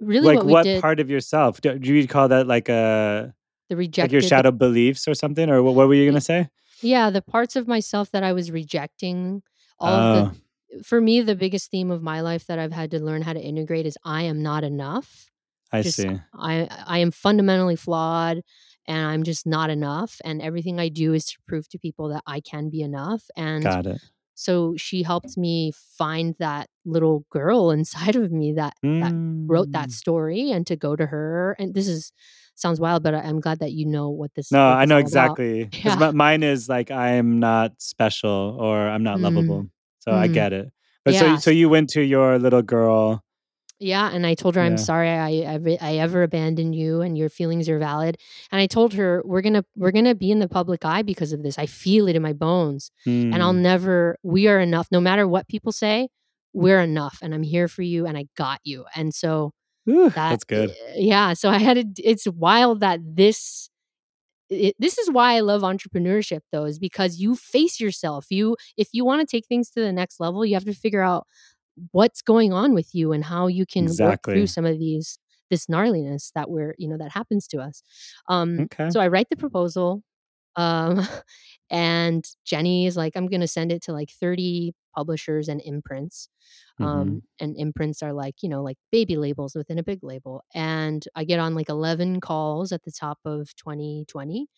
really 0.00 0.28
Like, 0.28 0.36
what 0.38 0.46
we 0.46 0.52
what 0.52 0.62
did 0.64 0.80
part 0.80 0.98
of 1.00 1.10
yourself? 1.10 1.60
Do 1.60 1.78
do 1.78 1.92
you 1.94 2.08
call 2.08 2.28
that, 2.28 2.46
like, 2.46 2.70
a 2.70 3.34
the 3.68 3.76
like, 3.76 4.12
your 4.12 4.22
rejected 4.22 4.22
the 4.22 4.28
shadow 4.28 4.50
beliefs 4.50 5.06
or 5.06 5.14
something? 5.14 5.50
Or 5.50 5.62
what 5.62 5.74
what 5.74 5.88
were 5.88 5.94
you 5.94 6.08
gonna 6.08 6.20
say? 6.22 6.48
yeah, 6.80 7.10
the 7.10 7.22
parts 7.22 7.56
of 7.56 7.68
myself 7.68 8.10
that 8.12 8.22
I 8.22 8.32
was 8.32 8.50
rejecting, 8.50 9.42
all 9.78 9.92
of 9.94 10.12
the 10.12 10.32
Oh, 10.32 10.82
for 10.82 11.00
me, 11.00 11.20
the 11.20 11.36
biggest 11.36 11.70
theme 11.70 11.90
of 11.90 12.02
my 12.02 12.20
life 12.20 12.46
that 12.46 12.58
I've 12.58 12.72
had 12.72 12.90
to 12.92 12.98
learn 12.98 13.22
how 13.22 13.32
to 13.32 13.40
integrate 13.40 13.86
is 13.86 13.96
I 14.04 14.22
am 14.22 14.42
not 14.42 14.64
enough. 14.64 15.30
I 15.72 15.82
Just 15.82 15.98
see. 15.98 16.18
I 16.34 16.68
I 16.86 16.98
am 16.98 17.10
fundamentally 17.10 17.76
flawed 17.76 18.42
and 18.88 19.06
I'm 19.06 19.22
just 19.24 19.46
not 19.46 19.70
enough 19.70 20.20
and 20.24 20.40
everything 20.42 20.78
I 20.80 20.88
do 20.88 21.12
is 21.14 21.26
to 21.26 21.36
prove 21.46 21.68
to 21.70 21.78
people 21.78 22.08
that 22.10 22.22
I 22.26 22.40
can 22.40 22.70
be 22.70 22.80
enough 22.82 23.24
and 23.36 23.62
Got 23.62 23.86
it. 23.86 24.00
so 24.34 24.74
she 24.76 25.02
helped 25.02 25.36
me 25.36 25.72
find 25.98 26.34
that 26.38 26.68
little 26.84 27.24
girl 27.30 27.70
inside 27.78 28.16
of 28.16 28.30
me 28.32 28.52
that 28.54 28.74
that 29.00 29.12
wrote 29.46 29.70
that 29.72 29.88
Mm. 29.88 29.92
story 29.92 30.50
and 30.50 30.66
to 30.66 30.76
go 30.76 30.96
to 30.96 31.06
her 31.06 31.54
and 31.58 31.74
this 31.74 31.86
is 31.88 32.12
sounds 32.54 32.80
wild 32.80 33.02
but 33.02 33.14
I, 33.14 33.20
I'm 33.20 33.40
glad 33.40 33.58
that 33.60 33.72
you 33.72 33.86
know 33.86 34.08
what 34.10 34.34
this 34.34 34.50
No, 34.50 34.60
I 34.68 34.84
know 34.86 34.98
exactly. 34.98 35.68
Yeah. 35.84 35.96
mi 35.96 36.12
mine 36.12 36.42
is, 36.42 36.68
like, 36.68 36.90
I'm 36.90 37.38
not 37.40 37.72
special 37.78 38.56
or 38.60 38.88
I'm 38.88 39.02
not 39.02 39.18
Mm. 39.18 39.22
lovable. 39.22 39.68
So 40.00 40.12
I 40.12 40.28
Mm. 40.28 40.32
get 40.32 40.52
it. 40.52 40.72
But 41.04 41.14
so 41.14 41.36
so 41.36 41.50
you 41.50 41.68
went 41.68 41.90
to 41.90 42.02
your 42.02 42.38
little 42.38 42.62
girl. 42.62 43.22
Yeah, 43.78 44.10
and 44.10 44.26
I 44.26 44.34
told 44.34 44.54
her, 44.56 44.62
"I'm 44.62 44.78
sorry 44.78 45.10
I 45.10 45.32
ever 45.34 45.76
I 45.82 45.96
ever 45.96 46.22
abandoned 46.22 46.74
you, 46.74 47.02
and 47.02 47.16
your 47.18 47.28
feelings 47.28 47.68
are 47.68 47.78
valid." 47.78 48.16
And 48.50 48.58
I 48.60 48.66
told 48.66 48.94
her, 48.94 49.22
"We're 49.26 49.42
gonna 49.42 49.64
we're 49.76 49.90
gonna 49.90 50.14
be 50.14 50.30
in 50.30 50.38
the 50.38 50.48
public 50.48 50.84
eye 50.84 51.02
because 51.02 51.32
of 51.32 51.42
this. 51.42 51.58
I 51.58 51.66
feel 51.66 52.08
it 52.08 52.16
in 52.16 52.22
my 52.22 52.32
bones, 52.32 52.90
and 53.04 53.42
I'll 53.42 53.52
Mm. 53.52 53.60
never. 53.60 54.16
We 54.22 54.48
are 54.48 54.60
enough. 54.60 54.88
No 54.90 55.00
matter 55.00 55.28
what 55.28 55.46
people 55.48 55.72
say, 55.72 56.08
we're 56.54 56.80
enough, 56.80 57.18
and 57.22 57.34
I'm 57.34 57.42
here 57.42 57.68
for 57.68 57.82
you, 57.82 58.06
and 58.06 58.16
I 58.16 58.26
got 58.36 58.60
you." 58.64 58.86
And 58.94 59.14
so 59.14 59.52
Whew, 59.84 60.04
that, 60.10 60.14
that's 60.14 60.44
good. 60.44 60.74
yeah. 60.94 61.34
So 61.34 61.50
I 61.50 61.58
had 61.58 61.94
d- 61.94 62.02
It's 62.04 62.26
wild 62.28 62.80
that 62.80 63.00
this. 63.04 63.68
It, 64.48 64.76
this 64.78 64.96
is 64.98 65.10
why 65.10 65.34
I 65.36 65.40
love 65.40 65.62
entrepreneurship, 65.62 66.40
though, 66.52 66.64
is 66.66 66.78
because 66.78 67.18
you 67.18 67.34
face 67.34 67.80
yourself. 67.80 68.26
You, 68.30 68.56
if 68.76 68.88
you 68.92 69.04
want 69.04 69.20
to 69.20 69.26
take 69.26 69.46
things 69.46 69.70
to 69.70 69.80
the 69.80 69.92
next 69.92 70.20
level, 70.20 70.44
you 70.46 70.54
have 70.54 70.64
to 70.66 70.72
figure 70.74 71.02
out 71.02 71.26
what's 71.92 72.22
going 72.22 72.52
on 72.52 72.74
with 72.74 72.94
you 72.94 73.12
and 73.12 73.24
how 73.24 73.46
you 73.46 73.66
can 73.66 73.96
work 73.96 74.20
through 74.30 74.46
some 74.46 74.64
of 74.64 74.78
these 74.78 75.18
this 75.50 75.66
gnarliness 75.66 76.32
that 76.34 76.50
we're 76.50 76.74
you 76.78 76.88
know 76.88 76.96
that 76.98 77.10
happens 77.12 77.46
to 77.48 77.58
us 77.58 77.82
um 78.28 78.64
Okay. 78.64 78.88
so 78.88 79.00
i 79.00 79.08
write 79.08 79.28
the 79.30 79.36
proposal 79.36 80.02
um 80.56 81.06
and 81.70 82.26
jenny 82.44 82.86
is 82.86 82.96
like 82.96 83.14
i'm 83.16 83.28
to 83.28 83.48
send 83.48 83.72
it 83.72 83.82
to 83.82 83.92
like 83.92 84.10
30 84.10 84.74
publishers 84.96 85.48
and 85.48 85.60
imprints 85.64 86.28
Mhm. 86.78 86.86
um 86.86 87.22
and 87.40 87.56
imprints 87.56 88.02
are 88.02 88.12
like 88.12 88.36
you 88.42 88.48
know 88.48 88.62
like 88.62 88.78
baby 88.92 89.16
labels 89.16 89.54
within 89.54 89.78
a 89.78 89.82
big 89.82 90.02
label 90.02 90.42
and 90.54 91.06
i 91.14 91.24
get 91.24 91.40
on 91.40 91.54
like 91.54 91.68
11 91.68 92.20
calls 92.20 92.72
at 92.72 92.82
the 92.84 92.92
top 92.92 93.18
of 93.24 93.54
2020 93.56 94.48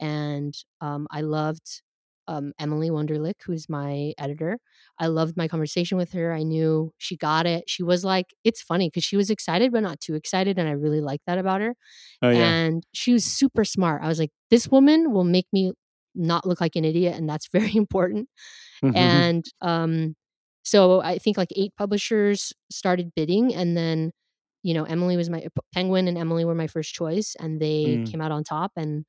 and 0.00 0.54
um 0.80 1.06
i 1.10 1.20
loved 1.20 1.82
um 2.28 2.52
emily 2.58 2.90
Wunderlich 2.90 3.34
who's 3.44 3.68
my 3.68 4.12
editor 4.18 4.58
I 4.98 5.08
loved 5.08 5.36
my 5.36 5.46
conversation 5.46 5.98
with 5.98 6.12
her. 6.12 6.32
I 6.32 6.42
knew 6.42 6.90
she 6.96 7.18
got 7.18 7.44
it. 7.44 7.64
She 7.66 7.82
was 7.82 8.02
like, 8.02 8.32
it's 8.44 8.62
funny 8.62 8.88
because 8.88 9.04
she 9.04 9.18
was 9.18 9.28
excited, 9.28 9.70
but 9.72 9.82
not 9.82 10.00
too 10.00 10.14
excited. 10.14 10.58
And 10.58 10.66
I 10.66 10.72
really 10.72 11.02
like 11.02 11.20
that 11.26 11.36
about 11.36 11.60
her. 11.60 11.74
Oh 12.22 12.30
yeah. 12.30 12.38
And 12.50 12.82
she 12.94 13.12
was 13.12 13.22
super 13.22 13.62
smart. 13.62 14.02
I 14.02 14.08
was 14.08 14.18
like, 14.18 14.30
this 14.50 14.68
woman 14.68 15.12
will 15.12 15.24
make 15.24 15.48
me 15.52 15.72
not 16.14 16.46
look 16.46 16.62
like 16.62 16.76
an 16.76 16.84
idiot. 16.86 17.14
And 17.14 17.28
that's 17.28 17.48
very 17.52 17.76
important. 17.76 18.30
Mm-hmm. 18.82 18.96
And 18.96 19.44
um, 19.60 20.14
so 20.62 21.02
I 21.02 21.18
think 21.18 21.36
like 21.36 21.52
eight 21.54 21.72
publishers 21.76 22.54
started 22.70 23.12
bidding. 23.14 23.54
And 23.54 23.76
then, 23.76 24.12
you 24.62 24.72
know, 24.72 24.84
Emily 24.84 25.18
was 25.18 25.28
my 25.28 25.46
Penguin 25.74 26.08
and 26.08 26.16
Emily 26.16 26.46
were 26.46 26.54
my 26.54 26.68
first 26.68 26.94
choice. 26.94 27.36
And 27.38 27.60
they 27.60 27.84
Mm. 27.98 28.10
came 28.10 28.22
out 28.22 28.32
on 28.32 28.44
top. 28.44 28.72
And, 28.76 29.04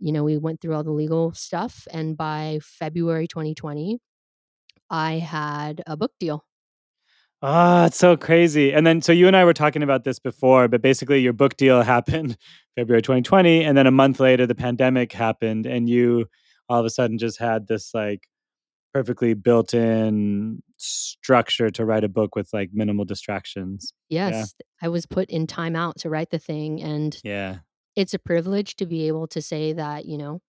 you 0.00 0.12
know, 0.12 0.24
we 0.24 0.38
went 0.38 0.60
through 0.60 0.74
all 0.74 0.82
the 0.82 0.90
legal 0.90 1.32
stuff. 1.32 1.86
And 1.92 2.16
by 2.16 2.58
February 2.62 3.28
2020, 3.28 3.98
I 4.90 5.14
had 5.14 5.82
a 5.86 5.96
book 5.96 6.12
deal. 6.18 6.44
Ah, 7.42 7.86
it's 7.86 7.96
so 7.96 8.16
crazy. 8.16 8.72
And 8.72 8.86
then, 8.86 9.00
so 9.00 9.12
you 9.12 9.26
and 9.26 9.34
I 9.36 9.44
were 9.44 9.54
talking 9.54 9.82
about 9.82 10.04
this 10.04 10.18
before, 10.18 10.68
but 10.68 10.82
basically, 10.82 11.20
your 11.20 11.32
book 11.32 11.56
deal 11.56 11.82
happened 11.94 12.36
February 12.76 13.02
2020, 13.02 13.64
and 13.64 13.76
then 13.78 13.86
a 13.86 13.90
month 13.90 14.20
later, 14.20 14.46
the 14.46 14.54
pandemic 14.54 15.12
happened, 15.12 15.66
and 15.66 15.88
you 15.88 16.26
all 16.68 16.80
of 16.80 16.86
a 16.86 16.90
sudden 16.90 17.18
just 17.18 17.38
had 17.38 17.66
this 17.66 17.92
like 17.94 18.28
perfectly 18.92 19.34
built-in 19.34 20.62
structure 20.76 21.70
to 21.70 21.84
write 21.84 22.04
a 22.04 22.08
book 22.08 22.34
with 22.36 22.48
like 22.52 22.70
minimal 22.72 23.04
distractions. 23.04 23.92
Yes, 24.08 24.54
I 24.82 24.88
was 24.88 25.06
put 25.06 25.30
in 25.30 25.46
timeout 25.46 25.94
to 26.00 26.10
write 26.10 26.30
the 26.30 26.38
thing. 26.38 26.82
And 26.82 27.18
Yeah. 27.24 27.58
It's 27.96 28.14
a 28.14 28.18
privilege 28.18 28.76
to 28.76 28.86
be 28.86 29.08
able 29.08 29.26
to 29.28 29.42
say 29.42 29.72
that, 29.72 30.06
you 30.06 30.18
know, 30.18 30.40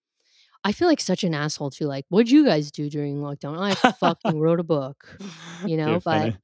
I 0.63 0.73
feel 0.73 0.87
like 0.87 1.01
such 1.01 1.23
an 1.23 1.33
asshole 1.33 1.71
too. 1.71 1.85
Like, 1.85 2.05
what'd 2.09 2.29
you 2.29 2.45
guys 2.45 2.71
do 2.71 2.87
during 2.87 3.19
lockdown? 3.19 3.57
I 3.59 3.73
fucking 3.93 4.39
wrote 4.39 4.59
a 4.59 4.63
book, 4.63 5.17
you 5.65 5.75
know, 5.75 5.99
but. 6.03 6.35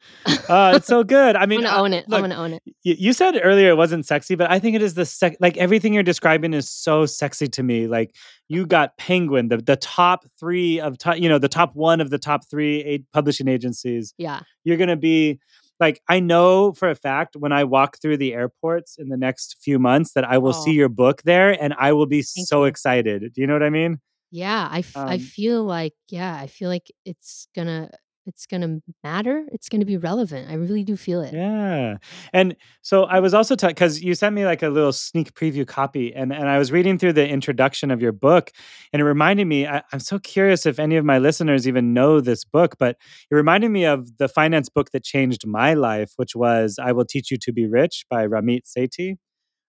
Uh, 0.50 0.74
it's 0.78 0.88
so 0.88 1.04
good. 1.04 1.36
I 1.36 1.46
mean, 1.46 1.60
I'm 1.60 1.66
gonna 1.66 1.78
uh, 1.78 1.82
own 1.84 1.94
it. 1.94 2.08
look, 2.08 2.18
I'm 2.20 2.30
gonna 2.30 2.42
own 2.42 2.54
it. 2.54 2.64
y- 2.66 2.96
you 2.98 3.12
said 3.12 3.38
earlier 3.44 3.70
it 3.70 3.76
wasn't 3.76 4.06
sexy, 4.06 4.36
but 4.36 4.50
I 4.50 4.60
think 4.60 4.78
it 4.78 4.82
is 4.82 4.94
the 4.94 5.06
sec- 5.06 5.36
like 5.42 5.58
everything 5.58 5.94
you're 5.94 6.04
describing 6.04 6.54
is 6.54 6.70
so 6.70 7.06
sexy 7.06 7.48
to 7.50 7.64
me. 7.64 7.86
Like 7.86 8.16
you 8.48 8.66
got 8.66 8.96
Penguin, 8.98 9.50
the 9.50 9.58
the 9.58 9.76
top 9.76 10.26
three 10.40 10.80
of 10.80 10.98
top, 10.98 11.18
you 11.18 11.28
know, 11.28 11.38
the 11.38 11.50
top 11.50 11.76
one 11.76 12.00
of 12.00 12.12
the 12.12 12.18
top 12.18 12.50
three 12.50 12.82
eight 12.82 13.04
publishing 13.12 13.50
agencies. 13.50 14.14
Yeah. 14.18 14.40
You're 14.64 14.78
gonna 14.78 14.96
be 14.96 15.40
like, 15.80 16.02
I 16.08 16.20
know 16.20 16.74
for 16.74 16.90
a 16.90 16.96
fact 16.96 17.36
when 17.36 17.52
I 17.52 17.64
walk 17.64 17.98
through 18.02 18.18
the 18.18 18.34
airports 18.34 18.98
in 18.98 19.10
the 19.10 19.18
next 19.18 19.58
few 19.62 19.80
months 19.80 20.14
that 20.14 20.24
I 20.26 20.38
will 20.38 20.54
Oh. 20.54 20.64
see 20.64 20.72
your 20.74 20.90
book 20.90 21.22
there, 21.24 21.52
and 21.62 21.74
I 21.78 21.94
will 21.94 22.06
be 22.08 22.22
Thank 22.36 22.48
so 22.48 22.64
you. 22.64 22.66
excited. 22.66 23.34
Do 23.34 23.42
you 23.42 23.48
know 23.48 23.54
what 23.54 23.64
I 23.64 23.70
mean? 23.70 24.00
Yeah. 24.32 24.68
I, 24.72 24.80
f- 24.80 25.04
I 25.08 25.18
Um, 25.18 25.20
feel 25.20 25.64
like, 25.64 25.94
yeah, 26.10 26.36
I 26.36 26.48
feel 26.48 26.70
like 26.70 26.92
it's 27.06 27.48
gonna, 27.56 27.90
it's 28.28 28.46
gonna 28.46 28.80
matter. 29.04 29.46
It's 29.52 29.70
gonna 29.70 29.86
be 29.86 29.98
relevant. 29.98 30.52
I 30.52 30.56
really 30.56 30.84
do 30.84 30.96
feel 30.96 31.22
it. 31.22 31.34
Yeah. 31.34 31.98
And 32.34 32.56
so 32.82 33.06
I 33.06 33.20
was 33.20 33.34
also 33.34 33.56
because 33.56 34.02
you 34.04 34.14
sent 34.14 34.36
me 34.36 34.46
like 34.46 34.62
a 34.62 34.70
little 34.70 34.92
sneak 34.92 35.34
preview 35.34 35.66
copy, 35.66 36.14
and, 36.14 36.34
and 36.34 36.50
I 36.50 36.60
was 36.60 36.72
reading 36.72 36.98
through 37.00 37.14
the 37.14 37.28
introduction 37.28 37.90
of 37.90 38.02
your 38.02 38.12
book, 38.12 38.52
and 38.94 39.02
it 39.02 39.06
reminded 39.06 39.46
me. 39.46 39.66
I, 39.66 39.82
I'm 39.92 40.00
so 40.00 40.20
curious 40.20 40.66
if 40.66 40.78
any 40.78 40.98
of 40.98 41.06
my 41.06 41.18
listeners 41.18 41.68
even 41.68 41.94
know 41.94 42.20
this 42.20 42.44
book, 42.44 42.76
but 42.78 42.98
it 43.32 43.36
reminded 43.36 43.70
me 43.70 43.86
of 43.86 44.18
the 44.18 44.28
finance 44.28 44.70
book 44.70 44.92
that 44.92 45.04
changed 45.04 45.48
my 45.48 45.74
life, 45.74 46.12
which 46.18 46.36
was 46.36 46.78
I 46.80 46.92
Will 46.92 47.06
Teach 47.06 47.32
You 47.32 47.38
to 47.38 47.54
Be 47.54 47.66
Rich 47.66 48.06
by 48.10 48.28
Ramit 48.28 48.62
Sethi. 48.66 49.16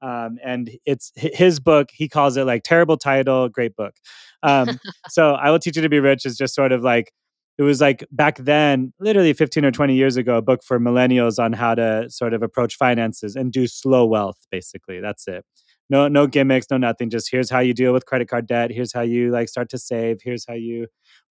Um, 0.02 0.38
and 0.42 0.70
it's 0.86 1.12
his 1.14 1.60
book. 1.60 1.90
He 1.92 2.08
calls 2.08 2.36
it 2.36 2.44
like 2.44 2.62
terrible 2.62 2.96
title, 2.96 3.48
great 3.48 3.76
book. 3.76 3.94
Um, 4.42 4.78
so 5.08 5.32
I 5.32 5.50
will 5.50 5.58
teach 5.58 5.76
you 5.76 5.82
to 5.82 5.88
be 5.88 6.00
rich 6.00 6.24
is 6.24 6.36
just 6.36 6.54
sort 6.54 6.72
of 6.72 6.82
like 6.82 7.12
it 7.60 7.64
was 7.64 7.78
like 7.78 8.06
back 8.10 8.38
then, 8.38 8.94
literally 9.00 9.34
15 9.34 9.66
or 9.66 9.70
20 9.70 9.94
years 9.94 10.16
ago, 10.16 10.38
a 10.38 10.42
book 10.42 10.64
for 10.64 10.80
millennials 10.80 11.38
on 11.38 11.52
how 11.52 11.74
to 11.74 12.08
sort 12.08 12.32
of 12.32 12.42
approach 12.42 12.76
finances 12.76 13.36
and 13.36 13.52
do 13.52 13.66
slow 13.66 14.06
wealth, 14.06 14.38
basically. 14.50 14.98
That's 14.98 15.28
it. 15.28 15.44
No, 15.90 16.08
no 16.08 16.26
gimmicks, 16.26 16.68
no 16.70 16.78
nothing. 16.78 17.10
Just 17.10 17.30
here's 17.30 17.50
how 17.50 17.58
you 17.58 17.74
deal 17.74 17.92
with 17.92 18.06
credit 18.06 18.28
card 18.28 18.46
debt. 18.46 18.70
Here's 18.70 18.94
how 18.94 19.02
you 19.02 19.30
like 19.30 19.50
start 19.50 19.68
to 19.70 19.78
save. 19.78 20.20
Here's 20.24 20.46
how 20.48 20.54
you 20.54 20.86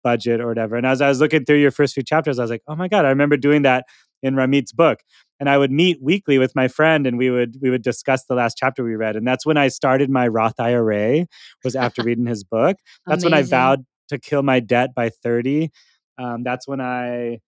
budget 0.04 0.42
or 0.42 0.48
whatever. 0.48 0.76
And 0.76 0.86
as 0.86 1.00
I 1.00 1.08
was 1.08 1.22
looking 1.22 1.46
through 1.46 1.62
your 1.62 1.72
first 1.72 1.94
few 1.94 2.04
chapters, 2.04 2.40
I 2.40 2.42
was 2.42 2.52
like, 2.52 2.63
oh 2.68 2.76
my 2.76 2.90
God, 2.90 3.06
I 3.06 3.10
remember 3.10 3.38
doing 3.38 3.62
that 3.62 3.86
in 4.22 4.36
Ramit's 4.36 4.74
book. 4.74 5.00
And 5.40 5.50
I 5.50 5.58
would 5.58 5.72
meet 5.72 6.04
weekly 6.04 6.40
with 6.40 6.54
my 6.58 6.68
friend 6.68 7.08
and 7.08 7.18
we 7.18 7.30
would 7.30 7.56
we 7.62 7.70
would 7.70 7.84
discuss 7.84 8.26
the 8.26 8.36
last 8.36 8.58
chapter 8.58 8.84
we 8.84 8.96
read. 8.96 9.16
And 9.16 9.26
that's 9.26 9.46
when 9.46 9.56
I 9.56 9.70
started 9.70 10.10
my 10.10 10.28
Roth 10.28 10.60
IRA, 10.60 11.26
was 11.63 11.78
after 11.78 12.04
reading 12.04 12.26
his 12.26 12.44
book. 12.44 12.76
That's 13.06 13.24
when 13.24 13.34
I 13.34 13.44
vowed 13.44 13.86
to 14.10 14.20
kill 14.20 14.44
my 14.44 14.60
debt 14.60 14.94
by 14.94 15.08
30 15.10 15.70
um, 16.17 16.43
that's 16.43 16.67
when 16.67 16.82
I 16.82 17.39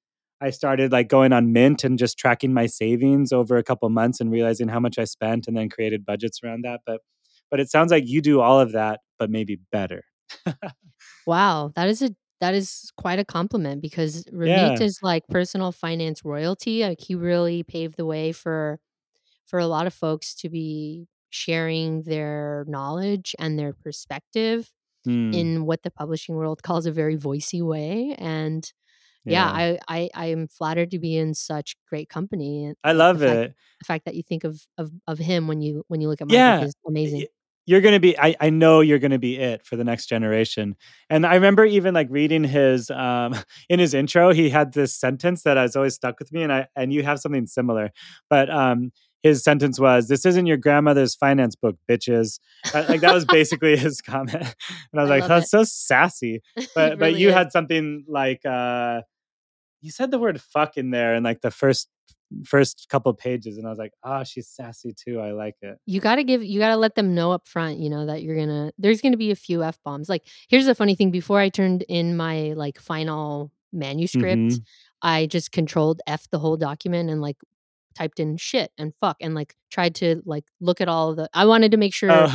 I 0.41 0.51
started 0.51 0.91
like 0.91 1.09
going 1.09 1.33
on 1.33 1.51
Mint 1.53 1.83
and 1.83 1.97
just 1.99 2.17
tracking 2.17 2.53
my 2.53 2.65
savings 2.67 3.33
over 3.33 3.57
a 3.57 3.63
couple 3.63 3.89
months 3.89 4.21
and 4.21 4.31
realizing 4.31 4.67
how 4.69 4.79
much 4.79 4.97
I 4.99 5.05
spent, 5.05 5.47
and 5.47 5.57
then 5.57 5.69
created 5.69 6.05
budgets 6.05 6.39
around 6.43 6.63
that. 6.65 6.81
But 6.85 7.01
but 7.51 7.59
it 7.59 7.69
sounds 7.69 7.91
like 7.91 8.07
you 8.07 8.21
do 8.21 8.41
all 8.41 8.59
of 8.59 8.71
that, 8.73 9.01
but 9.19 9.29
maybe 9.29 9.59
better. 9.71 10.03
Wow, 11.25 11.71
that 11.75 11.87
is 11.89 12.01
a 12.01 12.11
that 12.41 12.53
is 12.55 12.91
quite 12.97 13.19
a 13.19 13.25
compliment 13.25 13.81
because 13.81 14.23
Ramit 14.33 14.79
Yeah. 14.79 14.85
is 14.85 14.99
like 15.01 15.27
personal 15.29 15.71
finance 15.71 16.23
royalty. 16.25 16.83
Like 16.83 17.01
he 17.01 17.15
really 17.15 17.63
paved 17.63 17.97
the 17.97 18.05
way 18.05 18.31
for 18.31 18.79
for 19.47 19.59
a 19.59 19.67
lot 19.67 19.87
of 19.87 19.93
folks 19.93 20.35
to 20.35 20.49
be 20.49 21.07
sharing 21.31 22.03
their 22.03 22.65
knowledge 22.67 23.35
and 23.39 23.59
their 23.59 23.73
perspective 23.73 24.69
Hmm. 25.09 25.31
in 25.31 25.65
what 25.65 25.83
the 25.83 25.91
publishing 25.91 26.35
world 26.35 26.63
calls 26.63 26.85
a 26.85 26.91
very 26.91 27.17
voicey 27.17 27.61
way. 27.63 28.15
And 28.19 28.71
yeah, 29.27 29.47
yeah. 29.47 29.53
I, 29.53 29.79
I 29.89 30.09
I 30.15 30.25
am 30.27 30.47
flattered 30.47 30.91
to 30.91 30.99
be 30.99 31.17
in 31.17 31.33
such 31.35 31.75
great 31.89 32.09
company. 32.09 32.65
And 32.65 32.75
I 32.83 32.93
the 33.13 33.19
love 33.19 33.21
fact 33.21 33.41
it. 33.41 33.55
the 33.81 33.85
fact 33.85 34.05
that 34.05 34.15
you 34.15 34.23
think 34.23 34.43
of 34.45 34.61
of, 34.77 34.91
of 35.07 35.19
him 35.19 35.47
when 35.47 35.61
you 35.61 35.83
when 35.89 36.01
you 36.01 36.09
look 36.09 36.21
at 36.21 36.27
my 36.27 36.39
book 36.39 36.57
Yeah. 36.57 36.61
is 36.61 36.73
amazing. 36.87 37.25
You're 37.65 37.81
gonna 37.81 37.99
be. 37.99 38.17
I, 38.19 38.35
I 38.39 38.49
know 38.49 38.81
you're 38.81 38.97
gonna 38.97 39.19
be 39.19 39.37
it 39.37 39.63
for 39.63 39.75
the 39.75 39.83
next 39.83 40.07
generation. 40.07 40.75
And 41.09 41.23
I 41.25 41.35
remember 41.35 41.65
even 41.65 41.93
like 41.93 42.07
reading 42.09 42.43
his 42.43 42.89
um 42.89 43.35
in 43.69 43.79
his 43.79 43.93
intro, 43.93 44.33
he 44.33 44.49
had 44.49 44.73
this 44.73 44.95
sentence 44.95 45.43
that 45.43 45.57
has 45.57 45.75
always 45.75 45.93
stuck 45.93 46.17
with 46.19 46.31
me, 46.31 46.41
and 46.43 46.51
I 46.51 46.67
and 46.75 46.91
you 46.91 47.03
have 47.03 47.19
something 47.19 47.45
similar. 47.45 47.91
But 48.29 48.49
um 48.49 48.91
his 49.23 49.43
sentence 49.43 49.79
was, 49.79 50.07
"This 50.07 50.25
isn't 50.25 50.45
your 50.45 50.57
grandmother's 50.57 51.15
finance 51.15 51.55
book, 51.55 51.75
bitches." 51.89 52.39
Like 52.73 53.01
that 53.01 53.13
was 53.13 53.25
basically 53.25 53.75
his 53.77 54.01
comment, 54.13 54.33
and 54.91 54.99
I 54.99 55.01
was 55.01 55.11
I 55.11 55.19
like, 55.19 55.27
"That's 55.27 55.47
it. 55.47 55.49
so 55.49 55.63
sassy." 55.63 56.41
But 56.75 56.99
but 56.99 56.99
really 56.99 57.19
you 57.21 57.29
is. 57.29 57.33
had 57.35 57.51
something 57.51 58.05
like 58.07 58.45
uh 58.45 59.01
you 59.81 59.91
said 59.91 60.11
the 60.11 60.19
word 60.19 60.41
"fuck" 60.41 60.77
in 60.77 60.91
there 60.91 61.15
in 61.15 61.23
like 61.23 61.41
the 61.41 61.51
first 61.51 61.89
first 62.45 62.85
couple 62.89 63.11
pages, 63.13 63.57
and 63.57 63.65
I 63.65 63.69
was 63.71 63.79
like, 63.79 63.91
"Ah, 64.03 64.23
she's 64.23 64.47
sassy 64.47 64.93
too. 64.93 65.19
I 65.19 65.31
like 65.31 65.55
it." 65.61 65.77
you 65.85 65.99
got 65.99 66.15
to 66.15 66.23
give 66.23 66.43
you 66.43 66.59
got 66.59 66.69
to 66.69 66.77
let 66.77 66.95
them 66.95 67.15
know 67.15 67.31
up 67.31 67.47
front 67.47 67.79
you 67.79 67.89
know 67.89 68.05
that 68.05 68.21
you're 68.21 68.35
gonna 68.37 68.71
there's 68.77 69.01
gonna 69.01 69.17
be 69.17 69.31
a 69.31 69.35
few 69.35 69.63
f-bombs 69.63 70.07
like 70.09 70.23
here's 70.47 70.65
the 70.67 70.75
funny 70.75 70.93
thing 70.95 71.09
before 71.11 71.39
i 71.39 71.49
turned 71.49 71.81
in 71.89 72.15
my 72.15 72.53
like 72.55 72.79
final 72.79 73.51
manuscript 73.73 74.39
Mhm. 74.53 74.61
i 75.01 75.25
just 75.25 75.51
controlled 75.51 76.01
f 76.05 76.27
the 76.29 76.37
whole 76.39 76.57
document 76.57 77.09
and 77.09 77.21
like 77.21 77.37
typed 77.99 78.19
in 78.19 78.37
shit 78.37 78.71
and 78.77 78.93
fuck 79.01 79.17
and 79.19 79.35
like 79.35 79.51
tried 79.69 79.93
to 79.95 80.21
like 80.25 80.45
look 80.61 80.79
at 80.81 80.87
all 80.87 81.13
the 81.15 81.27
i 81.33 81.43
wanted 81.45 81.71
to 81.71 81.77
make 81.77 81.93
sure 81.93 82.09
Oh. 82.11 82.27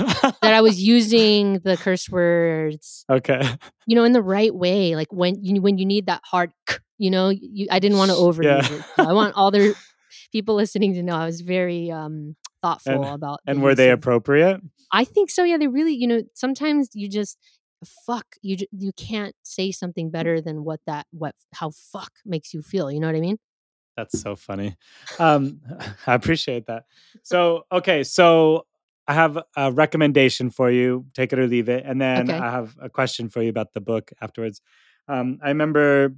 that 0.42 0.52
i 0.54 0.60
was 0.60 0.76
using 0.80 1.60
the 1.64 1.76
curse 1.84 2.06
words 2.10 3.04
okay. 3.08 3.42
you 3.86 3.96
know 3.96 4.04
in 4.04 4.12
the 4.12 4.22
right 4.36 4.54
way 4.54 4.94
like 5.00 5.10
when 5.12 5.42
you 5.42 5.62
when 5.62 5.78
you 5.78 5.86
need 5.86 6.06
that 6.12 6.20
hard 6.32 6.50
k 6.68 6.76
You 7.04 7.10
know, 7.10 7.28
you, 7.34 7.66
I 7.76 7.78
didn't 7.82 7.98
want 7.98 8.10
to 8.12 8.16
overuse 8.16 8.44
Yeah. 8.44 8.74
it. 8.76 8.82
So 8.96 9.02
I 9.10 9.12
want 9.20 9.34
all 9.34 9.50
the 9.50 9.74
people 10.34 10.54
listening 10.54 10.94
to 10.94 11.02
know 11.02 11.16
I 11.16 11.26
was 11.26 11.40
very 11.42 11.90
um, 11.90 12.36
thoughtful 12.62 13.02
And 13.02 13.14
about. 13.18 13.38
the 13.44 13.50
and 13.50 13.62
were 13.64 13.74
they 13.74 13.90
appropriate? 13.90 14.60
I 14.92 15.02
think 15.04 15.26
so. 15.36 15.42
Yeah, 15.42 15.58
they 15.58 15.66
really. 15.66 15.94
You 16.02 16.06
know, 16.10 16.20
sometimes 16.34 16.90
you 16.94 17.08
just 17.10 17.34
fuck. 18.06 18.26
You 18.46 18.54
you 18.70 18.92
can't 19.08 19.34
say 19.42 19.72
something 19.72 20.10
better 20.16 20.40
than 20.40 20.62
what 20.68 20.80
that 20.86 21.04
what 21.10 21.34
how 21.60 21.70
fuck 21.92 22.12
makes 22.24 22.54
you 22.54 22.62
feel. 22.62 22.86
You 22.92 23.00
know 23.00 23.08
what 23.10 23.16
I 23.18 23.26
mean? 23.28 23.38
That's 23.96 24.16
so 24.20 24.36
funny. 24.36 24.76
Um, 25.18 25.60
I 26.06 26.14
appreciate 26.14 26.66
that. 26.66 26.84
So, 27.22 27.64
okay, 27.70 28.02
so 28.02 28.66
I 29.06 29.14
have 29.14 29.38
a 29.56 29.70
recommendation 29.72 30.50
for 30.50 30.70
you. 30.70 31.06
Take 31.14 31.32
it 31.32 31.38
or 31.38 31.46
leave 31.46 31.68
it, 31.68 31.84
and 31.86 32.00
then 32.00 32.30
Okay. 32.30 32.38
I 32.38 32.50
have 32.50 32.76
a 32.80 32.88
question 32.88 33.28
for 33.28 33.42
you 33.42 33.50
about 33.50 33.72
the 33.72 33.80
book 33.80 34.12
afterwards. 34.20 34.60
Um, 35.08 35.38
I 35.42 35.48
remember 35.48 36.14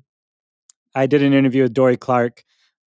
I 0.95 1.07
did 1.07 1.23
an 1.23 1.33
interview 1.33 1.63
with 1.65 1.75
Dorie 1.75 1.97
Clark, 1.97 2.45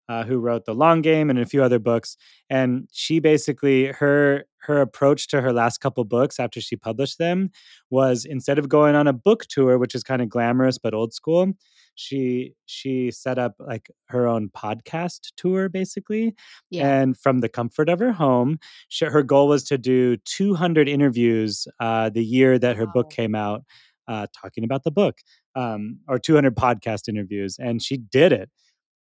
uh, 0.10 0.26
who 0.26 0.40
wrote 0.40 0.66
The 0.66 0.76
Long 0.76 1.02
Game 1.02 1.30
and 1.30 1.40
a 1.40 1.46
few 1.46 1.64
other 1.64 1.80
books, 1.80 2.18
and 2.50 2.90
she 2.92 3.20
basically 3.20 3.88
her 3.88 4.46
her 4.64 4.82
approach 4.82 5.30
to 5.30 5.42
her 5.42 5.54
last 5.54 5.80
couple 5.80 6.04
books 6.04 6.40
after 6.40 6.60
she 6.62 6.76
published 6.76 7.18
them 7.20 7.50
was 7.90 8.26
instead 8.26 8.60
of 8.60 8.68
going 8.70 8.96
on 8.96 9.08
a 9.08 9.14
book 9.14 9.46
tour, 9.48 9.78
which 9.78 9.96
is 9.96 10.04
kind 10.04 10.22
of 10.22 10.30
glamorous 10.30 10.78
but 10.78 10.94
old 10.94 11.14
school, 11.14 11.54
she 11.96 12.54
she 12.66 13.12
set 13.12 13.38
up 13.40 13.54
like 13.60 13.90
her 14.08 14.28
own 14.28 14.50
podcast 14.50 15.32
tour 15.38 15.70
basically 15.70 16.36
Yeah. 16.72 16.88
and 17.02 17.18
from 17.18 17.40
the 17.40 17.50
comfort 17.50 17.90
of 17.90 18.00
her 18.00 18.12
home 18.14 18.60
she, 18.90 19.06
her 19.06 19.24
goal 19.24 19.48
was 19.50 19.64
to 19.66 19.78
do 19.78 20.18
200 20.18 20.88
interviews 20.88 21.68
uh, 21.80 22.10
the 22.10 22.24
year 22.24 22.58
that 22.60 22.78
her 22.78 22.88
book 22.88 23.10
came 23.10 23.36
out 23.36 23.64
uh, 24.08 24.28
talking 24.42 24.64
about 24.64 24.84
the 24.84 24.92
book 24.92 25.18
um, 25.56 26.00
or 26.08 26.18
200 26.20 26.56
podcast 26.56 27.08
interviews 27.10 27.58
and 27.60 27.82
she 27.82 27.98
did 27.98 28.32
it 28.32 28.50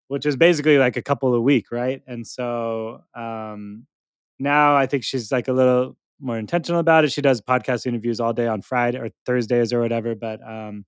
which 0.08 0.26
is 0.26 0.36
basically 0.36 0.78
like 0.78 0.96
a 0.96 1.02
couple 1.02 1.34
a 1.34 1.40
week 1.40 1.66
right 1.70 2.02
and 2.06 2.26
so 2.26 3.02
um, 3.14 3.86
now 4.38 4.76
i 4.76 4.86
think 4.86 5.04
she's 5.04 5.30
like 5.32 5.48
a 5.48 5.52
little 5.52 5.96
more 6.20 6.38
intentional 6.38 6.80
about 6.80 7.04
it 7.04 7.12
she 7.12 7.20
does 7.20 7.40
podcast 7.40 7.86
interviews 7.86 8.20
all 8.20 8.32
day 8.32 8.46
on 8.46 8.62
friday 8.62 8.98
or 8.98 9.08
thursdays 9.26 9.72
or 9.72 9.80
whatever 9.80 10.14
but 10.14 10.40
um, 10.48 10.84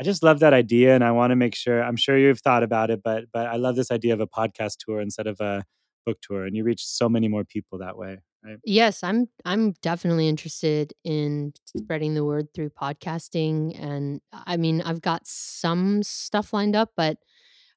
I 0.00 0.02
just 0.02 0.24
love 0.24 0.40
that 0.40 0.52
idea, 0.52 0.94
and 0.94 1.04
I 1.04 1.12
want 1.12 1.30
to 1.30 1.36
make 1.36 1.54
sure. 1.54 1.82
I'm 1.82 1.96
sure 1.96 2.18
you've 2.18 2.40
thought 2.40 2.64
about 2.64 2.90
it, 2.90 3.00
but 3.04 3.26
but 3.32 3.46
I 3.46 3.56
love 3.56 3.76
this 3.76 3.92
idea 3.92 4.12
of 4.12 4.20
a 4.20 4.26
podcast 4.26 4.78
tour 4.78 5.00
instead 5.00 5.28
of 5.28 5.40
a 5.40 5.64
book 6.04 6.18
tour, 6.20 6.44
and 6.44 6.56
you 6.56 6.64
reach 6.64 6.84
so 6.84 7.08
many 7.08 7.28
more 7.28 7.44
people 7.44 7.78
that 7.78 7.96
way. 7.96 8.18
Right? 8.44 8.58
Yes, 8.64 9.04
I'm 9.04 9.28
I'm 9.44 9.72
definitely 9.82 10.28
interested 10.28 10.92
in 11.04 11.52
spreading 11.64 12.14
the 12.14 12.24
word 12.24 12.48
through 12.54 12.70
podcasting 12.70 13.80
and 13.80 14.20
I 14.32 14.56
mean, 14.56 14.82
I've 14.82 15.00
got 15.00 15.22
some 15.26 16.02
stuff 16.02 16.52
lined 16.52 16.76
up, 16.76 16.90
but 16.96 17.18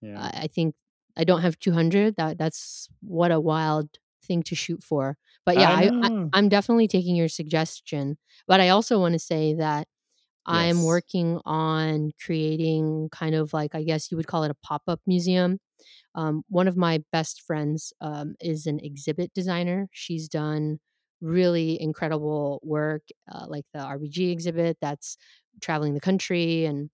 Yeah. 0.01 0.19
I 0.19 0.31
I 0.43 0.47
think 0.47 0.75
I 1.17 1.23
don't 1.23 1.41
have 1.41 1.59
200. 1.59 2.15
That 2.17 2.37
that's 2.37 2.89
what 3.01 3.31
a 3.31 3.39
wild 3.39 3.89
thing 4.23 4.43
to 4.43 4.55
shoot 4.55 4.83
for. 4.83 5.17
But 5.45 5.57
yeah, 5.57 5.71
I 5.71 5.83
I, 5.85 5.89
I, 6.03 6.09
I'm 6.33 6.49
definitely 6.49 6.87
taking 6.87 7.15
your 7.15 7.29
suggestion. 7.29 8.17
But 8.47 8.59
I 8.61 8.69
also 8.69 8.99
want 8.99 9.13
to 9.13 9.19
say 9.19 9.53
that 9.55 9.87
I'm 10.45 10.83
working 10.83 11.41
on 11.45 12.11
creating 12.25 13.09
kind 13.11 13.35
of 13.35 13.53
like 13.53 13.75
I 13.75 13.83
guess 13.83 14.11
you 14.11 14.17
would 14.17 14.27
call 14.27 14.43
it 14.43 14.51
a 14.51 14.55
pop-up 14.55 15.01
museum. 15.07 15.59
Um, 16.15 16.43
one 16.49 16.67
of 16.67 16.77
my 16.77 17.03
best 17.11 17.41
friends 17.43 17.93
um, 18.01 18.35
is 18.41 18.67
an 18.67 18.79
exhibit 18.81 19.33
designer. 19.33 19.89
She's 19.93 20.27
done 20.29 20.79
really 21.21 21.81
incredible 21.81 22.59
work, 22.63 23.03
uh, 23.31 23.45
like 23.47 23.65
the 23.73 23.79
RBG 23.79 24.31
exhibit 24.31 24.77
that's 24.81 25.17
traveling 25.61 25.93
the 25.95 25.99
country 26.01 26.65
and 26.65 26.89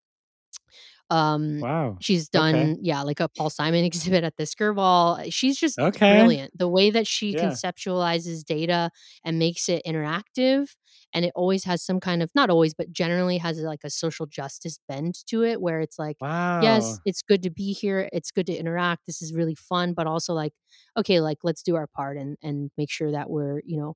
um, 1.10 1.66
Wow. 1.66 2.00
she's 2.00 2.28
Okay. 2.36 2.68
done, 2.68 2.78
yeah, 2.82 3.02
like 3.04 3.20
a 3.20 3.30
Paul 3.30 3.50
Simon 3.50 3.84
exhibit 3.86 4.24
at 4.24 4.38
the 4.38 4.44
Skirball. 4.44 5.32
She's 5.34 5.58
just 5.58 5.80
Okay. 5.80 6.04
brilliant. 6.10 6.58
The 6.58 6.68
way 6.70 6.90
that 6.92 7.08
she 7.08 7.34
Yeah. 7.34 7.36
conceptualizes 7.36 8.44
data 8.44 8.92
and 9.24 9.40
makes 9.40 9.70
it 9.70 9.84
interactive, 9.86 10.70
and 11.14 11.26
it 11.26 11.32
always 11.36 11.64
has 11.66 11.84
some 11.84 12.00
kind 12.00 12.24
of 12.24 12.32
not 12.36 12.50
always, 12.50 12.74
but 12.74 12.92
generally 12.92 13.38
has 13.38 13.60
like 13.60 13.82
a 13.84 13.90
social 13.90 14.26
justice 14.26 14.80
bend 14.88 15.16
to 15.28 15.44
it, 15.44 15.62
where 15.62 15.80
it's 15.82 16.00
like, 16.00 16.18
Wow. 16.20 16.60
yes, 16.60 17.00
it's 17.06 17.22
good 17.22 17.44
to 17.44 17.50
be 17.50 17.74
here, 17.74 18.10
it's 18.14 18.32
good 18.32 18.48
to 18.48 18.54
interact. 18.56 19.06
This 19.08 19.22
is 19.22 19.34
really 19.34 19.56
fun, 19.56 19.94
but 19.94 20.08
also 20.08 20.34
like, 20.34 20.54
okay, 20.98 21.20
like 21.22 21.40
let's 21.44 21.64
do 21.64 21.76
our 21.76 21.88
part 21.88 22.18
and 22.18 22.38
and 22.42 22.72
make 22.78 22.92
sure 22.92 23.12
that 23.12 23.30
we're 23.30 23.62
you 23.66 23.78
know 23.78 23.96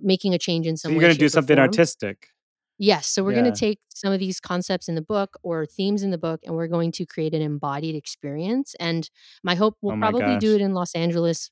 making 0.00 0.34
a 0.34 0.38
change 0.38 0.66
in 0.66 0.76
So 0.86 0.92
some 0.92 0.94
you're 0.94 1.00
way. 1.00 1.08
gonna 1.08 1.14
do 1.14 1.28
something 1.28 1.58
form. 1.58 1.58
artistic. 1.58 2.30
Yes, 2.78 3.06
so 3.06 3.22
we're 3.22 3.34
going 3.34 3.44
to 3.44 3.52
take 3.52 3.78
some 3.94 4.12
of 4.12 4.18
these 4.18 4.40
concepts 4.40 4.88
in 4.88 4.96
the 4.96 5.02
book 5.02 5.38
or 5.42 5.64
themes 5.64 6.02
in 6.02 6.10
the 6.10 6.18
book 6.18 6.40
and 6.44 6.54
we're 6.56 6.66
going 6.66 6.90
to 6.92 7.06
create 7.06 7.32
an 7.34 7.42
embodied 7.42 7.94
experience 7.94 8.74
and 8.80 9.08
my 9.44 9.54
hope 9.54 9.76
we'll 9.80 9.92
Oh 9.92 9.96
my 9.96 10.12
probably 10.12 10.36
do 10.36 10.54
it 10.56 10.60
in 10.60 10.74
Los 10.74 10.94
Angeles 10.94 11.50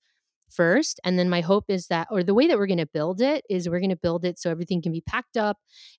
first 0.50 1.00
and 1.04 1.18
then 1.18 1.30
my 1.30 1.40
hope 1.40 1.64
is 1.68 1.86
that 1.86 2.08
or 2.10 2.22
the 2.24 2.34
way 2.34 2.46
that 2.46 2.58
we're 2.58 2.66
going 2.66 2.76
to 2.78 2.86
build 2.86 3.22
it 3.22 3.42
is 3.48 3.68
we're 3.70 3.78
going 3.80 3.88
to 3.88 3.96
build 3.96 4.24
it 4.24 4.38
so 4.38 4.50
everything 4.50 4.82
can 4.82 4.92
be 4.92 5.00
packed 5.00 5.36
up 5.36 5.56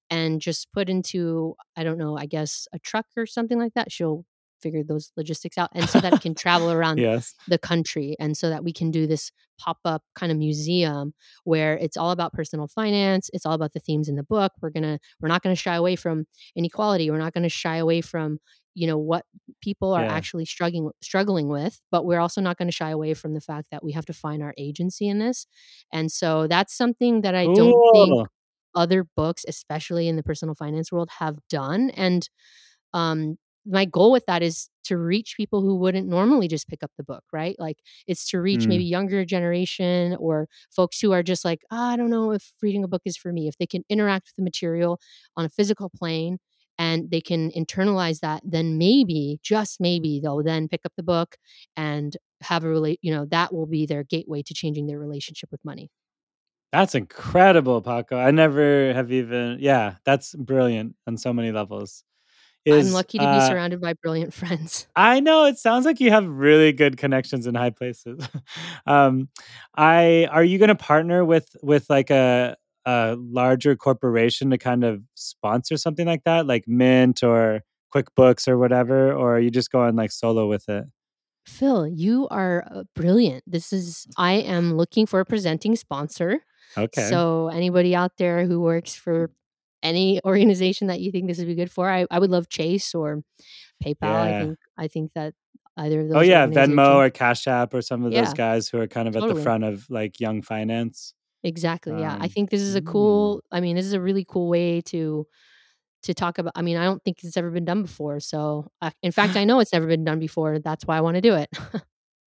and 0.09 0.41
just 0.41 0.71
put 0.74 0.89
into 0.89 1.55
I 1.78 1.84
don't 1.84 1.97
know, 1.97 2.17
I 2.17 2.26
guess 2.26 2.67
a 2.74 2.80
truck 2.80 3.05
or 3.17 3.26
something 3.26 3.57
like 3.57 3.74
that. 3.76 3.91
She'll 3.91 4.26
figure 4.64 4.84
those 4.84 5.11
logistics 5.18 5.57
out 5.57 5.70
and 5.76 5.89
so 5.89 5.99
that 5.99 6.14
it 6.14 6.22
can 6.22 6.34
travel 6.43 6.72
around 6.72 6.97
yes. 6.97 7.36
the 7.47 7.57
country 7.59 8.16
and 8.20 8.36
so 8.38 8.49
that 8.49 8.64
we 8.64 8.74
can 8.74 8.89
do 8.91 9.05
this 9.05 9.32
pop-up 9.59 10.01
kind 10.16 10.32
of 10.32 10.38
museum 10.38 11.14
where 11.43 11.78
it's 11.78 11.97
all 11.97 12.11
about 12.11 12.34
personal 12.34 12.68
finance 12.68 13.30
it's 13.34 13.45
all 13.45 13.53
about 13.53 13.74
the 13.74 13.80
themes 13.80 14.09
in 14.09 14.16
the 14.16 14.24
book 14.24 14.51
we're 14.61 14.72
gonna 14.72 14.97
we're 15.22 15.30
not 15.30 15.43
gonna 15.43 15.55
shy 15.55 15.76
away 15.76 15.95
from 15.95 16.26
inequality 16.55 17.11
we're 17.11 17.18
not 17.20 17.34
gonna 17.34 17.49
shy 17.49 17.78
away 17.78 18.01
from 18.01 18.39
you 18.76 18.88
know 18.88 18.97
what 18.97 19.26
people 19.61 19.93
are 19.93 20.03
Yeah. 20.03 20.14
actually 20.14 20.45
struggling 20.45 20.89
struggling 21.01 21.47
with 21.47 21.80
but 21.91 22.05
we're 22.05 22.20
also 22.20 22.41
not 22.41 22.57
going 22.57 22.68
to 22.68 22.72
shy 22.76 22.89
away 22.89 23.14
from 23.14 23.34
the 23.36 23.41
fact 23.41 23.68
that 23.72 23.84
we 23.84 23.91
have 23.91 24.05
to 24.07 24.14
find 24.14 24.41
our 24.41 24.53
agency 24.57 25.07
in 25.07 25.20
this 25.20 25.45
and 25.91 26.11
so 26.11 26.47
that's 26.47 26.76
something 26.76 27.22
that 27.22 27.36
i 27.36 27.45
don't 27.45 27.80
think 27.93 28.28
other 28.76 29.05
books 29.16 29.45
especially 29.47 30.07
in 30.07 30.16
the 30.16 30.24
personal 30.24 30.55
finance 30.55 30.91
world 30.91 31.09
have 31.20 31.38
done 31.49 31.91
and 31.91 32.30
um 32.93 33.38
my 33.66 33.86
goal 33.86 34.11
with 34.11 34.26
that 34.28 34.43
is 34.43 34.70
to 34.84 34.97
reach 34.97 35.36
people 35.38 35.61
who 35.61 35.76
wouldn't 35.76 36.07
normally 36.07 36.47
just 36.47 36.68
pick 36.68 36.84
up 36.84 36.91
the 36.97 37.03
book 37.03 37.24
right 37.32 37.55
like 37.59 37.78
it's 38.07 38.28
to 38.30 38.39
reach 38.41 38.66
Mm. 38.66 38.68
maybe 38.68 38.84
younger 38.84 39.24
generation 39.26 40.16
or 40.20 40.47
folks 40.76 40.99
who 40.99 41.11
are 41.14 41.24
just 41.24 41.45
like 41.45 41.61
"Ah, 41.72 41.91
i 41.93 41.95
don't 41.97 42.09
know 42.09 42.32
if 42.32 42.53
reading 42.61 42.84
a 42.84 42.88
book 42.88 43.01
is 43.05 43.18
for 43.18 43.32
me 43.34 43.47
if 43.47 43.57
they 43.57 43.68
can 43.68 43.84
interact 43.89 44.28
with 44.28 44.36
the 44.38 44.43
material 44.43 44.99
on 45.38 45.45
a 45.45 45.49
physical 45.49 45.89
plane 45.89 46.39
and 46.78 47.11
they 47.11 47.22
can 47.22 47.51
internalize 47.51 48.20
that 48.22 48.41
then 48.45 48.78
maybe 48.78 49.39
just 49.43 49.80
maybe 49.80 50.20
they'll 50.22 50.43
then 50.43 50.68
pick 50.68 50.82
up 50.86 50.93
the 50.97 51.03
book 51.03 51.38
and 51.78 52.18
have 52.41 52.64
a 52.64 52.68
relate 52.70 52.99
you 53.01 53.14
know 53.14 53.26
that 53.26 53.53
will 53.53 53.68
be 53.68 53.86
their 53.86 54.03
gateway 54.03 54.41
to 54.41 54.53
changing 54.53 54.88
their 54.88 54.99
relationship 54.99 55.49
with 55.51 55.64
money 55.64 55.89
That's 56.72 56.95
incredible, 56.95 57.82
Paco. 57.82 58.18
I 58.18 58.32
never 58.32 58.93
have 58.93 59.11
even. 59.11 59.57
Yeah, 59.59 59.97
that's 60.05 60.34
brilliant 60.36 60.95
on 61.07 61.18
so 61.18 61.32
many 61.32 61.51
levels. 61.51 62.03
I'm 62.68 62.91
lucky 62.91 63.18
to 63.18 63.24
be 63.24 63.28
uh, 63.28 63.47
surrounded 63.47 63.82
by 63.82 63.93
brilliant 63.93 64.34
friends 64.34 64.88
I 64.95 65.20
know 65.20 65.45
it 65.45 65.57
sounds 65.57 65.86
like 65.86 65.99
you 65.99 66.11
have 66.11 66.28
really 66.28 66.72
good 66.72 66.97
connections 66.97 67.47
in 67.47 67.55
high 67.55 67.72
places. 67.72 68.28
um, 68.86 69.30
I 69.76 70.28
are 70.32 70.43
you 70.43 70.57
going 70.57 70.70
to 70.70 70.76
partner 70.76 71.26
with 71.26 71.55
with 71.61 71.89
like 71.89 72.09
a 72.09 72.55
a 72.86 73.16
larger 73.18 73.76
corporation 73.76 74.49
to 74.51 74.57
kind 74.57 74.84
of 74.84 75.01
sponsor 75.16 75.78
something 75.78 76.05
like 76.05 76.24
that, 76.26 76.45
like 76.45 76.68
Mint 76.68 77.24
or 77.24 77.61
QuickBooks 77.93 78.47
or 78.47 78.57
whatever, 78.57 79.14
or 79.14 79.38
are 79.38 79.39
you 79.39 79.51
just 79.51 79.72
going 79.72 79.95
like 79.95 80.11
solo 80.11 80.47
with 80.47 80.68
it? 80.70 80.86
Phil, 81.45 81.88
you 81.88 82.28
are 82.30 82.66
uh, 82.72 82.84
brilliant. 82.95 83.43
This 83.45 83.74
is, 83.74 84.07
I 84.18 84.34
am 84.34 84.76
looking 84.76 85.05
for 85.05 85.20
a 85.20 85.26
presenting 85.26 85.76
sponsor. 85.76 86.39
Okay. 86.78 87.09
So, 87.09 87.49
anybody 87.49 87.93
out 87.93 88.14
there 88.18 88.45
who 88.45 88.61
works 88.61 88.95
for 88.95 89.30
any 89.84 90.20
organization 90.26 90.88
that 90.88 91.00
you 91.02 91.12
think 91.12 91.28
this 91.28 91.38
would 91.38 91.48
be 91.48 91.56
good 91.56 91.72
for, 91.72 91.90
I, 91.90 92.06
I 92.10 92.18
would 92.20 92.32
love 92.32 92.50
Chase 92.50 92.96
or 92.96 93.22
PayPal. 93.84 94.04
I 94.16 94.40
think, 94.42 94.58
I 94.78 94.88
think 94.88 95.12
that 95.14 95.34
either 95.78 96.00
of 96.02 96.08
those. 96.10 96.18
oh 96.18 96.22
yeah, 96.22 96.48
Venmo 96.48 96.96
or 96.96 97.10
Cash 97.10 97.48
App 97.48 97.74
or 97.74 97.82
some 97.82 98.04
of 98.06 98.12
those 98.14 98.34
guys 98.34 98.68
who 98.70 98.80
are 98.80 98.88
kind 98.88 99.08
of 99.08 99.16
at 99.16 99.28
the 99.28 99.36
front 99.42 99.64
of 99.64 99.86
like 99.90 100.20
young 100.20 100.42
finance. 100.42 101.14
Exactly. 101.44 102.00
Yeah. 102.00 102.16
I 102.20 102.24
Um, 102.26 102.30
think 102.30 102.50
this 102.50 102.62
is 102.62 102.76
a 102.76 102.82
cool, 102.82 103.44
I 103.52 103.60
mean, 103.60 103.76
this 103.76 103.86
is 103.86 103.94
a 103.94 104.00
really 104.00 104.26
cool 104.26 104.48
way 104.48 104.80
to, 104.82 105.28
to 106.04 106.14
talk 106.14 106.38
about. 106.38 106.54
I 106.56 106.62
mean, 106.62 106.78
I 106.78 106.86
don't 106.86 107.04
think 107.04 107.18
it's 107.24 107.36
ever 107.36 107.50
been 107.52 107.66
done 107.66 107.82
before. 107.82 108.20
So, 108.22 108.70
uh, 108.82 108.92
in 109.02 109.12
fact, 109.12 109.36
I 109.42 109.44
know 109.44 109.60
it's 109.60 109.74
never 109.74 109.88
been 109.88 110.06
done 110.06 110.20
before. 110.20 110.60
That's 110.60 110.86
why 110.86 110.98
I 110.98 111.02
want 111.02 111.16
to 111.16 111.22
do 111.22 111.36
it. 111.36 111.50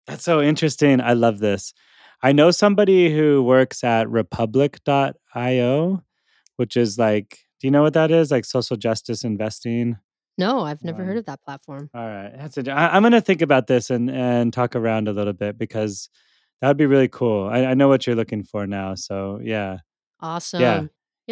That's 0.07 0.23
so 0.23 0.41
interesting. 0.41 0.99
I 0.99 1.13
love 1.13 1.39
this. 1.39 1.73
I 2.21 2.31
know 2.31 2.51
somebody 2.51 3.13
who 3.15 3.41
works 3.43 3.83
at 3.83 4.09
republic.io, 4.09 6.03
which 6.57 6.77
is 6.77 6.97
like, 6.97 7.39
do 7.65 7.67
you 7.67 7.71
know 7.71 7.81
what 7.81 7.93
that 7.95 8.11
is? 8.11 8.29
Like 8.29 8.45
social 8.45 8.77
justice 8.77 9.23
investing. 9.23 9.97
no, 10.37 10.61
I've 10.61 10.83
never 10.83 11.01
Um, 11.01 11.07
heard 11.07 11.17
of 11.17 11.25
that 11.25 11.41
platform. 11.41 11.89
All 11.95 12.05
right. 12.05 12.31
That's 12.37 12.57
a, 12.59 12.69
I, 12.71 12.95
I'm 12.95 13.01
going 13.01 13.13
to 13.13 13.21
think 13.21 13.41
about 13.41 13.65
this 13.65 13.89
and, 13.89 14.07
and 14.07 14.53
talk 14.53 14.75
around 14.75 15.07
a 15.07 15.13
little 15.13 15.33
bit 15.33 15.57
because 15.57 16.07
that 16.61 16.67
would 16.67 16.77
be 16.77 16.85
really 16.85 17.07
cool. 17.07 17.47
I, 17.49 17.65
I 17.65 17.73
know 17.73 17.87
what 17.87 18.05
you're 18.05 18.15
looking 18.15 18.43
for 18.43 18.67
now. 18.67 18.93
So, 18.93 19.39
yeah. 19.41 19.77
Awesome. 20.19 20.61
You're 20.61 20.89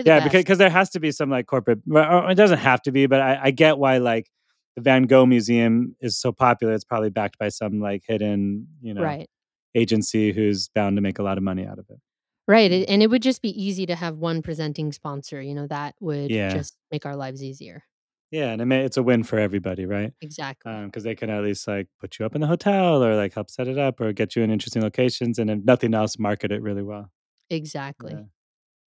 yeah, 0.08 0.20
best. 0.22 0.24
because 0.24 0.40
because 0.44 0.58
there 0.58 0.72
has 0.72 0.90
to 0.90 1.00
be 1.00 1.12
some 1.12 1.30
like 1.30 1.46
corporate. 1.46 1.82
Well, 1.86 2.26
or 2.26 2.32
it 2.32 2.36
doesn't 2.36 2.58
have 2.58 2.82
to 2.84 2.92
be, 2.92 3.06
but 3.06 3.22
I, 3.22 3.40
I 3.44 3.52
get 3.52 3.78
why 3.78 4.00
like 4.00 4.28
the 4.76 4.82
Van 4.82 5.04
Gogh 5.04 5.28
Museum 5.28 5.96
is 6.02 6.18
so 6.18 6.32
popular, 6.32 6.74
it's 6.74 6.84
probably 6.84 7.12
backed 7.12 7.38
by 7.38 7.50
some 7.50 7.80
like 7.80 8.02
hidden, 8.08 8.68
you 8.82 8.96
know, 8.96 9.04
Right. 9.04 9.30
agency 9.76 10.32
who's 10.32 10.68
bound 10.70 10.96
to 10.98 11.02
make 11.04 11.20
a 11.20 11.24
lot 11.24 11.38
of 11.38 11.44
money 11.44 11.68
out 11.68 11.78
of 11.78 11.86
it. 11.92 12.00
Right, 12.48 12.72
and 12.90 13.02
it 13.02 13.10
would 13.10 13.22
just 13.22 13.42
be 13.42 13.50
easy 13.62 13.86
to 13.86 13.96
have 13.96 14.18
one 14.18 14.42
presenting 14.42 14.92
sponsor, 14.92 15.42
you 15.42 15.56
know, 15.56 15.66
that 15.68 15.96
would 16.02 16.30
Yeah. 16.30 16.54
just 16.54 16.76
make 16.92 17.06
our 17.06 17.16
lives 17.16 17.42
easier. 17.42 17.84
Yeah, 18.32 18.52
and 18.52 18.62
it 18.62 18.66
may, 18.66 18.84
it's 18.84 18.98
a 18.98 19.04
win 19.04 19.24
for 19.24 19.40
everybody, 19.40 19.86
right? 19.86 20.12
Exactly. 20.22 20.74
Because 20.86 21.04
they 21.04 21.16
can 21.16 21.30
at 21.30 21.44
least 21.44 21.68
like 21.68 21.88
put 22.00 22.20
you 22.20 22.26
up 22.26 22.36
in 22.36 22.42
the 22.42 22.48
hotel 22.48 23.02
or 23.04 23.16
like 23.16 23.34
help 23.34 23.50
set 23.50 23.68
it 23.68 23.78
up 23.78 24.02
or 24.02 24.12
get 24.12 24.36
you 24.36 24.44
in 24.44 24.52
interesting 24.52 24.82
locations, 24.82 25.40
and 25.40 25.50
if 25.50 25.60
nothing 25.64 25.94
else, 25.94 26.20
market 26.20 26.52
it 26.52 26.62
really 26.62 26.84
well. 26.84 27.10
Exactly. 27.50 28.14
Yeah. 28.14 28.24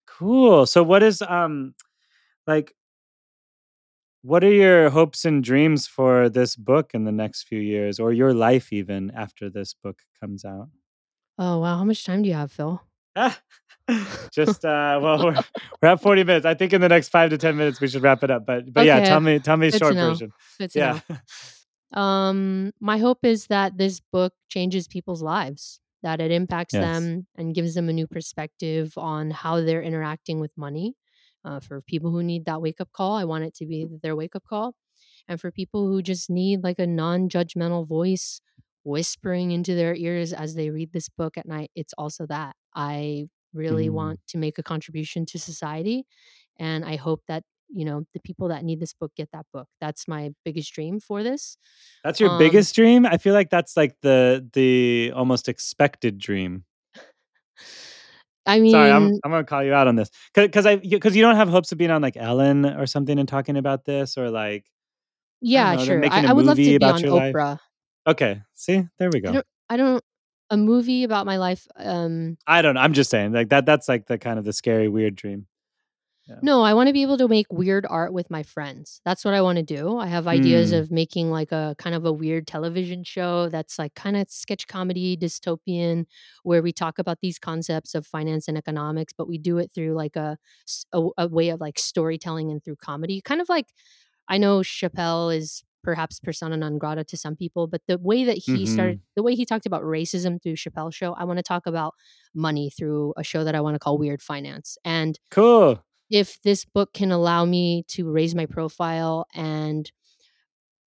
Cool. 0.07 0.65
So, 0.65 0.83
what 0.83 1.03
is 1.03 1.21
um 1.21 1.75
like? 2.47 2.73
What 4.23 4.43
are 4.43 4.51
your 4.51 4.89
hopes 4.89 5.23
and 5.25 5.43
dreams 5.43 5.85
for 5.87 6.29
this 6.29 6.55
book 6.55 6.91
in 6.93 7.03
the 7.03 7.11
next 7.11 7.43
few 7.43 7.59
years, 7.59 7.99
or 7.99 8.11
your 8.11 8.33
life 8.33 8.73
even 8.73 9.11
after 9.11 9.49
this 9.49 9.73
book 9.75 10.01
comes 10.19 10.43
out? 10.43 10.69
Oh, 11.37 11.59
wow, 11.59 11.77
how 11.77 11.83
much 11.83 12.03
time 12.03 12.23
do 12.23 12.29
you 12.29 12.35
have, 12.35 12.51
Phil? 12.51 12.81
Just 14.31 14.65
uh, 14.65 14.99
well, 15.01 15.25
we're, 15.25 15.37
we're 15.81 15.89
at 15.89 16.01
forty 16.01 16.23
minutes. 16.23 16.45
I 16.45 16.53
think 16.55 16.73
in 16.73 16.81
the 16.81 16.89
next 16.89 17.09
five 17.09 17.29
to 17.29 17.37
ten 17.37 17.55
minutes 17.55 17.79
we 17.79 17.87
should 17.87 18.01
wrap 18.03 18.23
it 18.23 18.31
up. 18.31 18.45
But 18.45 18.73
but 18.73 18.85
yeah, 18.85 18.99
tell 19.01 19.19
me 19.19 19.39
tell 19.39 19.57
me 19.57 19.67
a 19.67 19.71
Good 19.71 19.79
to 19.79 19.85
short 19.85 19.95
version. 19.95 20.33
Yeah. 20.73 20.99
Um, 21.93 22.73
my 22.81 22.97
hope 22.97 23.19
is 23.23 23.47
that 23.47 23.77
this 23.77 24.01
book 24.11 24.33
changes 24.49 24.87
people's 24.87 25.21
lives, 25.21 25.79
that 26.03 26.19
it 26.19 26.31
impacts 26.31 26.73
Yes. 26.73 26.83
them 26.83 27.27
and 27.37 27.55
gives 27.55 27.75
them 27.75 27.89
a 27.89 27.93
new 27.93 28.07
perspective 28.07 28.93
on 28.97 29.31
how 29.31 29.61
they're 29.61 29.83
interacting 29.83 30.39
with 30.39 30.51
money. 30.57 30.95
Uh, 31.45 31.59
for 31.59 31.81
people 31.81 32.09
who 32.09 32.23
need 32.23 32.45
that 32.45 32.61
wake 32.61 32.81
up 32.81 32.91
call, 32.91 33.13
I 33.15 33.23
want 33.23 33.43
it 33.43 33.53
to 33.55 33.65
be 33.67 33.87
their 34.01 34.15
wake 34.15 34.35
up 34.35 34.43
call. 34.49 34.73
And 35.27 35.39
for 35.39 35.51
people 35.51 35.87
who 35.87 36.01
just 36.01 36.29
need 36.29 36.63
like 36.63 36.79
a 36.79 36.87
non 36.87 37.29
judgmental 37.29 37.87
voice 37.87 38.41
whispering 38.85 39.51
into 39.51 39.75
their 39.75 39.95
ears 39.95 40.31
as 40.31 40.55
they 40.55 40.69
read 40.69 40.93
this 40.93 41.09
book 41.09 41.37
at 41.37 41.47
night, 41.47 41.71
it's 41.75 41.93
also 41.97 42.25
that. 42.27 42.55
I 42.75 43.27
really 43.53 43.87
Mm. 43.89 43.93
want 43.93 44.19
to 44.27 44.37
make 44.37 44.57
a 44.57 44.63
contribution 44.63 45.25
to 45.27 45.39
society. 45.39 46.05
And 46.59 46.85
I 46.85 46.95
hope 46.95 47.23
that, 47.27 47.43
you 47.69 47.83
know, 47.83 48.05
the 48.13 48.19
people 48.19 48.47
that 48.49 48.63
need 48.63 48.79
this 48.79 48.93
book 48.93 49.11
get 49.15 49.29
that 49.33 49.45
book. 49.51 49.67
That's 49.81 50.07
my 50.07 50.31
biggest 50.45 50.71
dream 50.73 50.99
for 50.99 51.23
this. 51.23 51.57
That's 52.03 52.19
your 52.19 52.29
Um, 52.29 52.37
biggest 52.37 52.75
dream. 52.75 53.05
I 53.05 53.17
feel 53.17 53.33
like 53.33 53.49
that's 53.49 53.75
like 53.75 53.95
the 54.01 54.47
the 54.53 55.11
almost 55.15 55.49
expected 55.49 56.19
dream. 56.19 56.63
I 58.45 58.59
mean, 58.59 58.71
Sorry, 58.71 58.91
I'm 58.91 59.07
I'm 59.23 59.31
gonna 59.31 59.43
call 59.43 59.63
you 59.63 59.73
out 59.73 59.87
on 59.87 59.95
this 59.95 60.11
because 60.35 60.67
I 60.67 60.75
because 60.75 61.15
you 61.15 61.23
don't 61.23 61.35
have 61.35 61.49
hopes 61.49 61.71
of 61.71 61.79
being 61.79 61.89
on 61.89 62.01
like 62.03 62.15
Ellen 62.15 62.65
or 62.65 62.85
something 62.85 63.17
and 63.17 63.27
talking 63.27 63.57
about 63.57 63.85
this 63.85 64.17
or 64.17 64.29
like 64.29 64.65
yeah, 65.41 65.75
know, 65.75 65.83
sure. 65.83 66.05
I, 66.05 66.27
I, 66.27 66.33
would 66.33 66.45
love 66.45 66.57
to 66.57 66.63
be 66.63 66.85
on 66.85 67.01
Oprah. 67.01 67.51
life. 67.51 67.59
Okay. 68.07 68.41
See, 68.53 68.87
there 68.99 69.09
we 69.11 69.19
I 69.19 69.21
go. 69.21 69.31
don't, 69.33 69.45
I 69.69 69.77
don't, 69.77 70.03
a 70.51 70.57
movie 70.57 71.03
about 71.03 71.25
my 71.25 71.37
life. 71.37 71.67
Um, 71.75 72.37
I 72.47 72.61
don't. 72.61 72.75
know. 72.75 72.81
I'm 72.81 72.93
just 72.93 73.09
saying 73.09 73.33
like 73.33 73.49
that. 73.49 73.65
That's 73.65 73.87
like 73.89 74.05
the 74.05 74.17
kind 74.17 74.37
of 74.37 74.45
the 74.45 74.53
scary 74.53 74.87
weird 74.87 75.15
dream. 75.15 75.47
No, 76.41 76.63
I 76.63 76.73
want 76.73 76.87
to 76.87 76.93
be 76.93 77.03
able 77.03 77.19
to 77.19 77.27
make 77.27 77.45
weird 77.51 77.85
art 77.87 78.11
with 78.11 78.31
my 78.31 78.41
friends. 78.41 78.99
That's 79.05 79.23
what 79.23 79.35
I 79.35 79.41
want 79.43 79.57
to 79.57 79.63
do. 79.63 79.99
I 79.99 80.07
have 80.07 80.25
ideas 80.27 80.71
Mm. 80.73 80.79
of 80.79 80.91
making 80.91 81.29
like 81.29 81.51
a 81.51 81.75
kind 81.77 81.95
of 81.95 82.03
a 82.03 82.11
weird 82.11 82.47
television 82.47 83.03
show 83.03 83.47
that's 83.47 83.77
like 83.77 83.93
kind 83.93 84.17
of 84.17 84.31
sketch 84.31 84.65
comedy, 84.67 85.15
dystopian, 85.15 86.05
where 86.41 86.63
we 86.63 86.73
talk 86.73 86.97
about 86.97 87.19
these 87.21 87.37
concepts 87.37 87.93
of 87.93 88.07
finance 88.07 88.47
and 88.47 88.57
economics, 88.57 89.13
but 89.15 89.27
we 89.27 89.37
do 89.37 89.59
it 89.59 89.69
through 89.75 89.93
like 89.93 90.15
a 90.15 90.35
a 90.93 91.27
way 91.27 91.49
of 91.49 91.61
like 91.61 91.77
storytelling 91.77 92.49
and 92.49 92.63
through 92.63 92.77
comedy. 92.77 93.21
Kind 93.21 93.39
of 93.39 93.47
like 93.47 93.67
I 94.27 94.39
know 94.39 94.61
Chappelle 94.61 95.35
is 95.35 95.63
perhaps 95.85 96.19
persona 96.19 96.57
non 96.57 96.79
grata 96.79 97.03
to 97.05 97.15
some 97.15 97.35
people, 97.35 97.67
but 97.67 97.79
the 97.87 97.99
way 97.99 98.23
that 98.25 98.37
he 98.37 98.63
Mhm. 98.65 98.67
started, 98.67 99.01
the 99.15 99.21
way 99.21 99.35
he 99.35 99.45
talked 99.45 99.67
about 99.67 99.83
racism 99.83 100.41
through 100.41 100.55
Chappelle's 100.55 100.95
show, 100.95 101.13
I 101.13 101.23
want 101.25 101.37
to 101.37 101.43
talk 101.43 101.67
about 101.67 101.93
money 102.33 102.71
through 102.71 103.13
a 103.15 103.23
show 103.23 103.43
that 103.43 103.53
I 103.53 103.61
want 103.61 103.75
to 103.75 103.79
call 103.79 103.99
Weird 103.99 104.21
Finance. 104.21 104.79
And 104.83 105.19
Cool. 105.29 105.79
if 106.09 106.41
this 106.41 106.65
book 106.65 106.91
can 106.93 107.11
allow 107.11 107.45
me 107.45 107.83
to 107.89 108.09
raise 108.11 108.33
my 108.33 108.47
profile 108.47 109.27
and 109.35 109.91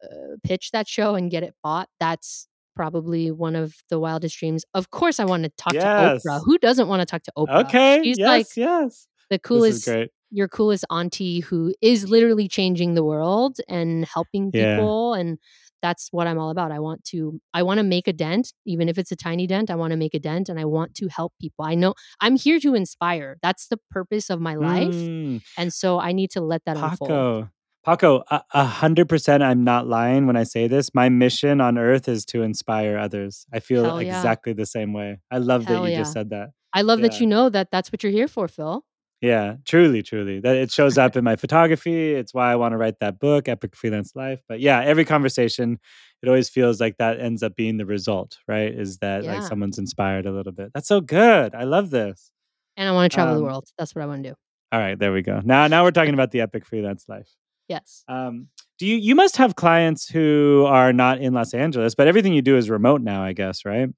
uh, 0.03 0.37
pitch 0.43 0.71
that 0.73 0.89
show 0.89 1.15
and 1.15 1.31
get 1.31 1.43
it 1.45 1.55
bought, 1.63 1.89
that's 2.01 2.49
probably 2.75 3.31
one 3.31 3.57
of 3.57 3.77
the 3.91 3.99
wildest 3.99 4.37
dreams. 4.39 4.65
Of 4.75 4.91
course, 4.91 5.19
I 5.21 5.25
want 5.25 5.45
to 5.45 5.51
talk 5.51 5.73
to 5.73 5.79
Oprah. 6.25 6.41
Who 6.45 6.59
doesn't 6.59 6.89
want 6.89 7.01
to 7.03 7.07
talk 7.07 7.23
to 7.25 7.33
Oprah? 7.37 7.65
Okay. 7.67 8.01
She's 8.03 8.19
yes. 8.19 8.29
like 8.29 8.47
yes. 8.57 9.09
the 9.31 9.39
coolest, 9.39 9.85
great. 9.85 10.11
Your 10.31 10.49
coolest 10.49 10.85
auntie 10.91 11.41
who 11.41 11.75
is 11.81 12.09
literally 12.09 12.49
changing 12.49 12.95
the 12.95 13.05
world 13.05 13.59
and 13.69 14.05
helping 14.05 14.51
Yeah. 14.53 14.77
people. 14.77 15.15
And 15.15 15.39
that's 15.81 16.09
what 16.11 16.27
I'm 16.27 16.39
all 16.39 16.51
about. 16.51 16.73
I 16.73 16.81
want 16.81 17.05
to, 17.05 17.41
I 17.55 17.63
want 17.63 17.79
to 17.79 17.85
make 17.85 18.09
a 18.09 18.13
dent, 18.13 18.53
even 18.67 18.89
if 18.89 18.99
it's 18.99 19.13
a 19.13 19.17
tiny 19.17 19.47
dent. 19.47 19.71
I 19.71 19.77
want 19.77 19.93
to 19.93 19.97
make 19.97 20.13
a 20.13 20.19
dent, 20.19 20.49
and 20.49 20.59
I 20.59 20.65
want 20.65 20.95
to 20.97 21.09
help 21.09 21.33
people. 21.41 21.65
I 21.65 21.77
know 21.77 21.95
I'm 22.21 22.35
here 22.37 22.59
to 22.61 22.75
inspire. 22.75 23.37
That's 23.43 23.69
the 23.69 23.79
purpose 23.91 24.29
of 24.29 24.41
my 24.41 24.57
life. 24.57 24.93
Mm. 24.95 25.41
And 25.57 25.73
so 25.73 26.01
I 26.01 26.11
need 26.13 26.31
to 26.33 26.41
let 26.41 26.65
that 26.67 26.77
unfold. 26.77 27.11
Paco. 27.11 27.51
Paco, 27.85 28.23
a 28.31 28.65
hundred 28.65 29.09
percent. 29.09 29.43
I'm 29.43 29.63
not 29.65 29.87
lying 29.87 30.27
when 30.27 30.37
I 30.37 30.43
say 30.43 30.67
this. 30.67 30.93
My 30.95 31.09
mission 31.09 31.61
on 31.61 31.79
Earth 31.79 32.09
is 32.09 32.25
to 32.27 32.43
inspire 32.43 32.99
others. 32.99 33.47
I 33.53 33.61
feel 33.61 33.85
Hell 33.85 34.03
yeah. 34.03 34.17
exactly 34.17 34.53
the 34.53 34.67
same 34.67 34.93
way. 34.93 35.21
I 35.31 35.39
love 35.39 35.65
Hell 35.65 35.83
that 35.83 35.89
you 35.89 35.93
yeah. 35.93 36.01
just 36.01 36.13
said 36.13 36.31
that. 36.31 36.51
I 36.75 36.83
love 36.83 37.01
that 37.01 37.19
you 37.19 37.27
know 37.27 37.49
that 37.49 37.71
that's 37.71 37.91
what 37.91 38.03
you're 38.03 38.13
here 38.13 38.29
for, 38.29 38.47
Phil. 38.47 38.85
Yeah, 39.21 39.57
truly, 39.65 40.03
truly. 40.03 40.39
That 40.41 40.57
it 40.57 40.71
shows 40.71 40.97
up 40.97 41.17
in 41.17 41.25
my 41.25 41.35
photography. 41.37 42.13
It's 42.15 42.33
why 42.33 42.53
I 42.53 42.57
want 42.57 42.73
to 42.73 42.77
write 42.77 43.01
that 43.01 43.19
book, 43.19 43.49
Epic 43.49 43.75
Freelance 43.75 44.15
Life. 44.15 44.41
But 44.49 44.61
yeah, 44.61 44.81
every 44.81 45.05
conversation, 45.05 45.79
it 46.23 46.29
always 46.29 46.49
feels 46.49 46.81
like 46.81 46.99
that 46.99 47.19
ends 47.19 47.43
up 47.43 47.57
being 47.57 47.79
the 47.79 47.87
result, 47.87 48.39
right? 48.47 48.73
Is 48.73 48.99
that 48.99 49.25
like 49.25 49.43
someone's 49.49 49.79
inspired 49.79 50.27
a 50.27 50.31
little 50.33 50.53
bit. 50.53 50.71
That's 50.73 50.87
so 50.87 51.01
good. 51.01 51.55
I 51.55 51.65
love 51.65 51.91
this. 51.91 52.31
And 52.77 52.89
I 52.89 52.93
want 52.93 53.11
to 53.11 53.15
travel 53.17 53.35
the 53.35 53.41
Um, 53.41 53.47
world. 53.47 53.69
That's 53.77 53.93
what 53.95 54.03
I 54.03 54.07
want 54.07 54.23
to 54.23 54.31
do. 54.31 54.35
All 54.71 54.79
right, 54.79 54.97
there 54.97 55.13
we 55.13 55.23
go. 55.23 55.41
Now, 55.45 55.67
now 55.67 55.83
we're 55.83 55.91
talking 55.91 56.15
about 56.15 56.31
the 56.31 56.41
Epic 56.43 56.65
Freelance 56.65 57.09
Life. 57.09 57.29
Yes. 57.69 58.05
Um, 58.07 58.47
do 58.79 58.87
you 58.87 58.97
you 58.97 59.15
must 59.17 59.37
have 59.37 59.57
clients 59.57 60.09
who 60.09 60.65
are 60.69 60.93
not 60.93 61.19
in 61.19 61.35
Los 61.35 61.53
Angeles, 61.55 61.95
but 61.97 62.07
everything 62.07 62.33
you 62.35 62.43
do 62.43 62.57
is 62.57 62.71
remote 62.71 63.01
now, 63.03 63.23
I 63.23 63.33
guess, 63.33 63.65
right? 63.65 63.89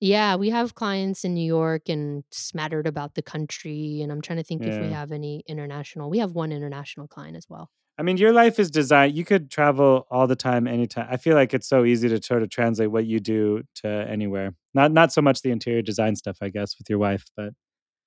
Yeah, 0.00 0.36
we 0.36 0.48
have 0.50 0.74
clients 0.74 1.24
in 1.24 1.34
New 1.34 1.44
York 1.44 1.88
and 1.88 2.24
smattered 2.30 2.86
about 2.86 3.14
the 3.14 3.22
country. 3.22 4.00
And 4.02 4.10
I'm 4.10 4.22
trying 4.22 4.38
to 4.38 4.44
think 4.44 4.62
if 4.64 4.80
we 4.80 4.88
have 4.88 5.12
any 5.12 5.44
international. 5.46 6.08
We 6.08 6.18
have 6.18 6.32
one 6.32 6.52
international 6.52 7.06
client 7.06 7.36
as 7.36 7.46
well. 7.48 7.70
I 7.98 8.02
mean, 8.02 8.16
your 8.16 8.32
life 8.32 8.58
is 8.58 8.70
designed. 8.70 9.14
You 9.14 9.26
could 9.26 9.50
travel 9.50 10.06
all 10.10 10.26
the 10.26 10.36
time, 10.36 10.66
anytime. 10.66 11.06
I 11.10 11.18
feel 11.18 11.34
like 11.34 11.52
it's 11.52 11.68
so 11.68 11.84
easy 11.84 12.08
to 12.08 12.22
sort 12.22 12.42
of 12.42 12.48
translate 12.48 12.90
what 12.90 13.04
you 13.04 13.20
do 13.20 13.62
to 13.76 13.88
anywhere. 13.88 14.54
Not 14.72 14.90
not 14.90 15.12
so 15.12 15.20
much 15.20 15.42
the 15.42 15.50
interior 15.50 15.82
design 15.82 16.16
stuff, 16.16 16.38
I 16.40 16.48
guess, 16.48 16.78
with 16.78 16.88
your 16.88 16.98
wife, 16.98 17.24
but 17.36 17.52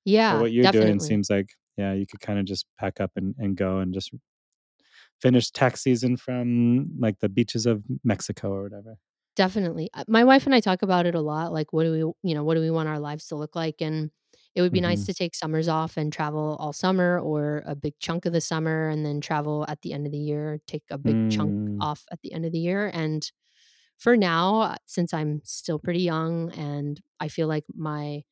Yeah, 0.03 0.33
but 0.33 0.41
what 0.41 0.51
you're 0.51 0.71
doing 0.71 0.99
seems 0.99 1.29
like 1.29 1.49
yeah, 1.77 1.93
you 1.93 2.07
could 2.07 2.21
kind 2.21 2.39
of 2.39 2.45
just 2.45 2.65
pack 2.79 2.99
up 2.99 3.11
and, 3.15 3.35
and 3.37 3.55
go 3.55 3.79
and 3.79 3.93
just 3.93 4.11
finish 5.21 5.51
tax 5.51 5.81
season 5.81 6.17
from 6.17 6.87
like 6.99 7.19
the 7.19 7.29
beaches 7.29 7.65
of 7.67 7.83
Mexico 8.03 8.51
or 8.51 8.63
whatever. 8.63 8.97
Definitely. 9.35 9.89
Uh, 9.93 10.03
My 10.07 10.23
wife 10.23 10.45
and 10.45 10.53
I 10.53 10.59
talk 10.59 10.83
about 10.83 11.05
it 11.05 11.15
a 11.15 11.21
lot. 11.21 11.51
Like, 11.53 11.73
what 11.73 11.83
do 11.83 11.91
we, 11.91 12.29
you 12.29 12.35
know, 12.35 12.43
what 12.43 12.53
do 12.55 12.61
we 12.61 12.69
want 12.69 12.87
our 12.89 12.99
lives 12.99 13.27
to 13.27 13.35
look 13.35 13.55
like? 13.55 13.81
And 13.81 14.11
it 14.55 14.61
would 14.61 14.71
be 14.71 14.81
nice 14.81 15.03
Mhm. 15.03 15.05
to 15.05 15.13
take 15.13 15.33
summers 15.33 15.67
off 15.67 15.97
and 15.97 16.13
travel 16.13 16.55
all 16.59 16.73
summer 16.73 17.19
or 17.19 17.63
a 17.65 17.75
big 17.75 17.95
chunk 17.99 18.25
of 18.25 18.33
the 18.33 18.41
summer 18.41 18.89
and 18.89 19.03
then 19.05 19.19
travel 19.21 19.65
at 19.67 19.81
the 19.81 19.93
end 19.93 20.05
of 20.05 20.11
the 20.11 20.19
year, 20.19 20.59
take 20.67 20.83
a 20.91 20.97
big 20.99 21.17
chunk 21.27 21.55
Mm. 21.65 21.79
off 21.79 22.05
at 22.11 22.21
the 22.21 22.31
end 22.33 22.45
of 22.45 22.51
the 22.51 22.59
year. 22.59 22.91
And 22.93 23.29
for 23.97 24.17
now, 24.17 24.61
uh, 24.61 24.75
since 24.85 25.13
I'm 25.13 25.41
still 25.45 25.79
pretty 25.79 26.01
young 26.01 26.51
and 26.53 27.01
I 27.19 27.27
feel 27.29 27.47
like 27.47 27.65
my 27.73 28.23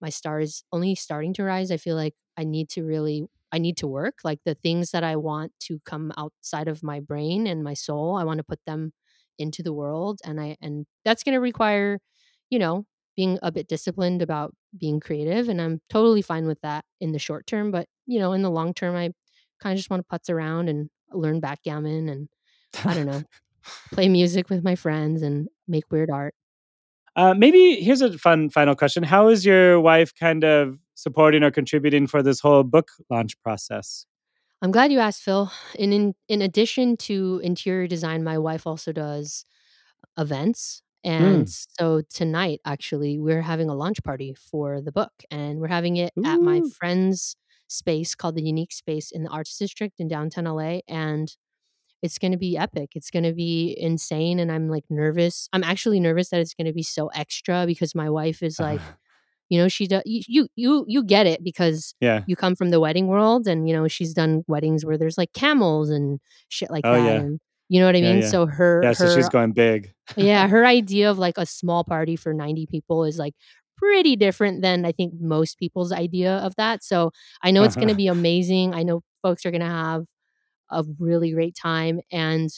my 0.00 0.10
star 0.10 0.40
is 0.40 0.64
only 0.72 0.94
starting 0.94 1.34
to 1.34 1.44
rise, 1.44 1.70
I 1.70 1.76
feel 1.78 1.96
like 1.96 2.14
I 2.36 2.44
need 2.44 2.68
to 2.70 2.84
really 2.84 3.26
I 3.52 3.58
need 3.58 3.76
to 3.78 3.86
work. 3.88 4.20
Like 4.24 4.40
the 4.44 4.54
things 4.54 4.90
that 4.92 5.04
I 5.04 5.16
want 5.16 5.52
to 5.62 5.80
come 5.86 6.12
outside 6.18 6.68
of 6.68 6.82
my 6.82 7.00
brain 7.00 7.46
and 7.46 7.64
my 7.64 7.74
soul, 7.74 8.16
I 8.16 8.24
want 8.24 8.38
to 8.38 8.44
put 8.44 8.60
them 8.66 8.92
into 9.38 9.62
the 9.62 9.72
world 9.72 10.20
and 10.24 10.40
I 10.40 10.56
and 10.60 10.86
that's 11.04 11.22
going 11.22 11.34
to 11.34 11.40
require, 11.40 11.98
you 12.50 12.58
know, 12.58 12.86
being 13.16 13.38
a 13.42 13.50
bit 13.50 13.68
disciplined 13.68 14.22
about 14.22 14.54
being 14.78 15.00
creative 15.00 15.48
and 15.48 15.60
I'm 15.60 15.80
totally 15.88 16.22
fine 16.22 16.46
with 16.46 16.60
that 16.62 16.84
in 17.00 17.12
the 17.12 17.18
short 17.18 17.46
term, 17.46 17.70
but 17.70 17.86
you 18.06 18.18
know, 18.18 18.32
in 18.32 18.42
the 18.42 18.50
long 18.50 18.74
term 18.74 18.94
I 18.96 19.10
kind 19.60 19.72
of 19.72 19.78
just 19.78 19.90
want 19.90 20.06
to 20.06 20.18
putz 20.18 20.32
around 20.32 20.68
and 20.68 20.90
learn 21.12 21.40
backgammon 21.40 22.08
and 22.08 22.28
I 22.84 22.94
don't 22.94 23.06
know, 23.06 23.22
play 23.92 24.08
music 24.08 24.50
with 24.50 24.64
my 24.64 24.74
friends 24.74 25.22
and 25.22 25.48
make 25.66 25.84
weird 25.90 26.10
art. 26.10 26.34
Uh, 27.16 27.32
maybe 27.32 27.76
here's 27.76 28.02
a 28.02 28.18
fun 28.18 28.50
final 28.50 28.74
question. 28.74 29.02
How 29.02 29.28
is 29.28 29.46
your 29.46 29.80
wife 29.80 30.12
kind 30.14 30.44
of 30.44 30.78
supporting 30.94 31.42
or 31.42 31.50
contributing 31.50 32.06
for 32.06 32.22
this 32.22 32.40
whole 32.40 32.62
book 32.62 32.90
launch 33.08 33.40
process? 33.42 34.04
I'm 34.62 34.70
glad 34.70 34.90
you 34.92 34.98
asked, 34.98 35.22
Phil. 35.22 35.50
And 35.78 35.92
in 35.92 36.14
in 36.28 36.42
addition 36.42 36.96
to 36.98 37.40
interior 37.44 37.86
design, 37.86 38.24
my 38.24 38.38
wife 38.38 38.66
also 38.66 38.92
does 38.92 39.44
events. 40.18 40.82
And 41.04 41.48
Mm. 41.48 41.50
so 41.50 42.02
tonight, 42.10 42.60
actually, 42.66 43.18
we're 43.18 43.42
having 43.42 43.70
a 43.70 43.74
launch 43.74 44.02
party 44.04 44.34
for 44.34 44.80
the 44.82 44.92
book, 44.92 45.12
and 45.30 45.60
we're 45.60 45.68
having 45.68 45.96
it 45.96 46.14
at 46.24 46.42
my 46.42 46.62
friend's 46.62 47.36
space 47.68 48.14
called 48.14 48.36
the 48.36 48.42
Unique 48.44 48.72
Space 48.72 49.10
in 49.12 49.24
the 49.24 49.30
Arts 49.30 49.58
District 49.58 50.00
in 50.00 50.08
downtown 50.08 50.46
LA. 50.46 50.82
And 50.88 51.36
it's 52.02 52.18
going 52.18 52.32
to 52.32 52.38
be 52.38 52.56
epic. 52.58 52.90
It's 52.94 53.10
going 53.10 53.24
to 53.24 53.32
be 53.34 53.76
insane 53.78 54.38
and 54.40 54.52
I'm 54.52 54.68
like 54.68 54.84
nervous. 54.90 55.48
I'm 55.52 55.64
actually 55.64 56.00
nervous 56.00 56.30
that 56.30 56.40
it's 56.40 56.54
going 56.54 56.66
to 56.66 56.72
be 56.74 56.82
so 56.82 57.08
extra 57.08 57.66
because 57.66 57.94
my 57.94 58.10
wife 58.10 58.42
is 58.42 58.60
like 58.60 58.82
you 59.48 59.58
know 59.58 59.68
she 59.68 59.86
does 59.86 60.02
you 60.04 60.48
you 60.56 60.84
you 60.88 61.04
get 61.04 61.26
it 61.26 61.42
because 61.44 61.94
yeah. 62.00 62.22
you 62.26 62.36
come 62.36 62.54
from 62.56 62.70
the 62.70 62.80
wedding 62.80 63.06
world 63.06 63.46
and 63.46 63.68
you 63.68 63.74
know 63.74 63.86
she's 63.88 64.12
done 64.12 64.44
weddings 64.48 64.84
where 64.84 64.98
there's 64.98 65.18
like 65.18 65.32
camels 65.32 65.90
and 65.90 66.20
shit 66.48 66.70
like 66.70 66.84
Oh, 66.84 66.92
that 66.92 67.04
yeah. 67.04 67.20
and 67.20 67.40
you 67.68 67.80
know 67.80 67.86
what 67.86 67.96
I 67.96 68.00
mean? 68.00 68.20
yeah. 68.22 68.28
So 68.28 68.46
her 68.46 68.80
Yeah, 68.82 68.92
so 68.92 69.06
her 69.06 69.14
she's 69.14 69.28
going 69.28 69.52
big. 69.52 69.92
yeah, 70.16 70.46
her 70.54 70.64
idea 70.64 71.10
of 71.10 71.18
like 71.18 71.36
a 71.38 71.46
small 71.46 71.84
party 71.84 72.16
for 72.16 72.32
90 72.32 72.66
people 72.66 73.04
is 73.04 73.18
like 73.18 73.34
pretty 73.76 74.16
different 74.16 74.62
than 74.62 74.84
I 74.84 74.92
think 74.92 75.14
most 75.20 75.58
people's 75.58 75.92
idea 75.92 76.36
of 76.38 76.54
that. 76.56 76.82
So 76.84 77.10
I 77.42 77.50
know 77.50 77.62
it's 77.64 77.74
going 77.74 77.88
to 77.88 77.92
uh-huh. 77.92 77.98
be 77.98 78.06
amazing. 78.08 78.74
I 78.74 78.82
know 78.84 79.02
folks 79.22 79.44
are 79.44 79.50
going 79.50 79.60
to 79.60 79.66
have 79.66 80.04
a 80.70 80.84
really 80.98 81.32
great 81.32 81.56
time. 81.60 82.00
And 82.10 82.50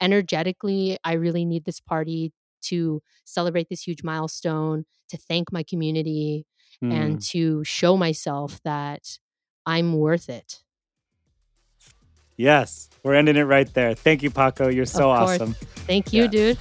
energetically, 0.00 0.98
I 1.04 1.14
really 1.14 1.44
need 1.44 1.64
this 1.64 1.80
party 1.80 2.32
to 2.70 3.02
celebrate 3.24 3.68
this 3.68 3.86
huge 3.86 4.02
milestone, 4.02 4.84
to 5.08 5.16
thank 5.16 5.52
my 5.52 5.62
community, 5.62 6.46
and 6.80 7.18
Mm. 7.18 7.28
to 7.30 7.64
show 7.64 7.96
myself 7.96 8.60
that 8.64 9.18
I'm 9.66 9.94
worth 9.94 10.28
it. 10.28 10.62
Yes, 12.36 12.88
we're 13.02 13.14
ending 13.14 13.36
it 13.36 13.42
right 13.42 13.72
there. 13.74 13.94
Thank 13.94 14.22
you, 14.22 14.30
Paco. 14.30 14.68
You're 14.68 14.86
so 14.86 15.10
awesome. 15.10 15.54
Thank 15.88 16.12
you, 16.12 16.22
Yeah. 16.22 16.28
dude. 16.28 16.58